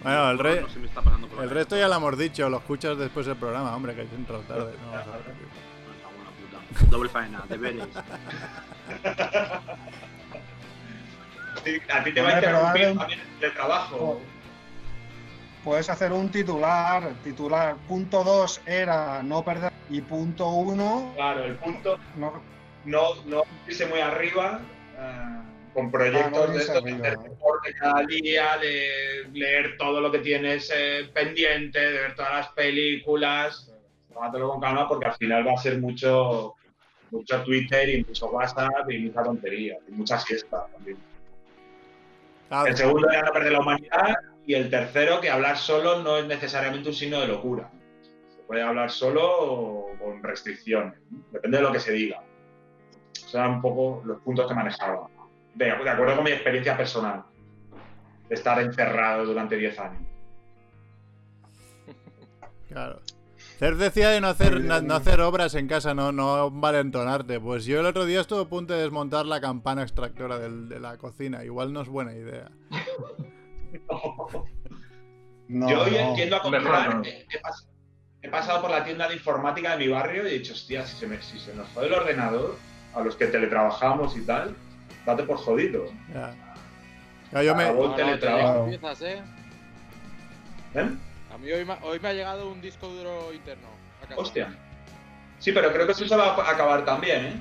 Bueno, 0.02 0.30
el, 0.30 0.38
re- 0.38 0.60
No 0.60 0.68
se 0.68 0.78
me 0.78 0.86
está 0.86 1.00
pasando 1.02 1.26
por 1.26 1.38
la 1.38 1.44
el 1.44 1.50
resto 1.50 1.76
ya 1.76 1.88
lo 1.88 1.94
hemos 1.96 2.18
dicho. 2.18 2.48
Lo 2.48 2.58
escuchas 2.58 2.96
después 2.98 3.26
del 3.26 3.36
programa. 3.36 3.74
Hombre, 3.74 3.94
que 3.94 4.02
has 4.02 4.12
entrado 4.12 4.42
tarde. 4.42 4.74
No 4.84 4.92
vas 4.92 5.06
a 5.08 5.12
repetir. 5.16 5.46
No, 5.86 5.92
está 5.94 6.08
buena 6.14 6.30
puta. 6.30 6.86
Doble 6.90 7.08
faena, 7.08 7.42
deberes. 7.48 7.88
A 11.92 12.04
ti 12.04 12.12
te 12.12 12.20
va 12.22 12.28
a 12.28 12.34
interrumpir 12.34 12.96
también 12.98 13.20
el 13.40 13.52
trabajo. 13.54 14.20
Puedes 15.66 15.90
hacer 15.90 16.12
un 16.12 16.30
titular, 16.30 17.12
titular 17.24 17.74
punto 17.88 18.22
2 18.22 18.60
era 18.66 19.20
no 19.24 19.44
perder 19.44 19.72
y 19.90 20.00
punto 20.00 20.48
1 20.48 21.14
Claro, 21.16 21.42
el 21.42 21.56
punto 21.56 21.98
no, 22.14 22.40
no, 22.84 23.16
no 23.24 23.42
irse 23.66 23.84
muy 23.86 23.98
arriba 23.98 24.60
ah, 24.96 25.42
con 25.74 25.86
Ah, 25.86 25.90
proyectos 25.90 26.48
no 26.48 26.54
de 26.54 26.58
estos, 26.60 26.84
de 26.84 26.92
deporte 26.92 27.74
cada 27.80 28.06
día, 28.06 28.56
de 28.58 29.28
leer 29.32 29.76
todo 29.76 30.00
lo 30.00 30.12
que 30.12 30.20
tienes 30.20 30.72
eh, 30.72 31.10
pendiente, 31.12 31.80
de 31.80 31.98
ver 31.98 32.14
todas 32.14 32.32
las 32.32 32.48
películas. 32.52 33.72
Tómatelo 34.14 34.50
con 34.50 34.60
calma 34.60 34.86
porque 34.86 35.06
al 35.06 35.14
final 35.14 35.48
va 35.48 35.54
a 35.54 35.56
ser 35.56 35.80
mucho, 35.80 36.54
mucho 37.10 37.42
Twitter 37.42 37.88
y 37.88 38.04
mucho 38.04 38.26
WhatsApp 38.26 38.88
y 38.88 38.98
mucha 39.00 39.24
tontería 39.24 39.78
y 39.88 39.90
mucha 39.90 40.16
siesta 40.20 40.68
también. 40.72 40.98
Claro. 42.46 42.66
El 42.68 42.76
segundo 42.76 43.10
era 43.10 43.22
no 43.22 43.32
perder 43.32 43.50
la 43.50 43.58
humanidad 43.58 44.14
y 44.46 44.54
el 44.54 44.70
tercero 44.70 45.20
que 45.20 45.28
hablar 45.30 45.56
solo 45.58 46.02
no 46.02 46.16
es 46.18 46.26
necesariamente 46.26 46.88
un 46.88 46.94
signo 46.94 47.20
de 47.20 47.28
locura. 47.28 47.70
Se 48.28 48.42
puede 48.46 48.62
hablar 48.62 48.90
solo 48.90 49.22
o 49.24 49.98
con 49.98 50.22
restricciones, 50.22 50.94
¿no? 51.10 51.18
depende 51.32 51.56
de 51.58 51.62
lo 51.64 51.72
que 51.72 51.80
se 51.80 51.92
diga. 51.92 52.22
Esos 53.14 53.34
eran 53.34 53.52
un 53.52 53.62
poco 53.62 54.02
los 54.04 54.20
puntos 54.20 54.46
que 54.46 54.54
manejaba. 54.54 55.08
De, 55.54 55.64
de 55.64 55.90
acuerdo 55.90 56.14
con 56.16 56.24
mi 56.24 56.30
experiencia 56.32 56.76
personal, 56.76 57.24
de 58.28 58.34
estar 58.34 58.60
encerrado 58.60 59.24
durante 59.24 59.56
10 59.56 59.78
años. 59.80 60.02
Claro. 62.68 63.00
Cerf 63.58 63.78
decía 63.78 64.10
de 64.10 64.20
no 64.20 64.26
hacer, 64.28 64.60
no, 64.60 64.82
no 64.82 64.94
hacer 64.96 65.20
obras 65.22 65.54
en 65.54 65.66
casa, 65.66 65.94
no, 65.94 66.12
no 66.12 66.50
valentonarte. 66.50 67.40
Pues 67.40 67.64
yo 67.64 67.80
el 67.80 67.86
otro 67.86 68.04
día 68.04 68.20
estuve 68.20 68.42
a 68.42 68.48
punto 68.48 68.74
de 68.74 68.82
desmontar 68.82 69.24
la 69.24 69.40
campana 69.40 69.82
extractora 69.82 70.38
del- 70.38 70.68
de 70.68 70.78
la 70.78 70.98
cocina. 70.98 71.42
Igual 71.44 71.72
no 71.72 71.80
es 71.80 71.88
buena 71.88 72.12
idea. 72.12 72.50
no, 75.48 75.68
Yo 75.70 75.82
hoy 75.82 75.90
no. 75.92 75.96
entiendo 75.98 76.36
a 76.36 76.50
Mejor 76.50 76.62
comprar. 76.62 76.94
no. 76.96 77.02
He, 77.04 77.26
he 77.30 77.40
pas- 77.40 77.66
he 78.22 78.28
pasado 78.28 78.60
por 78.62 78.70
la 78.70 78.84
tienda 78.84 79.08
de 79.08 79.14
informática 79.14 79.76
de 79.76 79.84
mi 79.86 79.88
barrio 79.92 80.24
y 80.24 80.30
he 80.30 80.38
dicho, 80.38 80.52
hostia, 80.52 80.84
si 80.86 80.96
se, 80.96 81.06
me- 81.06 81.22
si 81.22 81.38
se 81.38 81.54
nos 81.54 81.68
fue 81.68 81.86
el 81.86 81.92
ordenador, 81.94 82.56
a 82.94 83.00
los 83.00 83.14
que 83.16 83.26
teletrabajamos 83.26 84.16
y 84.16 84.22
tal, 84.22 84.56
date 85.04 85.22
por 85.24 85.36
jodido. 85.36 85.84
Ya. 86.12 86.34
Ya, 87.32 87.42
yo 87.42 87.54
me, 87.54 87.64
teletrabajo. 87.96 88.64
empiezas, 88.64 89.02
¿eh? 89.02 89.22
¿Eh? 90.74 90.88
A 91.34 91.38
mí 91.38 91.50
hoy 91.52 91.64
me, 91.64 91.74
hoy 91.82 92.00
me 92.00 92.08
ha 92.08 92.12
llegado 92.12 92.48
un 92.50 92.60
disco 92.60 92.86
duro 92.88 93.32
interno. 93.32 93.68
a 94.02 94.06
casa. 94.06 94.20
Hostia. 94.20 94.56
Sí, 95.38 95.52
pero 95.52 95.70
creo 95.72 95.84
que 95.86 95.92
eso 95.92 96.06
se 96.08 96.16
va 96.16 96.34
a 96.34 96.50
acabar 96.50 96.84
también, 96.84 97.26
¿eh? 97.26 97.32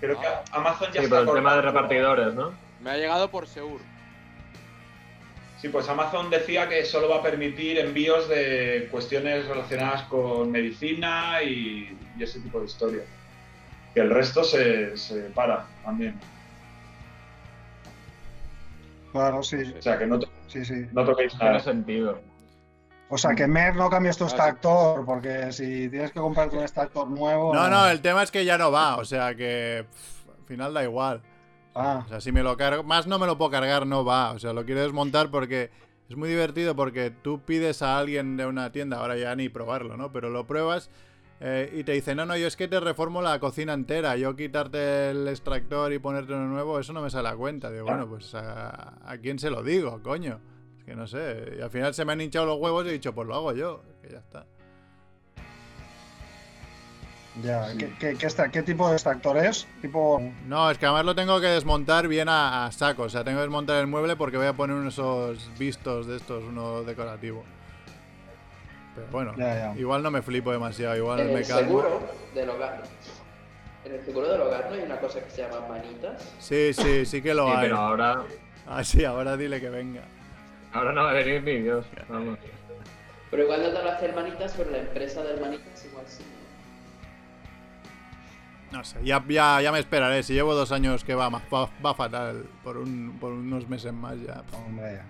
Creo 0.00 0.20
que 0.20 0.26
Amazon 0.52 0.88
ya 0.92 1.00
Sí, 1.00 1.04
está 1.04 1.20
pero 1.20 1.30
el 1.30 1.36
tema 1.38 1.54
de 1.56 1.62
repartidores, 1.62 2.34
¿no? 2.34 2.52
Me 2.80 2.90
ha 2.90 2.96
llegado 2.96 3.30
por 3.30 3.46
Seur. 3.46 3.80
Sí, 5.60 5.68
pues 5.70 5.88
Amazon 5.88 6.28
decía 6.30 6.68
que 6.68 6.84
solo 6.84 7.08
va 7.08 7.16
a 7.16 7.22
permitir 7.22 7.78
envíos 7.78 8.28
de 8.28 8.88
cuestiones 8.90 9.46
relacionadas 9.46 10.02
con 10.02 10.50
medicina 10.50 11.42
y, 11.42 11.96
y 12.18 12.22
ese 12.22 12.40
tipo 12.40 12.60
de 12.60 12.66
historias. 12.66 13.04
Que 13.94 14.00
el 14.00 14.10
resto 14.10 14.44
se, 14.44 14.96
se 14.98 15.20
para 15.30 15.66
también. 15.82 16.20
Claro, 19.12 19.42
sí, 19.42 19.56
O 19.78 19.82
sea, 19.82 19.98
que 19.98 20.06
no, 20.06 20.18
to- 20.18 20.28
sí, 20.48 20.64
sí. 20.64 20.86
no 20.92 21.04
toquéis 21.04 21.32
Tiene 21.32 21.44
nada. 21.52 21.60
sentido. 21.60 22.20
O 23.08 23.16
sea, 23.16 23.34
que 23.34 23.46
Mer 23.46 23.76
no 23.76 23.88
cambies 23.88 24.18
tu 24.18 24.24
Ah, 24.24 24.26
extractor, 24.26 25.06
porque 25.06 25.52
si 25.52 25.88
tienes 25.88 26.10
que 26.10 26.20
comprarte 26.20 26.56
un 26.56 26.62
extractor 26.62 27.08
nuevo... 27.08 27.54
no, 27.54 27.68
no, 27.70 27.88
el 27.88 28.02
tema 28.02 28.22
es 28.22 28.30
que 28.30 28.44
ya 28.44 28.58
no 28.58 28.70
va. 28.72 28.96
O 28.96 29.04
sea 29.04 29.34
que 29.34 29.86
pff, 29.90 30.28
al 30.40 30.44
final 30.46 30.74
da 30.74 30.82
igual. 30.82 31.22
Ah, 31.76 32.02
O 32.06 32.08
sea, 32.08 32.20
si 32.20 32.32
me 32.32 32.42
lo 32.42 32.56
cargo, 32.56 32.82
más 32.82 33.06
no 33.06 33.18
me 33.18 33.26
lo 33.26 33.36
puedo 33.36 33.50
cargar, 33.50 33.86
no 33.86 34.04
va. 34.04 34.32
O 34.32 34.38
sea, 34.38 34.52
lo 34.52 34.64
quiero 34.64 34.80
desmontar 34.80 35.30
porque 35.30 35.70
es 36.08 36.16
muy 36.16 36.28
divertido 36.28 36.74
porque 36.74 37.10
tú 37.10 37.40
pides 37.40 37.82
a 37.82 37.98
alguien 37.98 38.36
de 38.36 38.46
una 38.46 38.72
tienda, 38.72 38.98
ahora 38.98 39.16
ya 39.16 39.34
ni 39.36 39.48
probarlo, 39.48 39.96
¿no? 39.96 40.12
Pero 40.12 40.30
lo 40.30 40.46
pruebas 40.46 40.88
eh, 41.40 41.70
y 41.74 41.84
te 41.84 41.92
dice, 41.92 42.14
no, 42.14 42.24
no, 42.24 42.36
yo 42.36 42.46
es 42.46 42.56
que 42.56 42.66
te 42.68 42.80
reformo 42.80 43.20
la 43.20 43.38
cocina 43.40 43.74
entera. 43.74 44.16
Yo 44.16 44.34
quitarte 44.36 45.10
el 45.10 45.28
extractor 45.28 45.92
y 45.92 45.98
ponerte 45.98 46.32
uno 46.32 46.46
nuevo, 46.46 46.78
eso 46.80 46.92
no 46.92 47.02
me 47.02 47.10
sale 47.10 47.28
a 47.28 47.36
cuenta. 47.36 47.70
Digo, 47.70 47.84
bueno, 47.84 48.08
pues 48.08 48.34
a, 48.34 48.94
¿a 49.04 49.18
quién 49.18 49.38
se 49.38 49.50
lo 49.50 49.62
digo, 49.62 50.02
coño? 50.02 50.40
Es 50.78 50.84
que 50.84 50.96
no 50.96 51.06
sé. 51.06 51.56
Y 51.58 51.60
al 51.60 51.70
final 51.70 51.92
se 51.92 52.04
me 52.04 52.12
han 52.12 52.20
hinchado 52.22 52.46
los 52.46 52.58
huevos 52.58 52.86
y 52.86 52.88
he 52.88 52.92
dicho, 52.92 53.14
pues 53.14 53.28
lo 53.28 53.34
hago 53.34 53.52
yo. 53.52 53.82
Que 54.00 54.10
ya 54.12 54.18
está. 54.18 54.46
Ya. 57.42 57.66
¿Qué, 57.78 57.92
qué, 57.98 58.16
qué 58.16 58.28
qué 58.52 58.62
tipo 58.62 58.88
de 58.88 58.94
extractor 58.94 59.36
es? 59.38 59.66
Tipo... 59.82 60.20
No, 60.46 60.70
es 60.70 60.78
que 60.78 60.86
además 60.86 61.04
lo 61.04 61.14
tengo 61.14 61.40
que 61.40 61.46
desmontar 61.48 62.08
bien 62.08 62.28
a, 62.28 62.66
a 62.66 62.72
saco. 62.72 63.04
O 63.04 63.08
sea, 63.08 63.24
tengo 63.24 63.38
que 63.38 63.42
desmontar 63.42 63.76
el 63.80 63.86
mueble 63.86 64.16
porque 64.16 64.36
voy 64.36 64.46
a 64.46 64.52
poner 64.54 64.74
uno 64.76 64.84
de 64.84 64.88
esos 64.90 65.50
vistos 65.58 66.06
de 66.06 66.16
estos, 66.16 66.42
uno 66.44 66.82
decorativo. 66.82 67.44
Pero 68.94 69.06
bueno, 69.10 69.34
Ya, 69.36 69.72
ya. 69.74 69.78
igual 69.80 70.02
no 70.02 70.10
me 70.10 70.22
flipo 70.22 70.50
demasiado, 70.52 70.96
igual 70.96 71.20
En 71.20 71.32
me 71.34 71.40
el 71.40 71.46
calmo. 71.46 71.60
seguro 71.68 72.00
del 72.34 72.48
hogar. 72.50 72.82
En 73.84 73.92
el 73.94 74.04
seguro 74.04 74.28
del 74.32 74.40
hogar 74.40 74.66
no 74.68 74.74
hay 74.74 74.82
una 74.82 74.98
cosa 74.98 75.20
que 75.22 75.30
se 75.30 75.42
llama 75.42 75.66
manitas. 75.68 76.32
Sí, 76.38 76.72
sí, 76.72 77.04
sí 77.06 77.22
que 77.22 77.34
lo 77.34 77.46
Sí, 77.46 77.52
hay. 77.56 77.62
pero 77.64 77.76
ahora, 77.78 78.22
Ah, 78.66 78.82
sí, 78.82 79.04
ahora 79.04 79.36
dile 79.36 79.60
que 79.60 79.68
venga. 79.70 80.00
ahora 80.72 80.92
no 80.92 81.04
va 81.04 81.10
a 81.10 81.14
venir 81.14 81.42
ni 81.42 81.60
Dios. 81.60 81.84
Vamos. 82.08 82.38
Pero 83.30 83.42
igual 83.42 83.62
no 83.62 83.68
te 83.70 83.82
lo 83.82 83.90
hace 83.90 84.06
el 84.06 84.14
manitas, 84.14 84.54
pero 84.56 84.70
la 84.70 84.78
empresa 84.78 85.22
del 85.22 85.40
manitas 85.40 85.68
sí. 85.75 85.75
No 88.72 88.84
sé, 88.84 88.98
ya, 89.04 89.24
ya, 89.28 89.60
ya 89.62 89.72
me 89.72 89.78
esperaré. 89.78 90.22
Si 90.22 90.34
llevo 90.34 90.54
dos 90.54 90.72
años 90.72 91.04
que 91.04 91.14
va, 91.14 91.28
va, 91.28 91.40
va 91.84 91.94
fatal, 91.94 92.44
por, 92.64 92.76
un, 92.78 93.16
por 93.20 93.32
unos 93.32 93.68
meses 93.68 93.92
más 93.92 94.20
ya. 94.20 94.42
Hombre, 94.52 95.00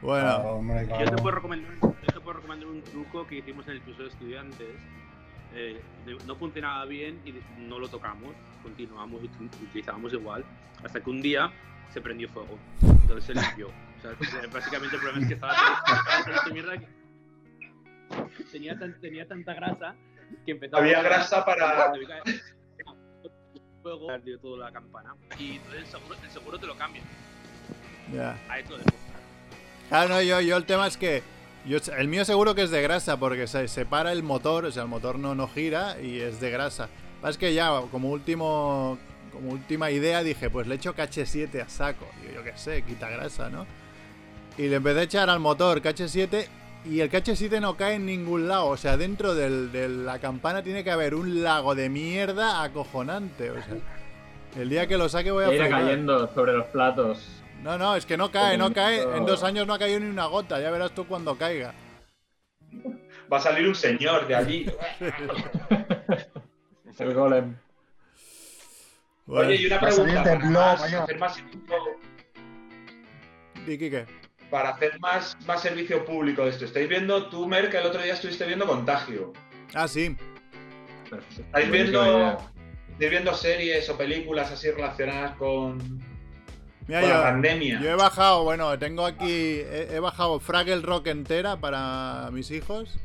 Bueno, 0.00 0.24
claro, 0.24 0.50
hombre, 0.54 0.86
Yo 0.88 1.10
te, 1.10 1.16
puedo 1.22 1.34
recomendar, 1.36 1.72
yo 1.82 1.94
te 2.06 2.20
puedo 2.20 2.32
recomendar 2.34 2.68
un 2.68 2.82
truco 2.82 3.26
que 3.26 3.36
hicimos 3.38 3.66
en 3.66 3.74
el 3.74 3.82
curso 3.82 4.02
de 4.02 4.08
estudiantes. 4.08 4.68
Eh, 5.54 5.80
no 6.26 6.36
funcionaba 6.36 6.84
bien 6.84 7.20
y 7.24 7.34
no 7.62 7.78
lo 7.78 7.88
tocamos, 7.88 8.34
continuamos, 8.62 9.22
ut- 9.22 9.62
utilizábamos 9.62 10.12
igual, 10.12 10.44
hasta 10.84 11.00
que 11.00 11.10
un 11.10 11.22
día 11.22 11.50
se 11.92 12.00
prendió 12.00 12.28
fuego. 12.28 12.58
Entonces 12.82 13.24
se 13.24 13.34
limpió. 13.34 13.68
O 13.68 14.00
sea, 14.00 14.12
básicamente 14.52 14.94
el 14.96 15.02
problema 15.02 15.22
es 15.22 15.28
que 15.28 15.34
estaba 15.34 15.54
tenía 19.00 19.26
tanta 19.26 19.54
grasa 19.54 19.94
que 20.46 20.58
Había 20.72 21.02
grasa 21.02 21.44
para- 21.44 21.92
Luego 23.84 24.06
perdió 24.08 24.38
toda 24.40 24.66
la 24.66 24.72
campana. 24.72 25.14
Y 25.38 25.56
entonces 25.56 25.80
el 25.82 25.86
seguro, 25.86 26.14
el 26.22 26.30
seguro 26.30 26.58
te 26.58 26.66
lo 26.66 26.76
cambia. 26.76 27.02
Ya. 28.12 28.36
Lo 28.68 28.76
dejo. 28.78 28.90
Claro, 29.88 30.08
no, 30.10 30.22
yo, 30.22 30.40
yo 30.40 30.56
el 30.56 30.64
tema 30.64 30.86
es 30.86 30.96
que. 30.96 31.22
Yo, 31.66 31.78
el 31.96 32.08
mío 32.08 32.24
seguro 32.24 32.54
que 32.54 32.62
es 32.62 32.70
de 32.70 32.80
grasa 32.82 33.18
porque 33.18 33.46
se 33.46 33.66
separa 33.68 34.12
el 34.12 34.22
motor, 34.22 34.64
o 34.64 34.70
sea, 34.72 34.82
el 34.84 34.88
motor 34.88 35.18
no, 35.18 35.34
no 35.34 35.48
gira 35.48 36.00
y 36.00 36.20
es 36.20 36.40
de 36.40 36.50
grasa. 36.50 36.88
Es 37.26 37.38
que 37.38 37.54
ya, 37.54 37.70
como 37.90 38.10
último. 38.10 38.98
Como 39.32 39.50
última 39.50 39.90
idea 39.90 40.22
dije, 40.22 40.50
pues 40.50 40.66
le 40.66 40.74
echo 40.76 40.94
KH7 40.94 41.62
a 41.62 41.68
saco. 41.68 42.06
Digo, 42.22 42.34
yo 42.36 42.44
qué 42.44 42.56
sé, 42.56 42.82
quita 42.82 43.08
grasa, 43.08 43.48
¿no? 43.50 43.66
Y 44.56 44.66
le 44.68 44.76
empecé 44.76 45.00
a 45.00 45.02
echar 45.04 45.30
al 45.30 45.38
motor 45.38 45.80
KH7 45.80 46.46
y 46.88 47.00
el 47.00 47.10
KH7 47.10 47.60
no 47.60 47.76
cae 47.76 47.94
en 47.96 48.06
ningún 48.06 48.48
lado. 48.48 48.66
O 48.68 48.76
sea, 48.76 48.96
dentro 48.96 49.34
del- 49.34 49.70
de 49.72 49.88
la 49.88 50.18
campana 50.18 50.62
tiene 50.62 50.82
que 50.84 50.90
haber 50.90 51.14
un 51.14 51.42
lago 51.42 51.74
de 51.74 51.88
mierda 51.88 52.62
acojonante. 52.62 53.50
O 53.50 53.54
sea, 53.62 53.76
el 54.56 54.68
día 54.68 54.86
que 54.86 54.96
lo 54.98 55.08
saque 55.08 55.30
voy 55.30 55.44
a 55.44 55.54
irá 55.54 55.68
cayendo 55.68 56.32
sobre 56.34 56.52
los 56.54 56.66
platos. 56.66 57.42
No, 57.62 57.76
no, 57.76 57.96
es 57.96 58.06
que 58.06 58.16
no 58.16 58.30
cae, 58.30 58.56
no 58.56 58.72
cae. 58.72 59.02
En 59.16 59.26
dos 59.26 59.42
años 59.42 59.66
no 59.66 59.74
ha 59.74 59.78
caído 59.78 60.00
ni 60.00 60.06
una 60.06 60.26
gota. 60.26 60.60
Ya 60.60 60.70
verás 60.70 60.92
tú 60.94 61.06
cuando 61.06 61.36
caiga. 61.36 61.74
Va 63.30 63.36
a 63.36 63.40
salir 63.40 63.66
un 63.68 63.74
señor 63.74 64.26
de 64.26 64.34
allí. 64.36 64.66
El 66.98 67.14
golem. 67.14 67.56
Oye, 69.26 69.56
y 69.56 69.66
una 69.66 69.78
Va 69.78 69.88
a 69.88 69.92
salir 69.92 70.22
pregunta. 70.22 70.48
blog, 70.48 70.62
hacer 71.02 71.18
más, 71.18 71.36
¿qué? 73.66 74.06
Para 74.50 74.70
hacer 74.70 74.98
más, 75.00 75.36
más 75.46 75.62
servicio 75.62 76.04
público 76.04 76.44
de 76.44 76.50
esto. 76.50 76.64
¿Estáis 76.64 76.88
viendo? 76.88 77.28
Tú, 77.28 77.46
Mer, 77.46 77.70
que 77.70 77.78
el 77.78 77.86
otro 77.86 78.02
día 78.02 78.14
estuviste 78.14 78.46
viendo 78.46 78.66
Contagio. 78.66 79.32
Ah, 79.74 79.86
sí. 79.88 80.16
¿Estáis 81.38 81.70
viendo, 81.70 82.38
estáis 82.92 83.10
viendo 83.10 83.34
series 83.34 83.88
o 83.88 83.96
películas 83.96 84.50
así 84.50 84.70
relacionadas 84.70 85.36
con, 85.36 85.78
Mira, 86.86 87.00
con 87.00 87.08
yo, 87.10 87.14
la 87.16 87.22
pandemia? 87.22 87.80
yo 87.80 87.90
he 87.90 87.94
bajado, 87.94 88.44
bueno, 88.44 88.78
tengo 88.78 89.06
aquí, 89.06 89.30
he, 89.30 89.88
he 89.90 90.00
bajado 90.00 90.38
Fraggle 90.40 90.82
Rock 90.82 91.06
entera 91.08 91.56
para 91.56 92.28
mis 92.32 92.50
hijos. 92.50 92.98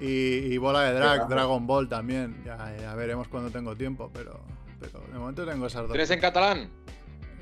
Y, 0.00 0.06
y 0.52 0.58
Bola 0.58 0.82
de 0.84 0.94
Drag. 0.94 1.28
Dragon 1.28 1.66
Ball 1.66 1.88
también. 1.88 2.42
Ya, 2.44 2.74
ya 2.80 2.94
veremos 2.94 3.28
cuando 3.28 3.50
tengo 3.50 3.76
tiempo, 3.76 4.10
pero, 4.12 4.40
pero 4.80 5.00
de 5.12 5.18
momento 5.18 5.44
tengo 5.44 5.66
esas 5.66 5.82
dos. 5.82 5.92
¿Tienes 5.92 6.10
en 6.10 6.20
catalán? 6.20 6.70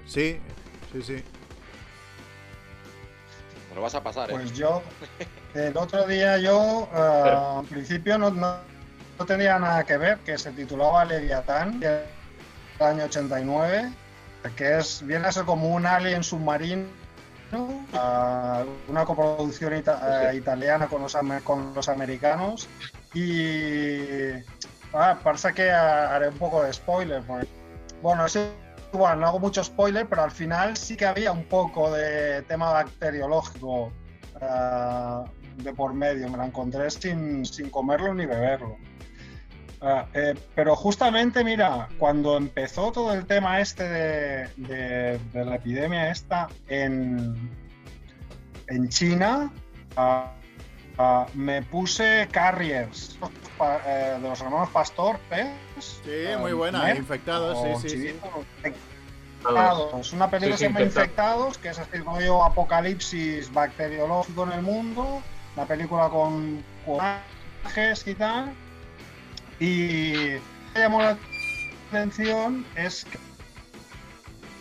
Sí, 0.05 0.39
sí, 0.93 1.03
sí. 1.03 1.23
Lo 3.75 3.83
vas 3.83 3.95
a 3.95 4.03
pasar, 4.03 4.31
¿eh? 4.31 4.35
Pues 4.35 4.53
yo, 4.53 4.83
el 5.55 5.77
otro 5.77 6.07
día 6.07 6.39
yo, 6.39 6.89
en 7.61 7.67
principio 7.67 8.19
no, 8.19 8.31
no, 8.31 8.57
no 9.19 9.27
tenía 9.27 9.59
nada 9.59 9.85
que 9.85 9.97
ver, 9.97 10.19
que 10.19 10.39
se 10.39 10.53
titulaba 10.53 11.05
Leviatán, 11.05 11.81
del 11.81 12.03
año 12.81 13.05
89, 13.05 13.91
que 14.57 14.79
es, 14.79 15.05
viene 15.05 15.27
a 15.27 15.33
ser 15.33 15.45
como 15.45 15.69
un 15.69 15.87
alien 15.87 16.23
submarino, 16.23 16.87
eh, 17.53 18.65
una 18.89 19.05
coproducción 19.05 19.75
ita- 19.77 20.31
eh, 20.31 20.37
italiana 20.37 20.87
con 20.87 21.03
los, 21.03 21.17
con 21.45 21.75
los 21.75 21.89
americanos, 21.89 22.69
y 23.13 24.33
ah, 24.93 25.17
pasa 25.23 25.53
que 25.53 25.71
haré 25.71 26.29
un 26.29 26.39
poco 26.39 26.63
de 26.63 26.73
spoiler, 26.73 27.23
porque, 27.23 27.47
bueno, 28.03 28.27
es 28.27 28.39
igual, 28.95 29.21
no 29.21 29.27
hago 29.27 29.39
mucho 29.39 29.63
spoiler, 29.63 30.07
pero 30.09 30.23
al 30.23 30.31
final 30.31 30.77
sí 30.77 30.97
que 30.97 31.07
había 31.07 31.33
un 31.33 31.45
poco 31.45 31.93
de 31.93 32.43
tema 32.43 32.73
bacteriológico 32.73 33.93
ah, 34.41 35.25
de 35.57 35.73
por 35.75 35.93
medio. 35.95 36.29
Me 36.29 36.37
la 36.39 36.47
encontré 36.47 36.91
sin, 36.91 37.45
sin 37.45 37.71
comerlo 37.71 38.15
ni 38.15 38.27
beberlo. 38.27 38.77
Ah, 39.81 40.07
eh, 40.15 40.35
pero 40.55 40.75
justamente, 40.77 41.45
mira, 41.45 41.89
cuando 41.99 42.37
empezó 42.39 42.91
todo 42.91 43.13
el 43.13 43.27
tema 43.27 43.61
este 43.61 43.85
de, 43.87 44.49
de- 44.57 45.19
de 45.33 45.45
la 45.45 45.57
epidemia 45.57 46.11
esta 46.11 46.49
en, 46.69 47.51
en 48.69 48.89
China, 48.89 49.53
ah, 49.97 50.33
ah, 50.99 51.27
me 51.35 51.63
puse 51.63 52.29
Carriers 52.31 53.19
eh, 53.87 54.19
de 54.21 54.29
los 54.29 54.41
hermanos 54.41 54.69
Pastor, 54.71 55.19
¿ves? 55.31 55.49
Sí, 56.05 56.37
muy 56.39 56.53
buena, 56.53 56.95
Infectados, 56.95 57.83
sí, 57.83 57.89
sí, 57.89 57.97
sí. 57.97 58.21
Infectados. 58.65 60.13
Una 60.13 60.31
película 60.31 60.41
Sí, 60.41 60.51
que 60.51 60.57
sí, 60.57 60.59
se 60.59 60.65
llama 60.65 60.83
Infectados. 60.83 61.59
Que 61.59 61.69
es 61.69 61.79
así 61.79 61.99
rollo 61.99 62.45
apocalipsis 62.45 63.53
bacteriológico 63.53 64.45
en 64.45 64.53
el 64.53 64.63
mundo. 64.63 65.23
La 65.57 65.67
película 65.67 66.09
con 66.09 66.65
personajes 66.85 68.07
y 68.07 68.15
tal. 68.15 68.53
Y 69.61 70.13
lo 70.33 70.41
que 70.75 70.81
llamó 70.81 71.03
la 71.03 71.17
atención 71.91 72.67
es 72.75 73.05
que 73.05 73.19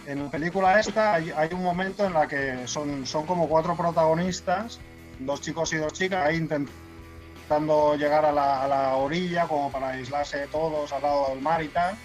en 0.05 0.25
la 0.25 0.29
película 0.29 0.79
esta 0.79 1.15
hay, 1.15 1.31
hay 1.31 1.49
un 1.53 1.63
momento 1.63 2.05
en 2.05 2.13
la 2.13 2.27
que 2.27 2.67
son, 2.67 3.05
son 3.05 3.25
como 3.25 3.47
cuatro 3.47 3.75
protagonistas, 3.75 4.79
dos 5.25 5.41
chicos 5.41 5.73
y 5.73 5.77
dos 5.77 5.93
chicas, 5.93 6.25
ahí 6.25 6.37
intentando 6.37 7.95
llegar 7.95 8.25
a 8.25 8.31
la, 8.31 8.63
a 8.63 8.67
la 8.67 8.95
orilla 8.95 9.47
como 9.47 9.71
para 9.71 9.89
aislarse 9.89 10.47
todos 10.47 10.91
al 10.91 11.01
lado 11.01 11.29
del 11.29 11.41
mar 11.41 11.61
y 11.63 11.67
tal. 11.67 11.95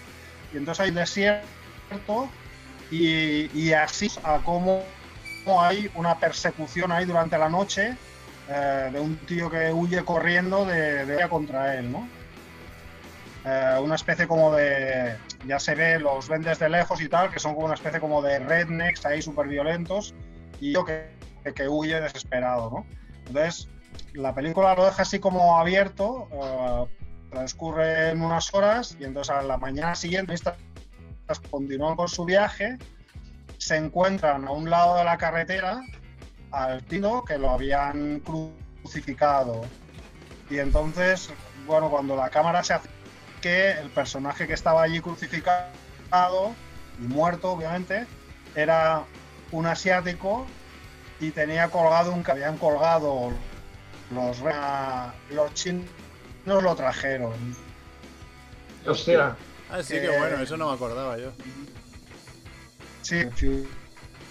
Y 0.53 0.57
entonces 0.57 0.85
hay 0.85 0.91
desierto 0.91 2.29
y, 2.91 3.49
y 3.57 3.73
así 3.73 4.11
a 4.23 4.39
cómo, 4.39 4.83
hay 5.59 5.89
una 5.95 6.17
persecución 6.19 6.91
ahí 6.91 7.05
durante 7.05 7.37
la 7.37 7.49
noche 7.49 7.95
eh, 8.49 8.89
de 8.91 8.99
un 8.99 9.17
tío 9.17 9.49
que 9.49 9.71
huye 9.71 10.03
corriendo 10.03 10.65
de, 10.65 11.05
de 11.05 11.29
contra 11.29 11.75
él, 11.75 11.91
¿no? 11.91 12.07
Eh, 13.45 13.79
una 13.81 13.95
especie 13.95 14.27
como 14.27 14.53
de, 14.53 15.15
ya 15.45 15.59
se 15.59 15.73
ve, 15.73 15.97
los 15.97 16.27
ven 16.27 16.41
desde 16.41 16.67
lejos 16.67 17.01
y 17.01 17.07
tal, 17.07 17.31
que 17.31 17.39
son 17.39 17.53
como 17.53 17.65
una 17.65 17.75
especie 17.75 17.99
como 17.99 18.21
de 18.21 18.39
rednecks 18.39 19.05
ahí 19.05 19.21
súper 19.21 19.47
violentos 19.47 20.13
y 20.59 20.73
yo 20.73 20.83
que, 20.83 21.09
que 21.55 21.67
huye 21.67 22.01
desesperado, 22.01 22.69
¿no? 22.69 22.85
Entonces, 23.29 23.69
la 24.13 24.33
película 24.33 24.75
lo 24.75 24.85
deja 24.85 25.03
así 25.03 25.19
como 25.19 25.57
abierto, 25.59 26.27
eh, 26.31 26.85
transcurre 27.29 28.09
en 28.09 28.21
unas 28.21 28.53
horas 28.53 28.97
y 28.99 29.05
entonces 29.05 29.33
a 29.33 29.41
la 29.43 29.57
mañana 29.57 29.95
siguiente 29.95 30.35
continúan 31.51 31.95
con 31.95 32.07
su 32.07 32.25
viaje, 32.25 32.77
se 33.59 33.77
encuentran 33.77 34.47
a 34.47 34.51
un 34.51 34.69
lado 34.69 34.95
de 34.97 35.03
la 35.03 35.17
carretera 35.17 35.81
al 36.51 36.83
tío 36.83 37.23
que 37.23 37.37
lo 37.37 37.51
habían 37.51 38.21
crucificado. 38.21 39.61
Y 40.49 40.57
entonces, 40.57 41.29
bueno, 41.67 41.89
cuando 41.89 42.15
la 42.15 42.29
cámara 42.29 42.63
se 42.63 42.73
hace 42.73 42.89
que 43.41 43.71
el 43.71 43.89
personaje 43.91 44.47
que 44.47 44.53
estaba 44.53 44.81
allí 44.81 44.99
crucificado 44.99 45.69
y 46.99 47.03
muerto, 47.03 47.51
obviamente, 47.51 48.07
era 48.55 49.03
un 49.51 49.67
asiático 49.67 50.47
y 51.19 51.31
tenía 51.31 51.69
colgado 51.69 52.13
un 52.13 52.23
que 52.23 52.31
habían 52.31 52.57
colgado 52.57 53.31
los, 54.11 54.39
re- 54.39 54.53
los 55.31 55.53
chinos 55.53 55.85
lo 56.45 56.75
trajeron. 56.75 57.33
Hostia. 58.87 59.35
Ah, 59.71 59.83
sí, 59.83 59.95
qué 59.95 60.09
bueno, 60.17 60.41
eso 60.41 60.57
no 60.57 60.69
me 60.69 60.75
acordaba 60.75 61.17
yo. 61.17 61.31
Sí, 63.01 63.25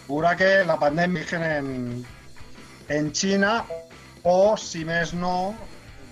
figura 0.06 0.36
que 0.36 0.64
la 0.64 0.78
pandemia 0.78 1.22
en, 1.58 2.06
en 2.88 3.12
China 3.12 3.64
o 4.22 4.56
si 4.56 4.84
mes 4.84 5.14
no, 5.14 5.54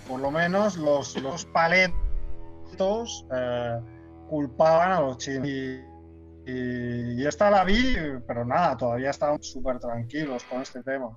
por 0.06 0.20
lo 0.20 0.30
menos 0.30 0.76
los, 0.76 1.16
los 1.16 1.44
paletos 1.46 3.24
eh, 3.34 3.80
culpaban 4.28 4.92
a 4.92 5.00
los 5.00 5.18
chinos. 5.18 5.48
Y, 5.48 5.80
y- 6.46 7.22
y 7.22 7.26
esta 7.26 7.50
la 7.50 7.64
vi, 7.64 7.96
pero 8.26 8.44
nada, 8.44 8.76
todavía 8.76 9.10
estaban 9.10 9.42
súper 9.42 9.78
tranquilos 9.78 10.44
con 10.44 10.62
este 10.62 10.82
tema. 10.82 11.16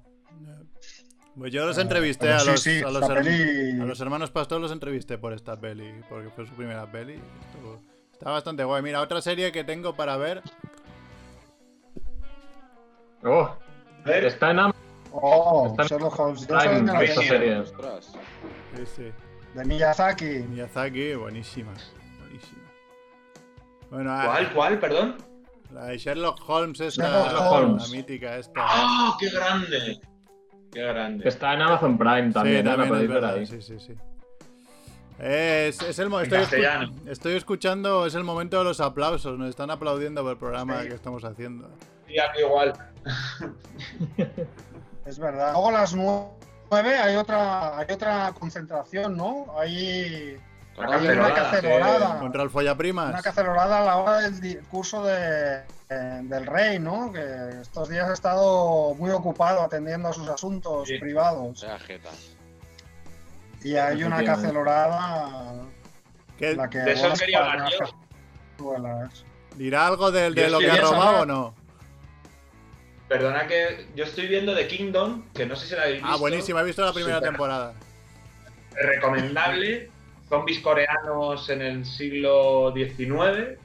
Pues 1.38 1.54
yo 1.54 1.66
los 1.66 1.78
Eh, 1.78 1.82
entrevisté 1.82 2.26
pero 2.26 2.36
a, 2.36 2.40
sí, 2.40 2.50
los, 2.52 2.62
sí, 2.62 2.80
a, 2.80 2.90
los 2.90 3.00
la 3.02 3.08
her- 3.08 3.24
peli- 3.24 3.82
a 3.82 3.86
los 3.86 4.02
hermanos 4.02 4.32
Pastor, 4.32 4.60
los 4.60 4.72
entrevisté 4.72 5.18
por 5.18 5.32
esta 5.34 5.58
peli, 5.60 5.94
porque 6.10 6.30
fue 6.32 6.46
su 6.48 6.54
primera 6.54 6.92
peli. 6.92 7.14
Estuvo- 7.14 7.80
Está 8.12 8.32
bastante 8.32 8.64
guay. 8.66 8.82
Mira, 8.84 9.00
otra 9.00 9.22
serie 9.22 9.50
que 9.54 9.64
tengo 9.64 9.96
para 9.96 10.18
ver. 10.18 10.42
Oh, 13.24 13.50
está 14.06 14.52
en 14.52 14.60
Amazon. 14.60 14.82
Oh, 15.12 15.68
Está 15.72 15.84
en 15.84 15.88
Sherlock 15.88 16.20
Holmes. 16.20 16.48
Yo 16.48 16.58
esta 16.58 16.70
tenía. 16.70 17.24
serie. 17.28 17.64
Sí, 18.76 18.86
sí. 18.96 19.12
De 19.56 19.66
Miyazaki. 19.66 20.26
Miyazaki, 20.50 21.16
buenísima. 21.16 21.74
Buenísima. 22.20 22.69
Bueno, 23.90 24.12
ah, 24.14 24.24
¿Cuál, 24.26 24.54
cuál, 24.54 24.80
perdón? 24.80 25.16
La 25.74 25.86
de 25.86 25.98
Sherlock 25.98 26.42
Holmes, 26.48 26.80
esta. 26.80 27.04
Sherlock 27.28 27.52
Holmes. 27.52 27.90
La 27.90 27.96
mítica 27.98 28.38
esta. 28.38 28.54
¡Ah, 28.58 29.18
qué 29.20 29.30
grande! 29.30 30.02
¡Qué 30.72 30.82
grande! 30.82 31.28
Está 31.28 31.54
en 31.54 31.62
Amazon 31.62 31.98
Prime 31.98 32.32
también, 32.32 32.66
sí, 32.66 32.72
¿eh? 32.72 32.76
También 32.76 32.96
es 33.02 33.08
verdad, 33.08 33.34
ahí. 33.36 33.46
sí, 33.46 33.62
sí, 33.62 33.80
sí. 33.80 33.94
Es, 35.20 35.82
es 35.82 36.00
el 36.00 36.08
estoy, 36.14 36.40
escu- 36.40 37.10
estoy 37.10 37.36
escuchando, 37.36 38.06
es 38.06 38.16
el 38.16 38.24
momento 38.24 38.58
de 38.60 38.64
los 38.64 38.80
aplausos. 38.80 39.38
Nos 39.38 39.50
están 39.50 39.70
aplaudiendo 39.70 40.22
por 40.22 40.32
el 40.32 40.38
programa 40.38 40.82
que 40.84 40.94
estamos 40.94 41.26
haciendo. 41.26 41.70
Sí, 42.08 42.18
aquí 42.18 42.40
igual. 42.40 42.74
Es 45.06 45.20
verdad. 45.20 45.52
Luego 45.54 45.72
las 45.72 45.94
9 45.94 46.98
hay 46.98 47.16
otra, 47.16 47.78
hay 47.78 47.88
otra 47.92 48.34
concentración, 48.40 49.18
¿no? 49.18 49.48
Hay, 49.60 50.38
Una 50.80 50.98
hay 50.98 51.08
una 51.10 51.34
cacerolada. 51.34 52.20
Contra 52.20 52.44
el 52.44 52.50
follaprimas. 52.50 53.10
Una 53.10 53.22
cacerolada 53.22 53.82
a 53.82 53.86
la 53.86 53.98
hora 53.98 54.20
del 54.22 54.40
di- 54.40 54.56
curso 54.72 55.04
de, 55.04 55.58
eh, 55.90 56.20
del 56.24 56.46
rey, 56.46 56.80
¿no? 56.80 57.12
Que 57.12 57.22
estos 57.62 57.90
días 57.90 58.10
ha 58.10 58.14
estado 58.14 58.94
muy 58.96 59.12
ocupado 59.12 59.62
atendiendo 59.62 60.10
a 60.10 60.14
sus 60.14 60.28
asuntos 60.30 60.88
Sí. 60.88 60.98
privados. 60.98 61.60
Sea 61.60 61.78
jetas. 61.80 62.32
Y 63.64 63.76
hay 63.76 64.04
una 64.04 64.24
cacerolada 64.24 65.54
¿Qué- 66.38 66.56
la 66.56 66.70
que... 66.70 66.78
De 66.80 66.94
eso 66.94 67.14
quería 67.20 67.40
hablar 67.52 67.70
yo. 67.78 69.10
¿Dirá 69.56 69.88
algo 69.88 70.12
de, 70.12 70.32
de 70.32 70.50
lo 70.50 70.60
que 70.60 70.72
ha 70.72 70.78
robado 70.78 71.22
o 71.22 71.26
no? 71.26 71.54
Perdona 73.10 73.48
que 73.48 73.88
yo 73.96 74.04
estoy 74.06 74.28
viendo 74.28 74.56
The 74.56 74.68
Kingdom, 74.68 75.24
que 75.34 75.46
no 75.46 75.56
sé 75.56 75.68
si 75.68 75.76
la 75.76 75.82
habéis 75.82 75.98
visto. 75.98 76.10
Ah, 76.14 76.18
buenísima, 76.18 76.62
he 76.62 76.64
visto 76.64 76.86
la 76.86 76.94
primera 76.94 77.20
temporada. 77.20 77.74
Recomendable. 78.76 79.90
Zombies 80.30 80.60
coreanos 80.60 81.50
en 81.50 81.62
el 81.62 81.86
siglo 81.86 82.72
XIX. 82.76 83.58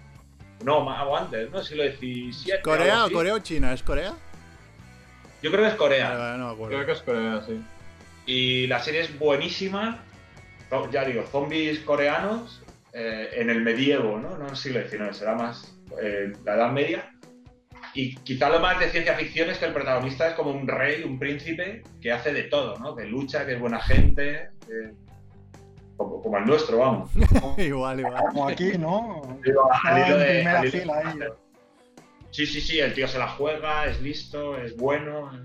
No, 0.64 0.82
más 0.82 1.04
o 1.06 1.16
antes, 1.16 1.50
¿no? 1.50 1.62
Siglo 1.62 1.84
XVII. 1.84 2.32
¿Corea 2.62 3.04
o. 3.04 3.10
Corea 3.10 3.34
o 3.34 3.38
China? 3.40 3.72
¿Es 3.74 3.82
Corea? 3.82 4.14
Yo 5.42 5.50
creo 5.50 5.62
que 5.64 5.68
es 5.68 5.74
Corea. 5.74 6.08
Vale, 6.08 6.20
vale, 6.20 6.38
no 6.38 6.46
me 6.46 6.52
acuerdo. 6.54 6.74
Creo 6.76 6.86
que 6.86 6.92
es 6.92 7.02
Corea, 7.02 7.42
sí. 7.46 7.60
Y 8.26 8.66
la 8.66 8.80
serie 8.80 9.02
es 9.02 9.18
buenísima. 9.18 10.02
Ya 10.90 11.04
digo, 11.04 11.22
zombies 11.30 11.80
coreanos 11.80 12.62
eh, 12.92 13.28
en 13.34 13.50
el 13.50 13.60
medievo, 13.60 14.18
¿no? 14.18 14.30
No 14.38 14.44
en 14.44 14.50
el 14.50 14.56
siglo 14.56 14.80
XIX, 14.88 15.16
será 15.16 15.34
más 15.34 15.76
eh, 16.02 16.32
la 16.44 16.54
Edad 16.54 16.72
Media. 16.72 17.10
Y 17.92 18.16
quizá 18.16 18.48
lo 18.48 18.58
más 18.58 18.80
de 18.80 18.88
ciencia 18.88 19.14
ficción 19.14 19.50
es 19.50 19.58
que 19.58 19.66
el 19.66 19.72
protagonista 19.72 20.30
es 20.30 20.34
como 20.34 20.50
un 20.50 20.66
rey, 20.66 21.04
un 21.04 21.18
príncipe, 21.18 21.82
que 22.00 22.10
hace 22.10 22.32
de 22.32 22.44
todo, 22.44 22.76
¿no? 22.78 22.96
Que 22.96 23.04
lucha, 23.04 23.46
que 23.46 23.52
es 23.52 23.60
buena 23.60 23.80
gente. 23.80 24.48
que- 24.66 25.03
como, 25.97 26.22
como 26.22 26.38
el 26.38 26.45
nuestro, 26.47 26.78
vamos. 26.78 27.11
igual, 27.59 28.01
igual. 28.01 28.24
Como 28.30 28.49
aquí, 28.49 28.76
¿no? 28.78 29.38
Primera 29.42 30.62
fila 30.62 30.99
ahí. 31.05 31.18
Sí, 32.30 32.47
sí, 32.47 32.61
sí, 32.61 32.80
el 32.80 32.92
tío 32.95 33.07
se 33.07 33.18
la 33.18 33.28
juega, 33.28 33.86
es 33.86 34.01
listo, 34.03 34.57
es 34.57 34.76
bueno. 34.76 35.30
es- 35.32 35.40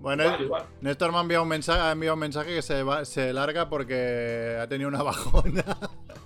Bueno, 0.00 0.24
Igual, 0.24 0.40
igual. 0.42 0.62
Néstor 0.80 1.12
me 1.12 1.18
ha 1.18 1.20
enviado 1.20 1.42
un 1.42 1.48
mensaje, 1.50 1.80
ha 1.80 1.92
enviado 1.92 2.14
un 2.14 2.20
mensaje 2.20 2.54
que 2.54 2.62
se, 2.62 2.82
va- 2.82 3.04
se 3.04 3.32
larga 3.32 3.68
porque 3.68 4.56
ha 4.60 4.66
tenido 4.66 4.88
una 4.88 5.02
bajona 5.04 5.64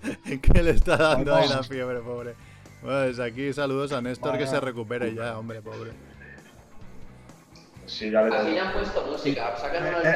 que 0.43 0.63
le 0.63 0.71
está 0.71 0.97
dando 0.97 1.35
ahí 1.35 1.49
la 1.49 1.63
fiebre, 1.63 2.01
pobre. 2.01 2.35
Bueno, 2.83 3.01
desde 3.01 3.25
aquí 3.25 3.53
saludos 3.53 3.91
a 3.93 4.01
Néstor 4.01 4.39
que 4.39 4.47
se 4.47 4.61
recupere 4.61 5.13
ya, 5.15 5.37
hombre, 5.39 5.61
pobre. 5.61 5.91
Sí, 7.87 8.11
ya 8.11 8.21
Aquí 8.27 8.51
le 8.51 8.61
han 8.61 8.73
puesto 8.73 9.05
música, 9.07 9.57
sacan 9.57 9.83
un 9.87 10.07
Eh, 10.07 10.13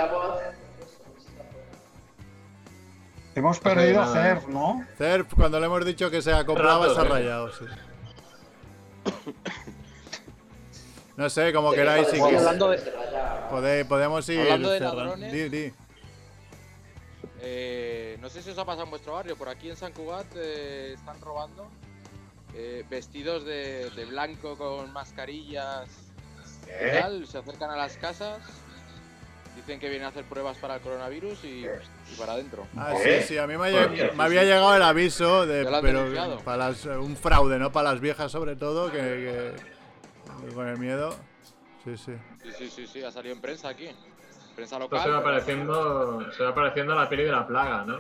Hemos 3.41 3.59
perdido 3.59 4.03
a. 4.03 4.13
Cerf, 4.13 4.49
¿no? 4.49 4.85
Cerf, 4.99 5.33
cuando 5.35 5.59
le 5.59 5.65
hemos 5.65 5.83
dicho 5.87 6.11
que 6.11 6.21
se 6.21 6.31
acoplaba, 6.31 6.89
Rato, 6.89 6.95
se 6.95 7.01
ha 7.01 7.05
¿eh? 7.05 7.09
rayado, 7.09 7.51
sí. 7.53 7.65
No 11.17 11.31
sé, 11.31 11.51
como 11.53 11.71
¿De 11.71 11.77
qué 11.77 11.83
queráis, 11.83 12.09
si 12.09 12.21
hablando 12.21 12.69
de- 12.69 13.85
podemos 13.87 14.29
ir 14.29 14.41
Hablando 14.41 14.71
de 14.71 14.79
cerrando. 14.79 15.05
ladrones. 15.05 15.33
Di, 15.33 15.49
di. 15.49 15.73
Eh, 17.41 18.19
no 18.21 18.29
sé 18.29 18.43
si 18.43 18.51
os 18.51 18.59
ha 18.59 18.65
pasado 18.67 18.85
en 18.85 18.91
vuestro 18.91 19.15
barrio, 19.15 19.37
por 19.37 19.49
aquí 19.49 19.71
en 19.71 19.77
San 19.77 19.93
Cugat 19.93 20.27
eh, 20.37 20.93
están 20.95 21.19
robando 21.23 21.67
eh, 22.55 22.85
vestidos 22.91 23.45
de, 23.47 23.89
de 23.91 24.05
blanco 24.05 24.57
con 24.59 24.93
mascarillas 24.93 25.89
y 26.67 26.71
¿Eh? 26.71 26.99
tal, 27.01 27.27
se 27.27 27.39
acercan 27.39 27.71
a 27.71 27.77
las 27.77 27.97
casas, 27.97 28.39
dicen 29.57 29.79
que 29.81 29.89
vienen 29.89 30.07
a 30.07 30.09
hacer 30.09 30.25
pruebas 30.25 30.57
para 30.59 30.77
el 30.77 30.81
coronavirus 30.81 31.45
y, 31.45 31.65
y 31.67 32.17
para 32.19 32.33
adentro. 32.35 32.67
Ah, 32.77 32.93
¿Eh? 32.95 33.21
sí, 33.23 33.29
sí, 33.35 33.39
a 33.39 33.47
mí 33.47 33.57
me, 33.57 33.67
ha 33.67 33.71
lleg- 33.89 34.13
me 34.15 34.25
había 34.25 34.43
llegado 34.45 34.75
el 34.77 34.83
aviso, 34.83 35.47
de, 35.47 35.65
Ya 35.65 35.71
lo 35.71 35.77
han 35.77 35.83
pero 35.83 35.99
denunciado. 36.01 36.39
para 36.41 36.57
las, 36.69 36.85
un 36.87 37.17
fraude, 37.17 37.59
¿no? 37.59 37.71
Para 37.73 37.93
las 37.93 38.01
viejas 38.01 38.31
sobre 38.33 38.57
todo, 38.57 38.91
que, 38.91 38.99
que- 38.99 40.55
con 40.55 40.67
el 40.69 40.79
miedo. 40.79 41.15
Sí, 41.85 41.97
sí. 41.97 42.13
Sí, 42.43 42.51
sí, 42.59 42.71
sí, 42.71 42.87
sí, 42.87 43.03
ha 43.03 43.11
salido 43.11 43.35
en 43.35 43.41
prensa 43.41 43.69
aquí. 43.69 43.89
Prensa 44.55 44.77
Esto 44.77 44.79
local. 44.79 45.03
se 45.03 45.09
va 45.11 45.23
pareciendo, 45.23 46.33
se 46.33 46.43
va 46.43 46.55
pareciendo 46.55 46.93
a 46.93 46.97
la 47.05 47.09
peli 47.09 47.25
de 47.25 47.33
la 47.33 47.47
plaga, 47.47 47.85
¿no? 47.85 47.99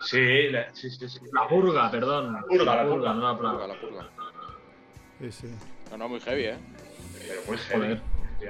Sí, 0.00 0.48
la- 0.50 0.74
sí, 0.74 0.90
sí, 0.90 1.08
sí. 1.08 1.20
La 1.32 1.46
purga, 1.48 1.90
perdón. 1.90 2.32
La 2.34 2.42
purga, 2.42 2.76
la 2.76 2.84
purga. 2.90 3.14
no 3.14 3.20
la 3.22 3.32
La 3.32 3.38
plaga. 3.38 3.58
purga, 3.58 3.66
la 3.68 3.80
purga. 3.80 4.06
sí, 5.20 5.32
sí. 5.32 5.46
No, 5.90 5.96
no, 5.98 6.08
muy 6.08 6.20
heavy, 6.20 6.44
¿eh? 6.44 6.58
Pero 7.26 7.40
muy 7.46 7.56
heavy. 7.58 7.82
Joder. 7.86 8.00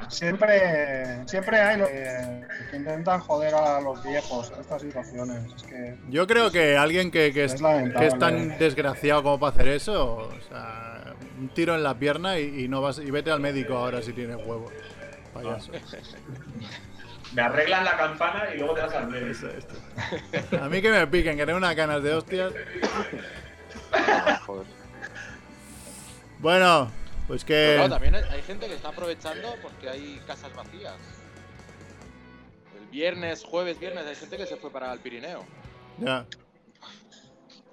Siempre, 0.09 1.27
siempre 1.27 1.59
hay 1.61 1.79
los 1.79 1.89
que, 1.89 2.47
que 2.71 2.77
intentan 2.77 3.21
joder 3.21 3.55
a 3.55 3.81
los 3.81 4.03
viejos 4.03 4.51
en 4.55 4.61
estas 4.61 4.83
situaciones. 4.83 5.53
Es 5.57 5.63
que 5.63 5.97
Yo 6.09 6.27
creo 6.27 6.51
que 6.51 6.77
alguien 6.77 7.11
que, 7.11 7.33
que 7.33 7.45
es, 7.45 7.55
Es 7.55 7.61
lamentable. 7.61 8.01
que 8.01 8.07
es 8.13 8.19
tan 8.19 8.59
desgraciado 8.59 9.23
como 9.23 9.39
para 9.41 9.53
hacer 9.55 9.69
eso, 9.69 10.17
o 10.17 10.31
sea, 10.49 11.15
un 11.39 11.49
tiro 11.51 11.75
en 11.75 11.83
la 11.83 11.95
pierna 11.99 12.39
y, 12.39 12.65
y 12.65 12.69
no 12.69 12.81
vas 12.81 12.99
y 12.99 13.11
vete 13.11 13.31
al 13.31 13.41
médico 13.41 13.77
ahora 13.77 14.03
si 14.03 14.13
tienes 14.13 14.37
huevos. 14.37 14.73
Payaso. 15.35 15.73
Me 17.35 17.41
arreglan 17.43 17.85
la 17.85 17.97
campana 17.97 18.45
y 18.55 18.59
luego 18.59 18.75
te 18.75 18.81
vas 18.83 18.93
al 18.95 19.09
médico. 19.09 19.47
A 20.61 20.69
mí 20.69 20.83
que 20.83 20.91
me 20.91 21.07
piquen, 21.07 21.37
que 21.39 21.47
tengo 21.47 21.57
unas 21.57 21.75
ganas 21.75 22.03
de 22.03 22.13
hostias. 22.15 22.53
Joder. 24.47 24.67
Bueno, 26.41 26.91
pues 27.33 27.45
Pero 27.47 27.47
que. 27.47 27.75
claro, 27.77 27.89
también 27.95 28.15
hay, 28.15 28.25
hay 28.25 28.43
gente 28.43 28.67
que 28.67 28.75
está 28.75 28.89
aprovechando 28.91 29.55
porque 29.63 29.89
hay 29.89 30.21
casas 30.27 30.55
vacías. 30.55 30.93
El 32.79 32.87
viernes, 32.89 33.43
jueves, 33.43 33.81
viernes, 33.81 34.05
hay 34.07 34.17
gente 34.17 34.37
que 34.37 34.45
se 34.45 34.57
fue 34.57 34.71
para 34.71 34.93
el 34.93 34.99
Pirineo. 35.01 35.43
Ya. 35.97 36.27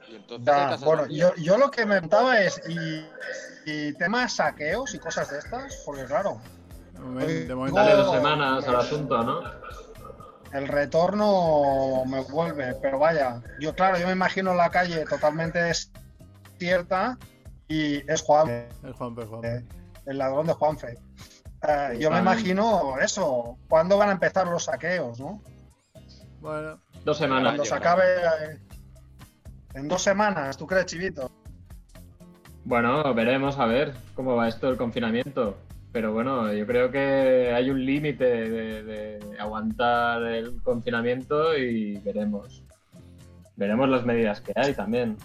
Y 0.07 0.15
entonces 0.15 0.47
hay 0.47 0.61
Ya, 0.61 0.69
casas 0.69 0.85
bueno, 0.85 1.01
vacías. 1.01 1.35
yo, 1.35 1.43
yo 1.43 1.57
lo 1.57 1.69
que 1.71 1.85
me 1.85 1.95
preguntaba 1.95 2.39
es, 2.39 2.61
¿y, 2.69 3.05
y 3.65 3.93
temas 3.95 4.37
saqueos 4.37 4.95
y 4.95 4.99
cosas 4.99 5.29
de 5.29 5.39
estas? 5.39 5.75
Porque 5.85 6.05
claro, 6.05 6.39
De 6.93 6.99
momento, 7.01 7.47
de 7.49 7.55
momento 7.55 7.79
Dale 7.81 7.95
dos 7.95 8.15
semanas 8.15 8.65
al 8.65 8.75
asunto, 8.77 9.23
¿no? 9.23 9.41
el 10.53 10.67
retorno 10.69 12.05
me 12.07 12.21
vuelve, 12.21 12.75
pero 12.81 12.97
vaya, 12.97 13.41
yo 13.59 13.75
claro, 13.75 13.97
yo 13.99 14.07
me 14.07 14.13
imagino 14.13 14.53
la 14.55 14.69
calle 14.71 15.03
totalmente 15.05 15.59
desierta 15.59 17.17
y 17.69 18.11
es 18.11 18.21
Juan, 18.23 18.67
el 18.83 18.93
Juanpe, 18.93 19.25
Juanpe. 19.25 19.63
el 20.07 20.17
ladrón 20.17 20.47
de 20.47 20.53
Juanfe. 20.53 20.97
Eh, 21.61 21.97
yo 21.99 22.09
me 22.09 22.19
Vale. 22.19 22.21
imagino 22.21 22.99
eso, 22.99 23.57
¿cuándo 23.69 23.97
van 23.97 24.09
a 24.09 24.13
empezar 24.13 24.47
los 24.47 24.65
saqueos, 24.65 25.19
no? 25.19 25.41
Bueno, 26.41 26.79
Dos 27.05 27.17
semanas. 27.17 27.43
Cuando 27.51 27.65
se 27.65 27.75
acabe 27.75 28.03
eh, 28.05 28.59
en 29.75 29.87
dos 29.87 30.01
semanas, 30.01 30.57
¿tú 30.57 30.65
crees, 30.67 30.85
Chivito? 30.87 31.31
Bueno, 32.65 33.13
veremos 33.13 33.57
a 33.57 33.65
ver 33.65 33.93
cómo 34.15 34.35
va 34.35 34.47
esto 34.47 34.67
del 34.67 34.77
confinamiento. 34.77 35.57
Pero 35.91 36.13
bueno, 36.13 36.53
yo 36.53 36.67
creo 36.67 36.91
que 36.91 37.51
hay 37.55 37.69
un 37.71 37.83
límite 37.83 38.23
de, 38.23 38.83
de 38.83 39.39
aguantar 39.39 40.21
el 40.23 40.61
confinamiento 40.61 41.57
y 41.57 41.97
veremos. 41.97 42.63
Veremos 43.55 43.89
las 43.89 44.05
medidas 44.05 44.39
que 44.41 44.53
hay 44.55 44.73
también. 44.73 45.17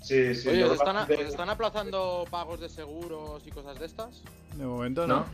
Sí, 0.00 0.34
sí. 0.34 0.48
Oye, 0.48 0.64
¿os 0.64 0.72
están, 0.72 0.96
a- 0.96 1.06
que 1.06 1.14
pasa 1.14 1.26
os 1.26 1.30
están 1.30 1.50
aplazando 1.50 2.24
pagos 2.30 2.60
de 2.60 2.68
seguros 2.68 3.46
y 3.46 3.50
cosas 3.50 3.78
de 3.78 3.86
estas? 3.86 4.22
de 4.56 4.64
momento 4.66 5.06
no. 5.06 5.16
¿No? 5.20 5.26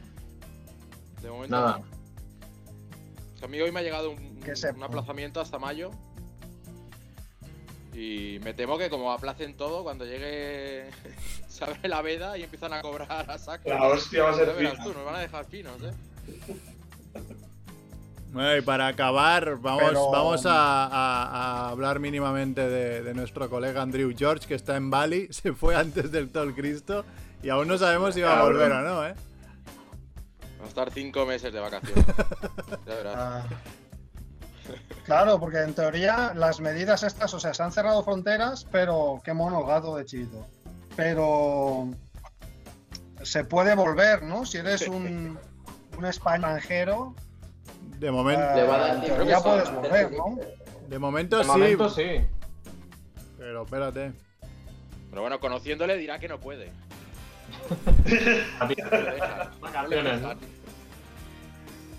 De 1.22 1.30
momento 1.30 1.56
Nada. 1.56 1.78
no. 1.78 3.44
A 3.44 3.48
mí 3.48 3.60
hoy 3.60 3.70
me 3.70 3.80
ha 3.80 3.82
llegado 3.82 4.10
un, 4.10 4.18
un 4.74 4.82
aplazamiento 4.82 5.40
hasta 5.40 5.58
mayo. 5.58 5.90
Y 7.94 8.38
me 8.42 8.52
temo 8.52 8.76
que 8.76 8.90
como 8.90 9.10
aplacen 9.12 9.56
todo, 9.56 9.82
cuando 9.82 10.04
llegue 10.04 10.90
se 11.48 11.64
abre 11.64 11.88
la 11.88 12.02
veda 12.02 12.36
y 12.36 12.42
empiezan 12.42 12.72
a 12.74 12.82
cobrar 12.82 13.30
a 13.30 13.38
saco. 13.38 13.68
La 13.70 13.86
hostia 13.88 14.24
va 14.24 14.30
a 14.30 14.34
ser 14.34 14.50
fina. 14.52 14.72
tú, 14.82 14.92
nos 14.92 15.04
van 15.04 15.14
a 15.14 15.20
dejar 15.20 15.44
finos, 15.46 15.80
¿eh? 15.82 15.92
Bueno, 18.36 18.54
y 18.54 18.60
para 18.60 18.86
acabar, 18.88 19.56
vamos, 19.56 19.82
Pero- 19.86 20.10
vamos 20.10 20.44
a, 20.44 20.84
a- 20.84 21.24
a 21.24 21.68
hablar 21.70 22.00
mínimamente 22.00 22.68
de, 22.68 23.02
de 23.02 23.14
nuestro 23.14 23.48
colega 23.48 23.80
Andrew 23.80 24.12
George, 24.14 24.46
que 24.46 24.54
está 24.54 24.76
en 24.76 24.90
Bali, 24.90 25.28
se 25.30 25.54
fue 25.54 25.74
antes 25.74 26.12
del 26.12 26.28
Tol 26.30 26.54
Cristo 26.54 27.04
y 27.42 27.48
aún 27.48 27.66
no 27.66 27.78
sabemos 27.78 28.14
si 28.14 28.20
va 28.20 28.38
a 28.38 28.42
volver 28.42 28.70
o 28.72 28.82
no, 28.82 29.06
¿eh? 29.06 29.14
Va 30.60 30.64
a 30.64 30.68
estar 30.68 30.90
cinco 30.90 31.24
meses 31.24 31.50
de 31.52 31.60
vacaciones. 31.60 32.04
ya 32.86 32.94
verás. 32.94 33.14
Ah. 33.16 33.42
Claro, 35.04 35.38
porque 35.40 35.62
en 35.62 35.72
teoría 35.74 36.32
las 36.34 36.60
medidas 36.60 37.04
estas, 37.04 37.32
o 37.32 37.40
sea, 37.40 37.54
se 37.54 37.62
han 37.62 37.72
cerrado 37.72 38.02
fronteras, 38.04 38.66
pero 38.70 39.20
qué 39.24 39.32
mono 39.32 39.60
el 39.60 39.66
gato 39.66 39.96
de 39.96 40.04
Chito. 40.04 40.44
Pero 40.96 41.88
se 43.22 43.44
puede 43.44 43.74
volver, 43.74 44.24
¿no? 44.24 44.44
Si 44.44 44.58
eres 44.58 44.88
un, 44.88 45.38
un 45.96 46.04
extranjero, 46.04 47.14
De 47.98 48.10
momento, 48.10 48.42
eh, 48.42 48.56
Le 48.56 48.62
va 48.64 48.74
a 48.74 48.78
dar 48.78 48.94
en 48.96 49.00
tiempo 49.00 49.16
teoría 49.16 49.36
que 49.36 49.42
puedes 49.42 49.72
volver, 49.72 50.12
¿no? 50.12 50.38
de 50.88 50.98
momento 50.98 51.38
De 51.38 51.44
sí, 51.44 51.50
momento 51.50 51.90
sí. 51.90 52.20
pero 53.38 53.62
espérate. 53.62 54.12
Pero 55.10 55.22
bueno, 55.22 55.40
conociéndole 55.40 55.96
dirá 55.96 56.18
que 56.18 56.28
no 56.28 56.38
puede. 56.38 56.70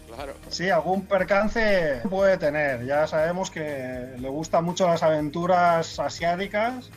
Claro. 0.07 0.33
Sí, 0.49 0.69
algún 0.69 1.05
percance 1.05 2.01
puede 2.09 2.37
tener. 2.37 2.85
Ya 2.85 3.05
sabemos 3.07 3.51
que 3.51 4.15
le 4.17 4.29
gustan 4.29 4.63
mucho 4.63 4.87
las 4.87 5.03
aventuras 5.03 5.99
asiáticas. 5.99 6.89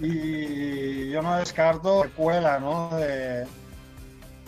Y 0.00 1.10
yo 1.10 1.22
no 1.22 1.38
descarto 1.38 2.02
secuela, 2.02 2.58
¿no? 2.58 2.90
De, 2.96 3.46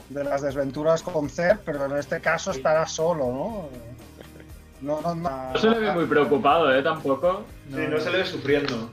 de 0.08 0.24
las 0.24 0.42
desventuras 0.42 1.02
con 1.02 1.28
Cer, 1.28 1.60
pero 1.64 1.84
en 1.86 1.96
este 1.96 2.20
caso 2.20 2.50
estará 2.50 2.86
solo, 2.86 3.26
¿no? 3.26 3.68
No, 4.80 5.00
no, 5.00 5.14
no. 5.14 5.52
No 5.52 5.58
se 5.58 5.68
le 5.70 5.78
ve 5.80 5.92
muy 5.92 6.06
preocupado, 6.06 6.72
¿eh? 6.74 6.82
Tampoco. 6.82 7.44
Sí, 7.68 7.84
no 7.88 7.98
se 8.00 8.10
le 8.10 8.18
ve 8.18 8.24
sufriendo. 8.24 8.90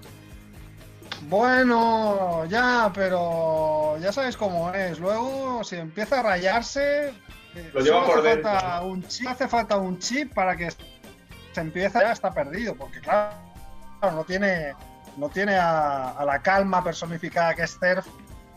Bueno, 1.27 2.45
ya, 2.45 2.91
pero 2.93 3.97
ya 3.99 4.11
sabes 4.11 4.35
cómo 4.37 4.71
es. 4.73 4.99
Luego, 4.99 5.63
si 5.63 5.75
empieza 5.75 6.19
a 6.19 6.23
rayarse, 6.23 7.09
eh, 7.55 7.71
Lo 7.73 7.81
lleva 7.81 8.01
solo 8.01 8.07
por 8.07 8.19
hace 8.19 8.27
dentro. 8.29 8.51
falta 8.51 8.81
un 8.81 9.03
chip, 9.07 9.27
hace 9.27 9.47
falta 9.47 9.77
un 9.77 9.99
chip 9.99 10.33
para 10.33 10.55
que 10.55 10.69
se 10.71 11.61
empiece 11.61 11.99
ya 11.99 12.11
está 12.11 12.31
perdido, 12.33 12.75
porque 12.75 12.99
claro, 12.99 13.35
no 14.01 14.23
tiene, 14.25 14.73
no 15.17 15.29
tiene 15.29 15.55
a, 15.55 16.09
a 16.09 16.25
la 16.25 16.39
calma 16.41 16.83
personificada 16.83 17.55
que 17.55 17.63
es 17.63 17.77
Cerf 17.79 18.05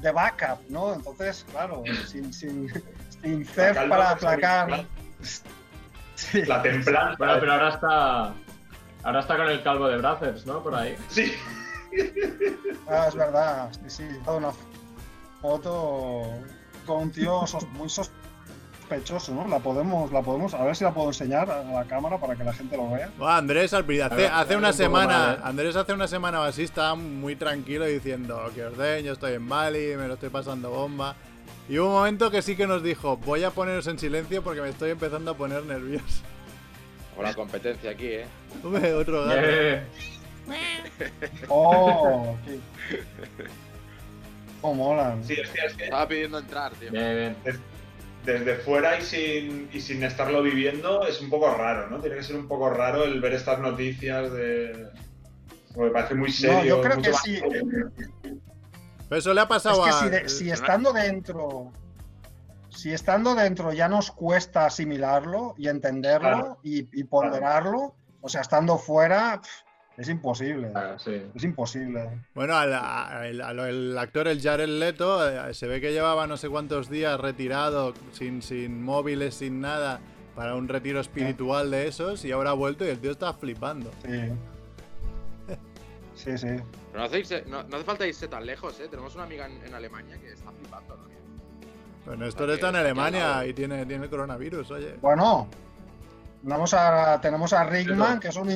de 0.01 0.12
backup, 0.12 0.61
¿no? 0.68 0.94
Entonces, 0.94 1.44
claro, 1.51 1.82
sin, 2.07 2.32
sin, 2.32 2.68
sin 3.22 3.44
calma 3.44 3.88
para 3.96 4.11
aplacar. 4.11 4.84
Sí. 6.14 6.42
La 6.46 6.62
templanza. 6.62 7.16
Bueno, 7.18 7.34
pero 7.40 7.53
ahora 7.53 7.68
está. 7.70 8.34
Ahora 9.05 9.20
está 9.20 9.36
con 9.36 9.49
el 9.49 9.62
calvo 9.62 9.88
de 9.88 9.96
Brazzers, 9.99 10.44
¿no? 10.46 10.62
Por 10.62 10.74
ahí. 10.74 10.96
Sí. 11.09 11.32
Ah, 12.88 13.07
es 13.09 13.14
verdad, 13.14 13.70
sí, 13.72 13.80
sí. 13.88 14.03
He 14.03 14.18
dado 14.24 14.38
una 14.38 14.51
foto 15.40 16.22
con 16.86 17.03
un 17.05 17.12
tío 17.12 17.46
sos- 17.46 17.68
muy 17.70 17.88
sospechoso, 17.88 18.27
¿no? 18.89 19.47
La 19.49 19.59
podemos, 19.59 20.11
la 20.12 20.22
podemos, 20.22 20.55
a 20.55 20.64
ver 20.64 20.74
si 20.76 20.84
la 20.84 20.93
puedo 20.93 21.09
enseñar 21.09 21.51
a 21.51 21.62
la 21.62 21.84
cámara 21.84 22.18
para 22.18 22.34
que 22.36 22.45
la 22.45 22.53
gente 22.53 22.76
lo 22.76 22.91
vea. 22.91 23.11
Andrés, 23.20 23.72
al 23.74 23.84
pri- 23.84 24.01
hace, 24.01 24.14
ver, 24.16 24.30
hace 24.32 24.55
un 24.55 24.59
una 24.61 24.72
semana, 24.72 25.18
mal, 25.18 25.34
¿eh? 25.36 25.41
Andrés 25.45 25.76
hace 25.76 25.93
una 25.93 26.09
semana 26.09 26.41
o 26.41 26.45
así 26.45 26.62
estaba 26.62 26.95
muy 26.95 27.36
tranquilo 27.36 27.84
diciendo 27.84 28.51
que 28.55 28.64
os 28.64 28.76
den, 28.78 29.05
yo 29.05 29.12
estoy 29.12 29.34
en 29.34 29.49
Bali, 29.49 29.95
me 29.97 30.07
lo 30.09 30.14
estoy 30.14 30.30
pasando 30.30 30.70
bomba. 30.70 31.14
Y 31.68 31.78
hubo 31.78 31.89
un 31.89 31.93
momento 31.95 32.30
que 32.30 32.41
sí 32.43 32.57
que 32.57 32.66
nos 32.66 32.82
dijo, 32.82 33.18
voy 33.18 33.45
a 33.45 33.51
poneros 33.51 33.86
en 33.89 33.99
silencio 33.99 34.43
porque 34.43 34.62
me 34.62 34.70
estoy 34.70 34.91
empezando 34.91 35.32
a 35.32 35.34
poner 35.34 35.62
nervioso. 35.64 36.22
Con 37.14 37.24
la 37.24 37.34
competencia 37.34 37.91
aquí, 37.91 38.07
¿eh? 38.07 38.26
Hombre, 38.64 38.95
otro 38.95 39.24
gato. 39.24 39.41
Eh, 39.43 39.82
¡Oh! 41.49 42.36
qué- 42.47 42.59
¡Cómo 44.61 44.74
molan! 44.93 45.22
Sí, 45.24 45.34
es 45.34 45.49
que, 45.51 45.66
es 45.66 45.74
que 45.74 45.84
Estaba 45.84 46.09
pidiendo 46.09 46.39
entrar, 46.39 46.72
tío. 46.72 46.91
bien, 46.91 47.36
bien. 47.45 47.61
Desde 48.32 48.56
fuera 48.56 48.98
y 48.98 49.02
sin, 49.02 49.68
y 49.72 49.80
sin 49.80 50.02
estarlo 50.02 50.42
viviendo 50.42 51.06
es 51.06 51.20
un 51.20 51.30
poco 51.30 51.52
raro, 51.54 51.88
¿no? 51.88 51.98
Tiene 52.00 52.16
que 52.16 52.22
ser 52.22 52.36
un 52.36 52.46
poco 52.46 52.68
raro 52.70 53.04
el 53.04 53.20
ver 53.20 53.32
estas 53.32 53.58
noticias 53.58 54.30
de. 54.32 54.88
Me 55.76 55.90
parece 55.90 56.14
muy 56.14 56.30
serio. 56.30 56.58
No, 56.58 56.64
yo 56.64 56.80
creo 56.82 57.00
que 57.02 57.12
sí. 57.14 57.40
Pero 59.08 59.18
eso 59.18 59.32
le 59.32 59.40
ha 59.40 59.44
Es 59.44 59.48
pasado 59.48 59.82
que 59.84 59.90
a... 59.90 59.92
si, 59.94 60.08
de- 60.10 60.28
si 60.28 60.50
estando 60.50 60.92
dentro, 60.92 61.72
si 62.68 62.92
estando 62.92 63.34
dentro 63.34 63.72
ya 63.72 63.88
nos 63.88 64.10
cuesta 64.10 64.66
asimilarlo 64.66 65.54
y 65.56 65.68
entenderlo 65.68 66.20
Claro. 66.28 66.58
y, 66.62 66.88
y 66.92 67.04
ponderarlo, 67.04 67.94
o 68.20 68.28
sea, 68.28 68.42
estando 68.42 68.76
fuera, 68.76 69.40
es 69.99 70.09
imposible. 70.09 70.70
Ah, 70.74 70.94
sí. 70.99 71.22
Es 71.34 71.44
imposible. 71.44 72.09
Bueno, 72.34 72.57
al, 72.57 72.72
al- 72.72 73.40
al- 73.42 73.59
el 73.59 73.99
actor, 73.99 74.28
el 74.28 74.40
Jared 74.40 74.68
Leto, 74.68 75.28
eh, 75.28 75.53
se 75.53 75.66
ve 75.66 75.80
que 75.80 75.92
llevaba 75.92 76.26
no 76.26 76.36
sé 76.36 76.49
cuántos 76.49 76.88
días 76.88 77.20
retirado, 77.20 77.92
sin, 78.12 78.40
sin 78.40 78.82
móviles, 78.82 79.34
sin 79.34 79.61
nada, 79.61 80.01
para 80.34 80.55
un 80.55 80.68
retiro 80.68 81.01
espiritual 81.01 81.70
de 81.70 81.88
esos, 81.88 82.24
y 82.24 82.32
ahora 82.32 82.51
ha 82.51 82.55
vuelto 82.55 82.84
y 82.84 82.88
el 82.88 82.99
tío 83.01 83.11
está 83.11 83.34
flipando. 83.34 83.90
Sí. 84.07 84.30
Sí, 86.14 86.36
sí. 86.36 86.46
Pero 86.92 87.05
no, 87.05 87.05
hacéis- 87.09 87.44
no- 87.46 87.62
no 87.62 87.76
hace 87.76 87.84
falta 87.84 88.07
irse 88.07 88.26
tan 88.28 88.44
lejos, 88.44 88.78
¿eh? 88.80 88.88
Tenemos 88.88 89.14
una 89.14 89.24
amiga 89.24 89.46
en, 89.46 89.62
en 89.64 89.74
Alemania 89.74 90.18
que 90.18 90.32
está 90.32 90.51
flipando 90.51 90.94
también. 90.94 91.18
Bueno, 92.05 92.26
esto 92.26 92.44
Aquí- 92.44 92.53
está 92.55 92.70
en 92.70 92.76
Alemania 92.76 93.46
y 93.46 93.53
tiene, 93.55 93.86
tiene 93.86 94.05
el 94.05 94.11
coronavirus, 94.11 94.70
oye. 94.72 94.94
Bueno, 95.01 95.49
vamos 96.42 96.74
a, 96.74 97.20
tenemos 97.20 97.53
a 97.53 97.64
Rickman, 97.64 98.18
que 98.18 98.28
es 98.28 98.36
un 98.36 98.51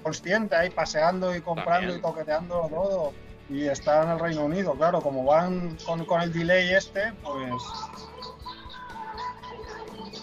inconsciente 0.00 0.54
ahí 0.56 0.70
paseando 0.70 1.34
y 1.34 1.40
comprando 1.40 1.80
También. 1.80 1.98
y 1.98 2.02
toqueteando 2.02 2.68
todo. 2.70 3.12
Y 3.50 3.66
está 3.66 4.02
en 4.02 4.10
el 4.10 4.18
Reino 4.18 4.44
Unido, 4.44 4.74
claro, 4.74 5.00
como 5.00 5.24
van 5.24 5.76
con, 5.86 6.04
con 6.04 6.20
el 6.20 6.32
delay 6.32 6.74
este, 6.74 7.12
pues 7.22 7.62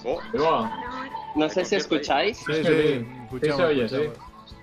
Oh, 0.07 0.69
No 1.36 1.49
sé 1.49 1.65
si 1.65 1.76
escucháis. 1.76 2.38
Sí, 2.38 2.53
Sí, 2.53 2.63
sí, 2.63 2.63
sí. 2.63 3.07
escuchamos, 3.23 3.32
Sí 3.41 3.51
se 3.57 3.63
oye, 3.63 3.89
sí. 3.89 3.95
escuchamos. 3.95 4.55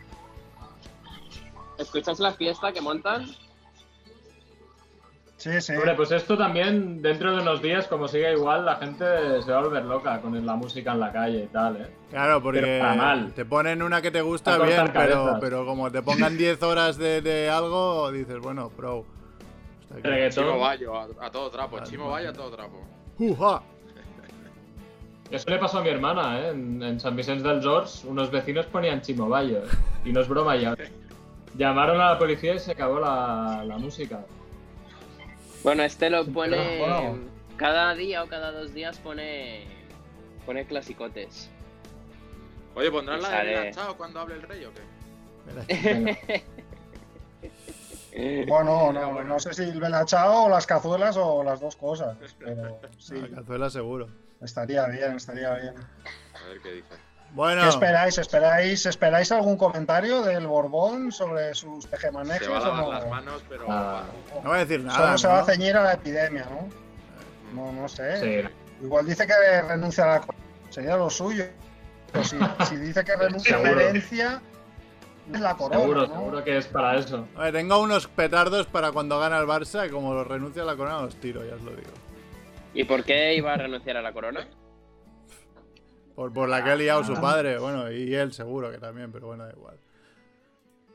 ¿Escucháis 1.79 2.21
la 2.21 2.33
fiesta 2.33 2.73
que 2.73 2.81
montan? 2.81 3.27
Sí, 5.43 5.61
sí. 5.61 5.73
Hombre, 5.75 5.95
pues 5.95 6.11
esto 6.13 6.37
también, 6.37 7.03
dentro 7.03 7.35
de 7.35 7.43
unos 7.43 7.61
días, 7.61 7.87
como 7.89 8.07
siga 8.09 8.31
igual, 8.31 8.65
la 8.65 8.77
gente 8.77 9.05
se 9.43 9.51
va 9.51 9.59
a 9.59 9.63
volver 9.63 9.85
loca 9.85 10.21
con 10.21 10.47
la 10.47 10.55
música 10.57 10.93
en 10.93 11.01
la 11.01 11.13
calle 11.13 11.45
y 11.45 11.47
tal, 11.49 11.77
¿eh? 11.77 11.87
Claro, 12.11 12.43
porque 12.43 12.81
mal. 12.81 13.33
te 13.33 13.45
ponen 13.45 13.83
una 13.83 14.01
que 14.01 14.11
te 14.11 14.23
gusta 14.23 14.59
bien, 14.59 14.91
pero, 14.93 15.39
pero 15.41 15.67
como 15.67 15.91
te 15.91 16.03
pongan 16.03 16.37
10 16.37 16.63
horas 16.63 16.97
de, 16.97 17.21
de 17.23 17.51
algo, 17.51 18.11
dices, 18.13 18.39
bueno, 18.39 18.71
pro. 18.71 19.05
Chimo 20.31 20.59
Bayo, 20.59 20.97
a, 20.97 21.07
a 21.21 21.31
todo 21.31 21.51
trapo. 21.51 21.77
Vale, 21.77 21.91
Chimo. 21.91 22.09
Bayo 22.11 22.31
a 22.31 22.33
todo 22.33 22.51
trapo. 22.51 22.81
Uja. 23.19 23.63
Eso 25.31 25.49
le 25.51 25.59
pasó 25.59 25.79
a 25.79 25.83
mi 25.83 25.89
hermana, 25.89 26.41
¿eh? 26.41 26.49
En, 26.51 26.83
en 26.83 27.01
San 27.01 27.17
Vicente 27.17 27.49
del 27.49 27.63
George, 27.63 28.07
unos 28.07 28.31
vecinos 28.31 28.67
ponían 28.67 29.01
chimobayo. 29.01 29.59
¿eh? 29.59 29.69
Y 30.05 30.13
no 30.13 30.21
es 30.21 30.29
broma 30.29 30.57
ya. 30.57 30.75
Llamaron 31.57 32.01
a 32.01 32.11
la 32.11 32.19
policía 32.19 32.55
y 32.55 32.59
se 32.59 32.73
acabó 32.73 33.01
la, 33.01 33.65
la 33.67 33.79
música. 33.79 34.21
Bueno, 35.63 35.83
este 35.83 36.11
lo 36.11 36.27
pone. 36.27 36.79
bueno. 36.79 37.19
Cada 37.57 37.95
día 37.95 38.23
o 38.25 38.29
cada 38.29 38.51
dos 38.53 38.75
días 38.75 38.99
pone. 38.99 39.67
Pone 40.47 40.67
clasicotes. 40.67 41.51
Oye, 42.75 42.91
¿pondrán 42.91 43.21
la 43.23 43.29
de 43.29 43.35
Sale. 43.35 43.71
Chao 43.73 43.97
cuando 43.97 44.21
hable 44.21 44.35
el 44.35 44.43
rey 44.43 44.65
o 44.65 44.73
qué? 44.75 46.45
Bueno, 48.47 48.93
no, 48.93 49.25
no 49.25 49.41
sé 49.41 49.55
si 49.55 49.63
el 49.63 49.81
Belachao 49.81 50.45
o 50.45 50.49
las 50.51 50.67
cazuelas 50.67 51.17
o 51.17 51.43
las 51.43 51.61
dos 51.61 51.77
cosas, 51.77 52.19
pero 52.39 52.79
sí, 52.99 53.15
La 53.15 53.37
cazuela 53.37 53.71
seguro. 53.71 54.09
estaría 54.43 54.87
bien, 54.89 55.17
estaría 55.17 55.55
bien. 55.55 55.75
A 55.79 56.49
ver 56.49 56.61
qué 56.63 56.73
dice. 56.73 56.95
Bueno, 57.35 57.63
¿Qué 57.63 57.69
esperáis? 57.69 58.19
¿Esperáis 58.19 58.85
esperáis 58.87 59.33
algún 59.33 59.57
comentario 59.57 60.23
del 60.23 60.47
Borbón 60.47 61.11
sobre 61.13 61.55
sus 61.55 61.85
Se 61.85 61.91
tejemanejes 61.91 62.49
va 62.51 62.59
a 62.59 62.61
o 62.61 62.65
lavar 62.67 62.85
no? 62.85 62.93
las 62.93 63.09
manos, 63.09 63.43
pero. 63.49 63.65
Ah, 63.69 64.03
no 64.43 64.51
voy 64.51 64.59
a 64.59 64.65
decir 64.65 64.85
nada. 64.85 64.99
Solo 64.99 65.19
se 65.19 65.29
va 65.29 65.39
a 65.39 65.41
¿no? 65.41 65.47
ceñir 65.47 65.77
a 65.77 65.83
la 65.83 65.93
epidemia, 65.95 66.47
¿no? 66.51 66.69
No, 67.55 67.73
no 67.73 67.89
sé. 67.89 68.43
sí. 68.43 68.49
Igual 68.83 69.07
dice 69.07 69.27
que 69.27 69.63
renuncia 69.63 70.05
a 70.05 70.07
la 70.19 70.23
sería 70.71 70.97
lo 70.97 71.09
suyo. 71.09 71.45
Pero 72.13 72.25
si, 72.25 72.37
si 72.69 72.77
dice 72.77 73.03
que 73.05 73.17
renuncia 73.17 73.57
a 73.57 73.61
la 73.61 73.71
herencia, 73.71 74.43
es 75.33 75.41
la 75.41 75.55
corona, 75.57 75.81
Seguro, 75.81 76.07
¿no? 76.09 76.15
seguro 76.15 76.45
que 76.45 76.59
es 76.59 76.67
para 76.67 76.99
eso. 76.99 77.27
A 77.37 77.45
ver, 77.45 77.53
tengo 77.55 77.81
unos 77.81 78.09
petardos 78.09 78.67
para 78.67 78.93
cuando 78.93 79.19
gana 79.19 79.39
el 79.39 79.47
Barça 79.47 79.87
y 79.87 79.91
como 79.91 80.13
los 80.13 80.27
renuncia 80.27 80.63
a 80.63 80.67
la 80.67 80.77
corona 80.77 81.01
los 81.01 81.17
tiro, 81.17 81.43
ya 81.49 81.55
os 81.55 81.63
lo 81.63 81.71
digo. 81.71 81.93
¿Y 82.75 82.85
por 82.85 83.05
qué 83.05 83.35
iba 83.35 83.55
a 83.55 83.57
renunciar 83.57 83.97
a 83.97 84.03
la 84.03 84.13
corona? 84.13 84.47
Por, 86.15 86.33
por 86.33 86.49
la 86.49 86.63
que 86.63 86.71
ha 86.71 86.77
liado 86.77 87.01
Ah. 87.01 87.05
su 87.05 87.15
padre, 87.15 87.59
bueno, 87.59 87.91
y 87.91 88.15
él 88.15 88.33
seguro 88.33 88.71
que 88.71 88.79
también, 88.79 89.11
pero 89.13 89.29
bueno, 89.29 89.45
da 89.47 89.53
igual. 89.53 89.77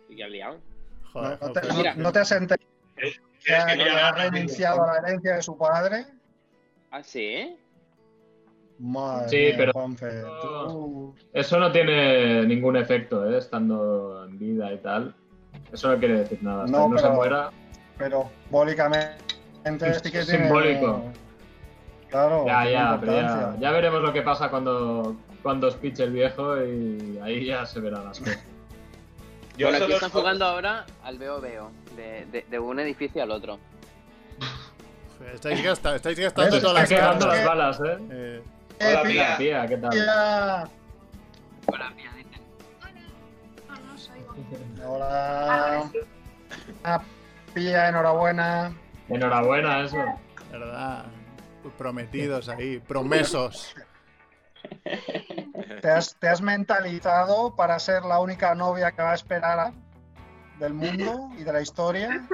¿Y 0.10 0.16
qué 0.16 0.24
ha 0.24 0.28
liado? 0.28 0.56
No, 0.56 1.12
Joder, 1.22 1.40
no 1.42 1.52
te, 1.54 1.60
joder. 1.62 1.76
Mira. 1.78 1.94
no- 1.96 2.04
no 2.04 2.12
te 2.12 2.20
has 2.20 2.32
enterado 2.32 2.68
que 2.96 3.12
¿Quieres 3.44 3.62
ha, 4.04 4.14
te 4.16 4.30
renunciado 4.30 4.84
a 4.84 4.94
la 4.94 5.00
herencia 5.08 5.36
de 5.36 5.42
su 5.42 5.58
padre? 5.58 6.06
¿Ah, 6.92 7.02
sí? 7.04 7.58
Madre 8.80 9.30
Sí, 9.30 9.36
mía, 9.38 9.54
pero- 9.58 9.72
Juanfe, 9.74 10.22
tú- 10.42 11.16
Eso 11.34 11.60
no 11.60 11.72
tiene 11.72 12.46
ningún 12.46 12.78
efecto, 12.78 13.28
¿eh? 13.30 13.38
Estando 13.40 14.26
en 14.26 14.38
vida 14.38 14.72
y 14.72 14.78
tal. 14.80 15.16
Eso 15.72 15.92
no 15.92 15.98
quiere 15.98 16.20
decir 16.20 16.44
nada. 16.44 16.66
Hasta 16.66 16.78
No, 16.78 16.86
que 16.86 16.92
no 16.92 16.98
se 16.98 17.04
pero- 17.04 17.16
muera. 17.16 17.50
pero 17.98 18.30
simbólicamente 18.44 19.94
sí 20.04 20.12
que 20.12 20.20
Es 20.20 20.28
tiene... 20.28 20.44
simbólico. 20.46 21.04
Claro, 22.10 22.46
Ya, 22.46 22.70
ya, 22.70 22.98
pero 23.00 23.14
ya, 23.16 23.56
ya 23.60 23.72
veremos 23.72 24.02
lo 24.02 24.14
que 24.14 24.22
pasa 24.22 24.50
cuando, 24.50 25.16
cuando 25.44 25.68
os 25.68 25.76
piche 25.76 26.04
el 26.04 26.12
viejo 26.12 26.58
y 26.64 27.20
ahí 27.24 27.46
ya 27.46 27.66
se 27.66 27.80
verán 27.82 28.06
las 28.06 28.20
cosas. 28.20 28.40
Yo 29.58 29.68
bueno, 29.70 29.84
aquí 29.86 29.94
están 29.94 30.10
jugando 30.12 30.46
ahora 30.46 30.86
al 31.04 31.18
veo 31.18 31.42
veo, 31.42 31.72
de, 31.96 32.26
de, 32.32 32.46
de 32.50 32.60
un 32.60 32.80
edificio 32.80 33.22
al 33.24 33.32
otro. 33.32 33.58
Estáis, 35.34 35.64
gasta- 35.64 35.96
estáis 35.96 36.20
gastando 36.20 36.52
¿Ves? 36.56 36.62
todas 36.64 36.90
las 36.90 37.00
cartas. 37.00 37.26
las 37.28 37.46
balas, 37.46 37.80
¿eh? 37.82 37.98
Eh, 38.12 38.42
Hola, 38.80 39.02
Eh, 39.02 39.04
Pía. 39.08 39.38
Tía, 39.38 39.68
¿qué 39.68 39.78
tal? 39.78 39.90
Pía. 39.90 40.64
Hola, 41.66 41.94
Pía, 41.96 42.12
dicen. 42.16 42.42
Hola. 44.88 45.90
Ah, 46.84 47.02
Pía, 47.54 47.90
enhorabuena. 47.90 48.72
Enhorabuena, 49.10 49.82
eso. 49.82 49.98
¿Verdad? 50.52 51.06
Prometidos 51.78 52.50
ahí, 52.50 52.80
promesos. 52.80 53.76
¿Te 55.82 55.90
has, 55.90 56.16
te 56.16 56.28
has 56.28 56.42
mentalizado 56.42 57.56
para 57.56 57.80
ser 57.80 58.04
la 58.04 58.20
única 58.20 58.54
novia 58.56 58.92
que 58.92 59.02
va 59.02 59.12
a 59.12 59.16
esperar 59.16 59.60
a- 59.60 59.74
del 60.60 60.74
mundo 60.74 61.30
y 61.38 61.44
de 61.44 61.54
la 61.54 61.62
historia? 61.62 62.28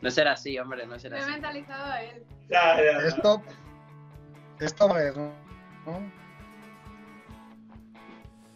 No 0.00 0.10
será 0.10 0.32
así, 0.32 0.58
hombre, 0.58 0.84
no 0.86 0.92
Me 0.94 0.98
será 1.00 1.18
he 1.18 1.20
así. 1.22 1.30
mentalizado 1.30 1.92
a 1.92 2.02
él. 2.02 2.22
Esto, 3.06 3.42
esto 4.60 4.98
es, 4.98 5.16
¿no? 5.16 5.32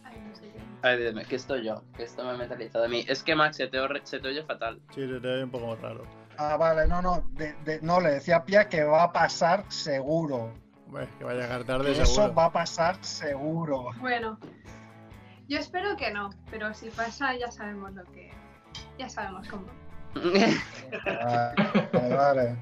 Ay, 0.03 0.19
no 0.27 0.35
sé 0.35 0.41
qué. 0.51 0.59
Ay, 0.83 0.97
Dios 0.99 1.13
mío, 1.15 1.23
que 1.27 1.35
esto 1.35 1.55
yo, 1.57 1.83
que 1.95 2.03
esto 2.03 2.23
me 2.23 2.31
ha 2.31 2.33
mentalizado 2.37 2.85
a 2.85 2.87
mí. 2.87 3.05
Es 3.07 3.23
que 3.23 3.33
Max, 3.35 3.57
se 3.57 3.67
te, 3.67 3.79
oye- 3.79 4.01
se 4.03 4.19
te 4.19 4.27
oye 4.27 4.43
fatal. 4.43 4.79
Sí, 4.93 5.07
se 5.07 5.19
te 5.19 5.27
ve 5.27 5.43
un 5.45 5.49
poco 5.51 5.75
raro. 5.77 6.05
Ah, 6.37 6.57
vale, 6.57 6.87
no, 6.87 7.01
no, 7.01 7.23
de- 7.31 7.53
de- 7.65 7.81
no, 7.81 7.99
le 7.99 8.11
decía 8.11 8.37
a 8.37 8.45
Pia 8.45 8.69
que 8.69 8.83
va 8.83 9.03
a 9.03 9.11
pasar 9.11 9.65
seguro. 9.69 10.53
Hombre, 10.85 11.07
que 11.17 11.23
va 11.23 11.31
a 11.31 11.35
llegar 11.35 11.63
tarde 11.63 11.91
Eso 11.91 12.05
seguro. 12.05 12.33
va 12.35 12.45
a 12.45 12.51
pasar 12.51 12.97
seguro. 13.03 13.89
Bueno, 13.99 14.39
yo 15.47 15.57
espero 15.59 15.95
que 15.97 16.11
no, 16.11 16.29
pero 16.51 16.73
si 16.73 16.89
pasa 16.89 17.35
ya 17.35 17.51
sabemos 17.51 17.93
lo 17.93 18.03
que. 18.05 18.31
Ya 18.97 19.09
sabemos 19.09 19.47
cómo. 19.47 19.65
Ah, 21.21 21.53
Vale, 21.93 22.15
vale. 22.15 22.57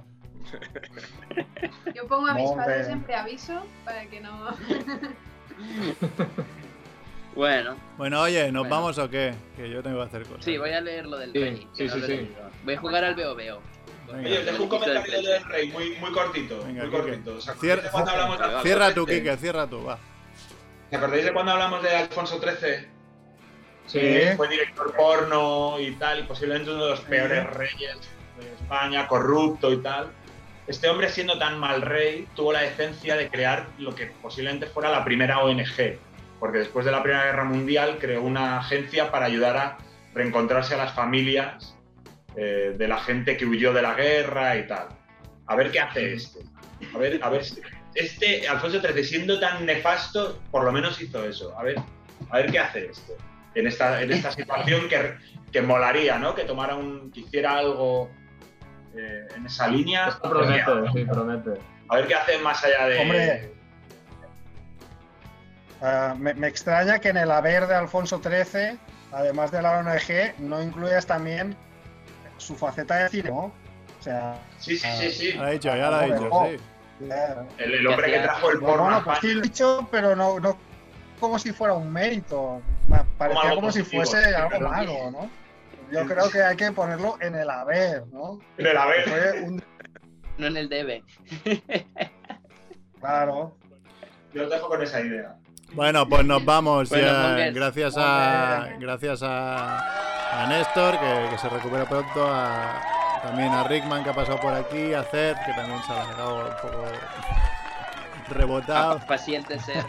Yo 1.94 2.08
pongo 2.08 2.28
a 2.28 2.34
mis 2.34 2.50
Hombre. 2.50 2.66
padres 2.66 2.88
en 2.88 3.04
preaviso 3.04 3.62
para 3.84 4.06
que 4.08 4.22
no. 4.22 4.52
Bueno, 7.36 7.76
Bueno, 7.98 8.22
oye, 8.22 8.52
¿nos 8.52 8.62
Bueno. 8.64 8.76
vamos 8.76 8.98
o 8.98 9.10
qué? 9.10 9.34
Que 9.58 9.70
yo 9.70 9.84
tengo 9.84 9.98
que 9.98 10.04
hacer 10.06 10.24
cosas. 10.24 10.46
sí, 10.46 10.58
voy 10.58 10.72
a 10.72 10.80
leer 10.82 11.06
lo 11.06 11.18
del 11.18 11.32
Sí, 11.34 11.40
rey. 11.40 11.68
sí, 11.74 11.84
no 11.86 11.94
sí, 11.96 12.02
sí. 12.08 12.32
Voy 12.64 12.74
a 12.76 12.80
jugar 12.80 13.04
al 13.04 13.16
Veo 13.16 13.36
Veo. 13.36 13.62
Venga. 14.08 14.20
Oye, 14.30 14.40
os 14.40 14.46
dejo 14.46 14.64
un 14.64 14.70
comentario 14.70 15.22
del 15.22 15.44
rey 15.46 15.68
muy, 15.72 15.96
muy 15.98 16.12
cortito. 16.12 16.58
Venga, 16.64 16.84
muy 16.84 16.92
Quique. 16.92 17.02
cortito. 17.02 17.36
¿Os 17.36 17.50
acordáis 17.50 17.60
Cierra, 17.62 17.82
de 17.84 17.90
cuando 17.92 18.12
hablamos 18.12 18.38
de 18.38 18.44
Alfonso 18.46 18.64
cierra 18.64 18.94
tú? 18.94 19.06
Kike, 19.06 19.38
cierra 19.38 19.68
tú, 19.68 19.84
va. 19.84 19.94
¿Os 20.92 20.98
acordáis 20.98 21.26
de 21.26 21.34
cuando 21.34 21.52
hablamos 21.52 21.84
de 21.84 21.96
Alfonso 21.96 22.40
XIII? 22.40 22.88
Sí. 23.88 24.00
Que 24.00 24.34
fue 24.38 24.48
director 24.48 24.96
porno 24.96 25.80
y 25.80 25.92
tal, 25.96 26.20
y 26.20 26.24
posiblemente 26.24 26.72
uno 26.72 26.86
de 26.86 26.90
los 26.92 27.02
peores 27.02 27.48
reyes 27.52 27.98
de 28.40 28.54
España, 28.54 29.08
corrupto 29.08 29.72
y 29.74 29.78
tal. 29.78 30.08
Este 30.68 30.88
hombre, 30.90 31.10
siendo 31.10 31.38
tan 31.38 31.60
mal 31.60 31.82
rey, 31.82 32.28
tuvo 32.36 32.54
la 32.54 32.62
decencia 32.62 33.16
de 33.16 33.30
crear 33.30 33.68
lo 33.78 33.94
que 33.94 34.08
posiblemente 34.22 34.66
fuera 34.68 34.90
la 34.90 35.04
primera 35.04 35.40
ONG, 35.44 36.00
porque 36.40 36.60
después 36.60 36.86
de 36.86 36.92
la 36.92 37.02
Primera 37.04 37.26
Guerra 37.26 37.44
Mundial 37.46 37.98
creó 38.00 38.22
una 38.22 38.60
agencia 38.60 39.12
para 39.12 39.26
ayudar 39.26 39.58
a 39.58 39.78
reencontrarse 40.14 40.74
a 40.76 40.78
las 40.78 40.94
familias 40.94 41.76
eh, 42.36 42.74
de 42.78 42.88
la 42.88 43.00
gente 43.00 43.38
que 43.38 43.46
huyó 43.46 43.74
de 43.74 43.82
la 43.82 43.94
guerra 43.94 44.58
y 44.58 44.68
tal. 44.68 44.88
A 45.48 45.56
ver 45.56 45.72
qué 45.72 45.80
hace 45.80 46.14
este. 46.14 46.40
A 46.94 46.98
ver, 46.98 47.20
a 47.24 47.30
ver, 47.30 47.44
si- 47.46 47.62
este 47.94 48.48
Alfonso 48.48 48.82
XIII, 48.82 49.04
siendo 49.04 49.40
tan 49.40 49.66
nefasto, 49.66 50.42
por 50.52 50.64
lo 50.66 50.72
menos 50.72 51.02
hizo 51.02 51.24
eso. 51.24 51.58
A 51.58 51.64
ver, 51.64 51.78
a 52.30 52.38
ver 52.38 52.52
qué 52.52 52.60
hace 52.60 52.88
este 52.88 53.14
en 53.56 53.68
esta, 53.68 54.02
en 54.02 54.12
esta 54.12 54.32
situación 54.32 54.90
que, 54.90 55.16
que 55.52 55.62
molaría, 55.62 56.18
¿no? 56.20 56.36
Que 56.36 56.44
tomara 56.44 56.76
un, 56.76 57.10
que 57.12 57.22
hiciera 57.22 57.58
algo 57.58 58.10
eh, 58.98 59.28
en 59.38 59.46
esa 59.46 59.68
línea. 59.70 60.10
Esto 60.10 60.30
promete, 60.30 60.72
sí, 60.94 61.06
promete. 61.06 61.52
A 61.88 61.96
ver 61.96 62.08
qué 62.08 62.16
hace 62.16 62.38
más 62.40 62.62
allá 62.66 62.88
de. 62.88 63.00
Hombre. 63.00 63.55
Ah, 65.82 66.16
me, 66.18 66.34
me 66.34 66.48
extraña 66.48 67.00
que 67.00 67.10
en 67.10 67.18
el 67.18 67.32
haber 67.32 67.68
de 67.68 67.76
Alfonso 67.76 68.22
XIII, 68.24 68.80
además 69.12 69.52
de 69.52 69.62
la 69.62 69.80
ONG, 69.80 70.40
no 70.40 70.62
incluyas 70.62 71.06
también 71.06 71.56
su 72.38 72.56
faceta 72.56 72.96
de 73.04 73.10
cine, 73.10 73.30
¿no? 73.30 73.38
O 74.00 74.02
sea. 74.02 74.40
Sí, 74.60 74.78
sí, 74.78 74.88
sí, 75.00 75.12
sí. 75.12 75.34
Ya 75.34 75.42
lo 75.42 75.44
ha 75.46 75.50
dicho, 75.52 75.76
ya 75.76 75.90
lo 75.90 75.96
ha 75.96 76.04
dicho, 76.04 76.30
sí. 76.50 76.58
El, 77.58 77.74
el 77.74 77.88
hombre 77.88 78.12
que 78.12 78.20
trajo 78.20 78.52
el 78.52 78.60
porno 78.60 78.84
bueno, 78.84 79.04
pues 79.04 79.20
sí 79.20 79.34
lo 79.34 79.40
he 79.40 79.44
dicho, 79.44 79.88
pero 79.92 80.16
no, 80.16 80.40
no 80.40 80.58
como 81.20 81.38
si 81.40 81.52
fuera 81.52 81.74
un 81.74 81.92
mérito. 81.92 82.62
Parecía 83.18 83.56
como 83.56 83.72
si 83.72 83.84
fuese 83.84 84.24
sí, 84.24 84.34
algo 84.34 84.60
malo, 84.70 85.12
¿no? 85.12 85.30
Yo 85.92 86.06
creo 86.08 86.30
que 86.30 86.42
hay 86.42 86.56
que 86.56 86.72
ponerlo 86.72 87.18
en 87.22 87.36
el 87.36 87.50
haber, 87.50 88.08
¿no? 88.08 88.40
En 88.58 88.66
el 88.66 88.78
haber. 88.78 89.10
Fue 89.10 89.42
un- 89.42 89.64
No 90.38 90.48
en 90.48 90.58
el 90.58 90.70
debe. 90.70 91.04
Claro. 93.00 93.56
Yo 94.34 94.44
os 94.46 94.50
dejo 94.50 94.68
con 94.68 94.82
esa 94.82 95.00
idea. 95.02 95.36
Bueno, 95.76 96.08
pues 96.08 96.26
nos 96.26 96.44
vamos 96.46 96.90
Bueno, 96.90 97.38
ya. 97.38 97.52
Gracias 97.52 97.96
a 97.98 98.70
gracias 98.80 99.22
a, 99.24 100.44
a 100.44 100.48
Néstor, 100.48 100.98
que, 101.00 101.28
que 101.32 101.38
se 101.38 101.50
recupera 101.50 101.86
pronto, 101.86 102.26
a, 102.26 102.82
también 103.22 103.52
a 103.52 103.64
Rickman 103.66 104.04
que 104.04 104.10
ha 104.10 104.14
pasado 104.14 104.40
por 104.40 104.54
aquí, 104.54 104.94
a 104.94 105.04
Zed, 105.04 105.36
que 105.46 105.54
también 105.54 105.82
se 105.84 105.92
ha 105.92 106.02
alargado 106.02 106.46
un 106.46 106.56
poco 106.62 106.86
rebotado. 108.30 109.00
Paciente 109.06 109.60
ser. 109.60 109.86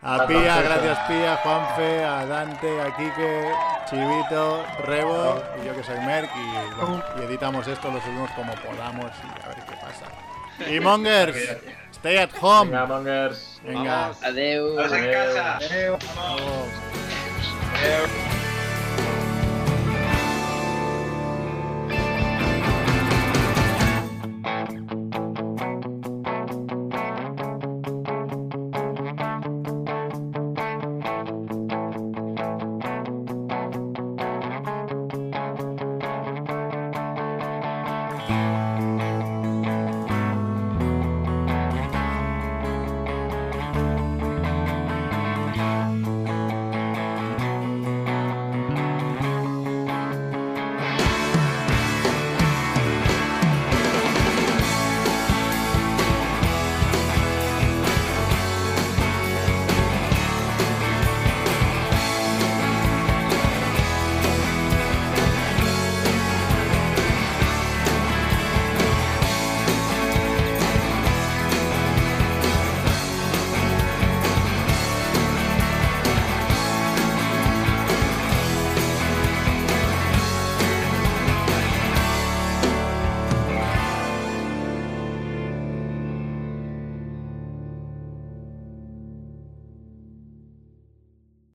A 0.00 0.26
Pía, 0.28 0.62
gracias 0.62 0.98
Pía, 1.08 1.36
Juanfe, 1.42 2.04
a 2.04 2.24
Dante, 2.24 2.80
a 2.80 2.96
Quique, 2.96 3.50
Chivito, 3.90 4.64
Rebo 4.84 5.42
y 5.60 5.66
yo 5.66 5.74
que 5.74 5.82
soy 5.82 5.98
Merck 6.06 6.30
y, 6.36 6.80
bueno, 6.80 7.02
y 7.18 7.22
editamos 7.24 7.66
esto, 7.66 7.90
lo 7.90 8.00
subimos 8.00 8.30
como 8.30 8.52
podamos 8.54 9.10
y 9.24 9.44
a 9.44 9.48
ver 9.48 9.56
qué. 9.68 9.77
Y 10.66 10.80
Mongers, 10.80 11.36
stay 11.92 12.18
at 12.18 12.30
home. 12.40 12.70
Venga, 12.70 12.86
Mongers. 12.86 13.60
Venga. 13.64 14.12
Adeu. 14.22 14.78
Estás 14.80 14.92
en 14.98 15.12
casa. 15.12 15.58
Vamos. 16.16 16.68
Adeu. 17.74 18.27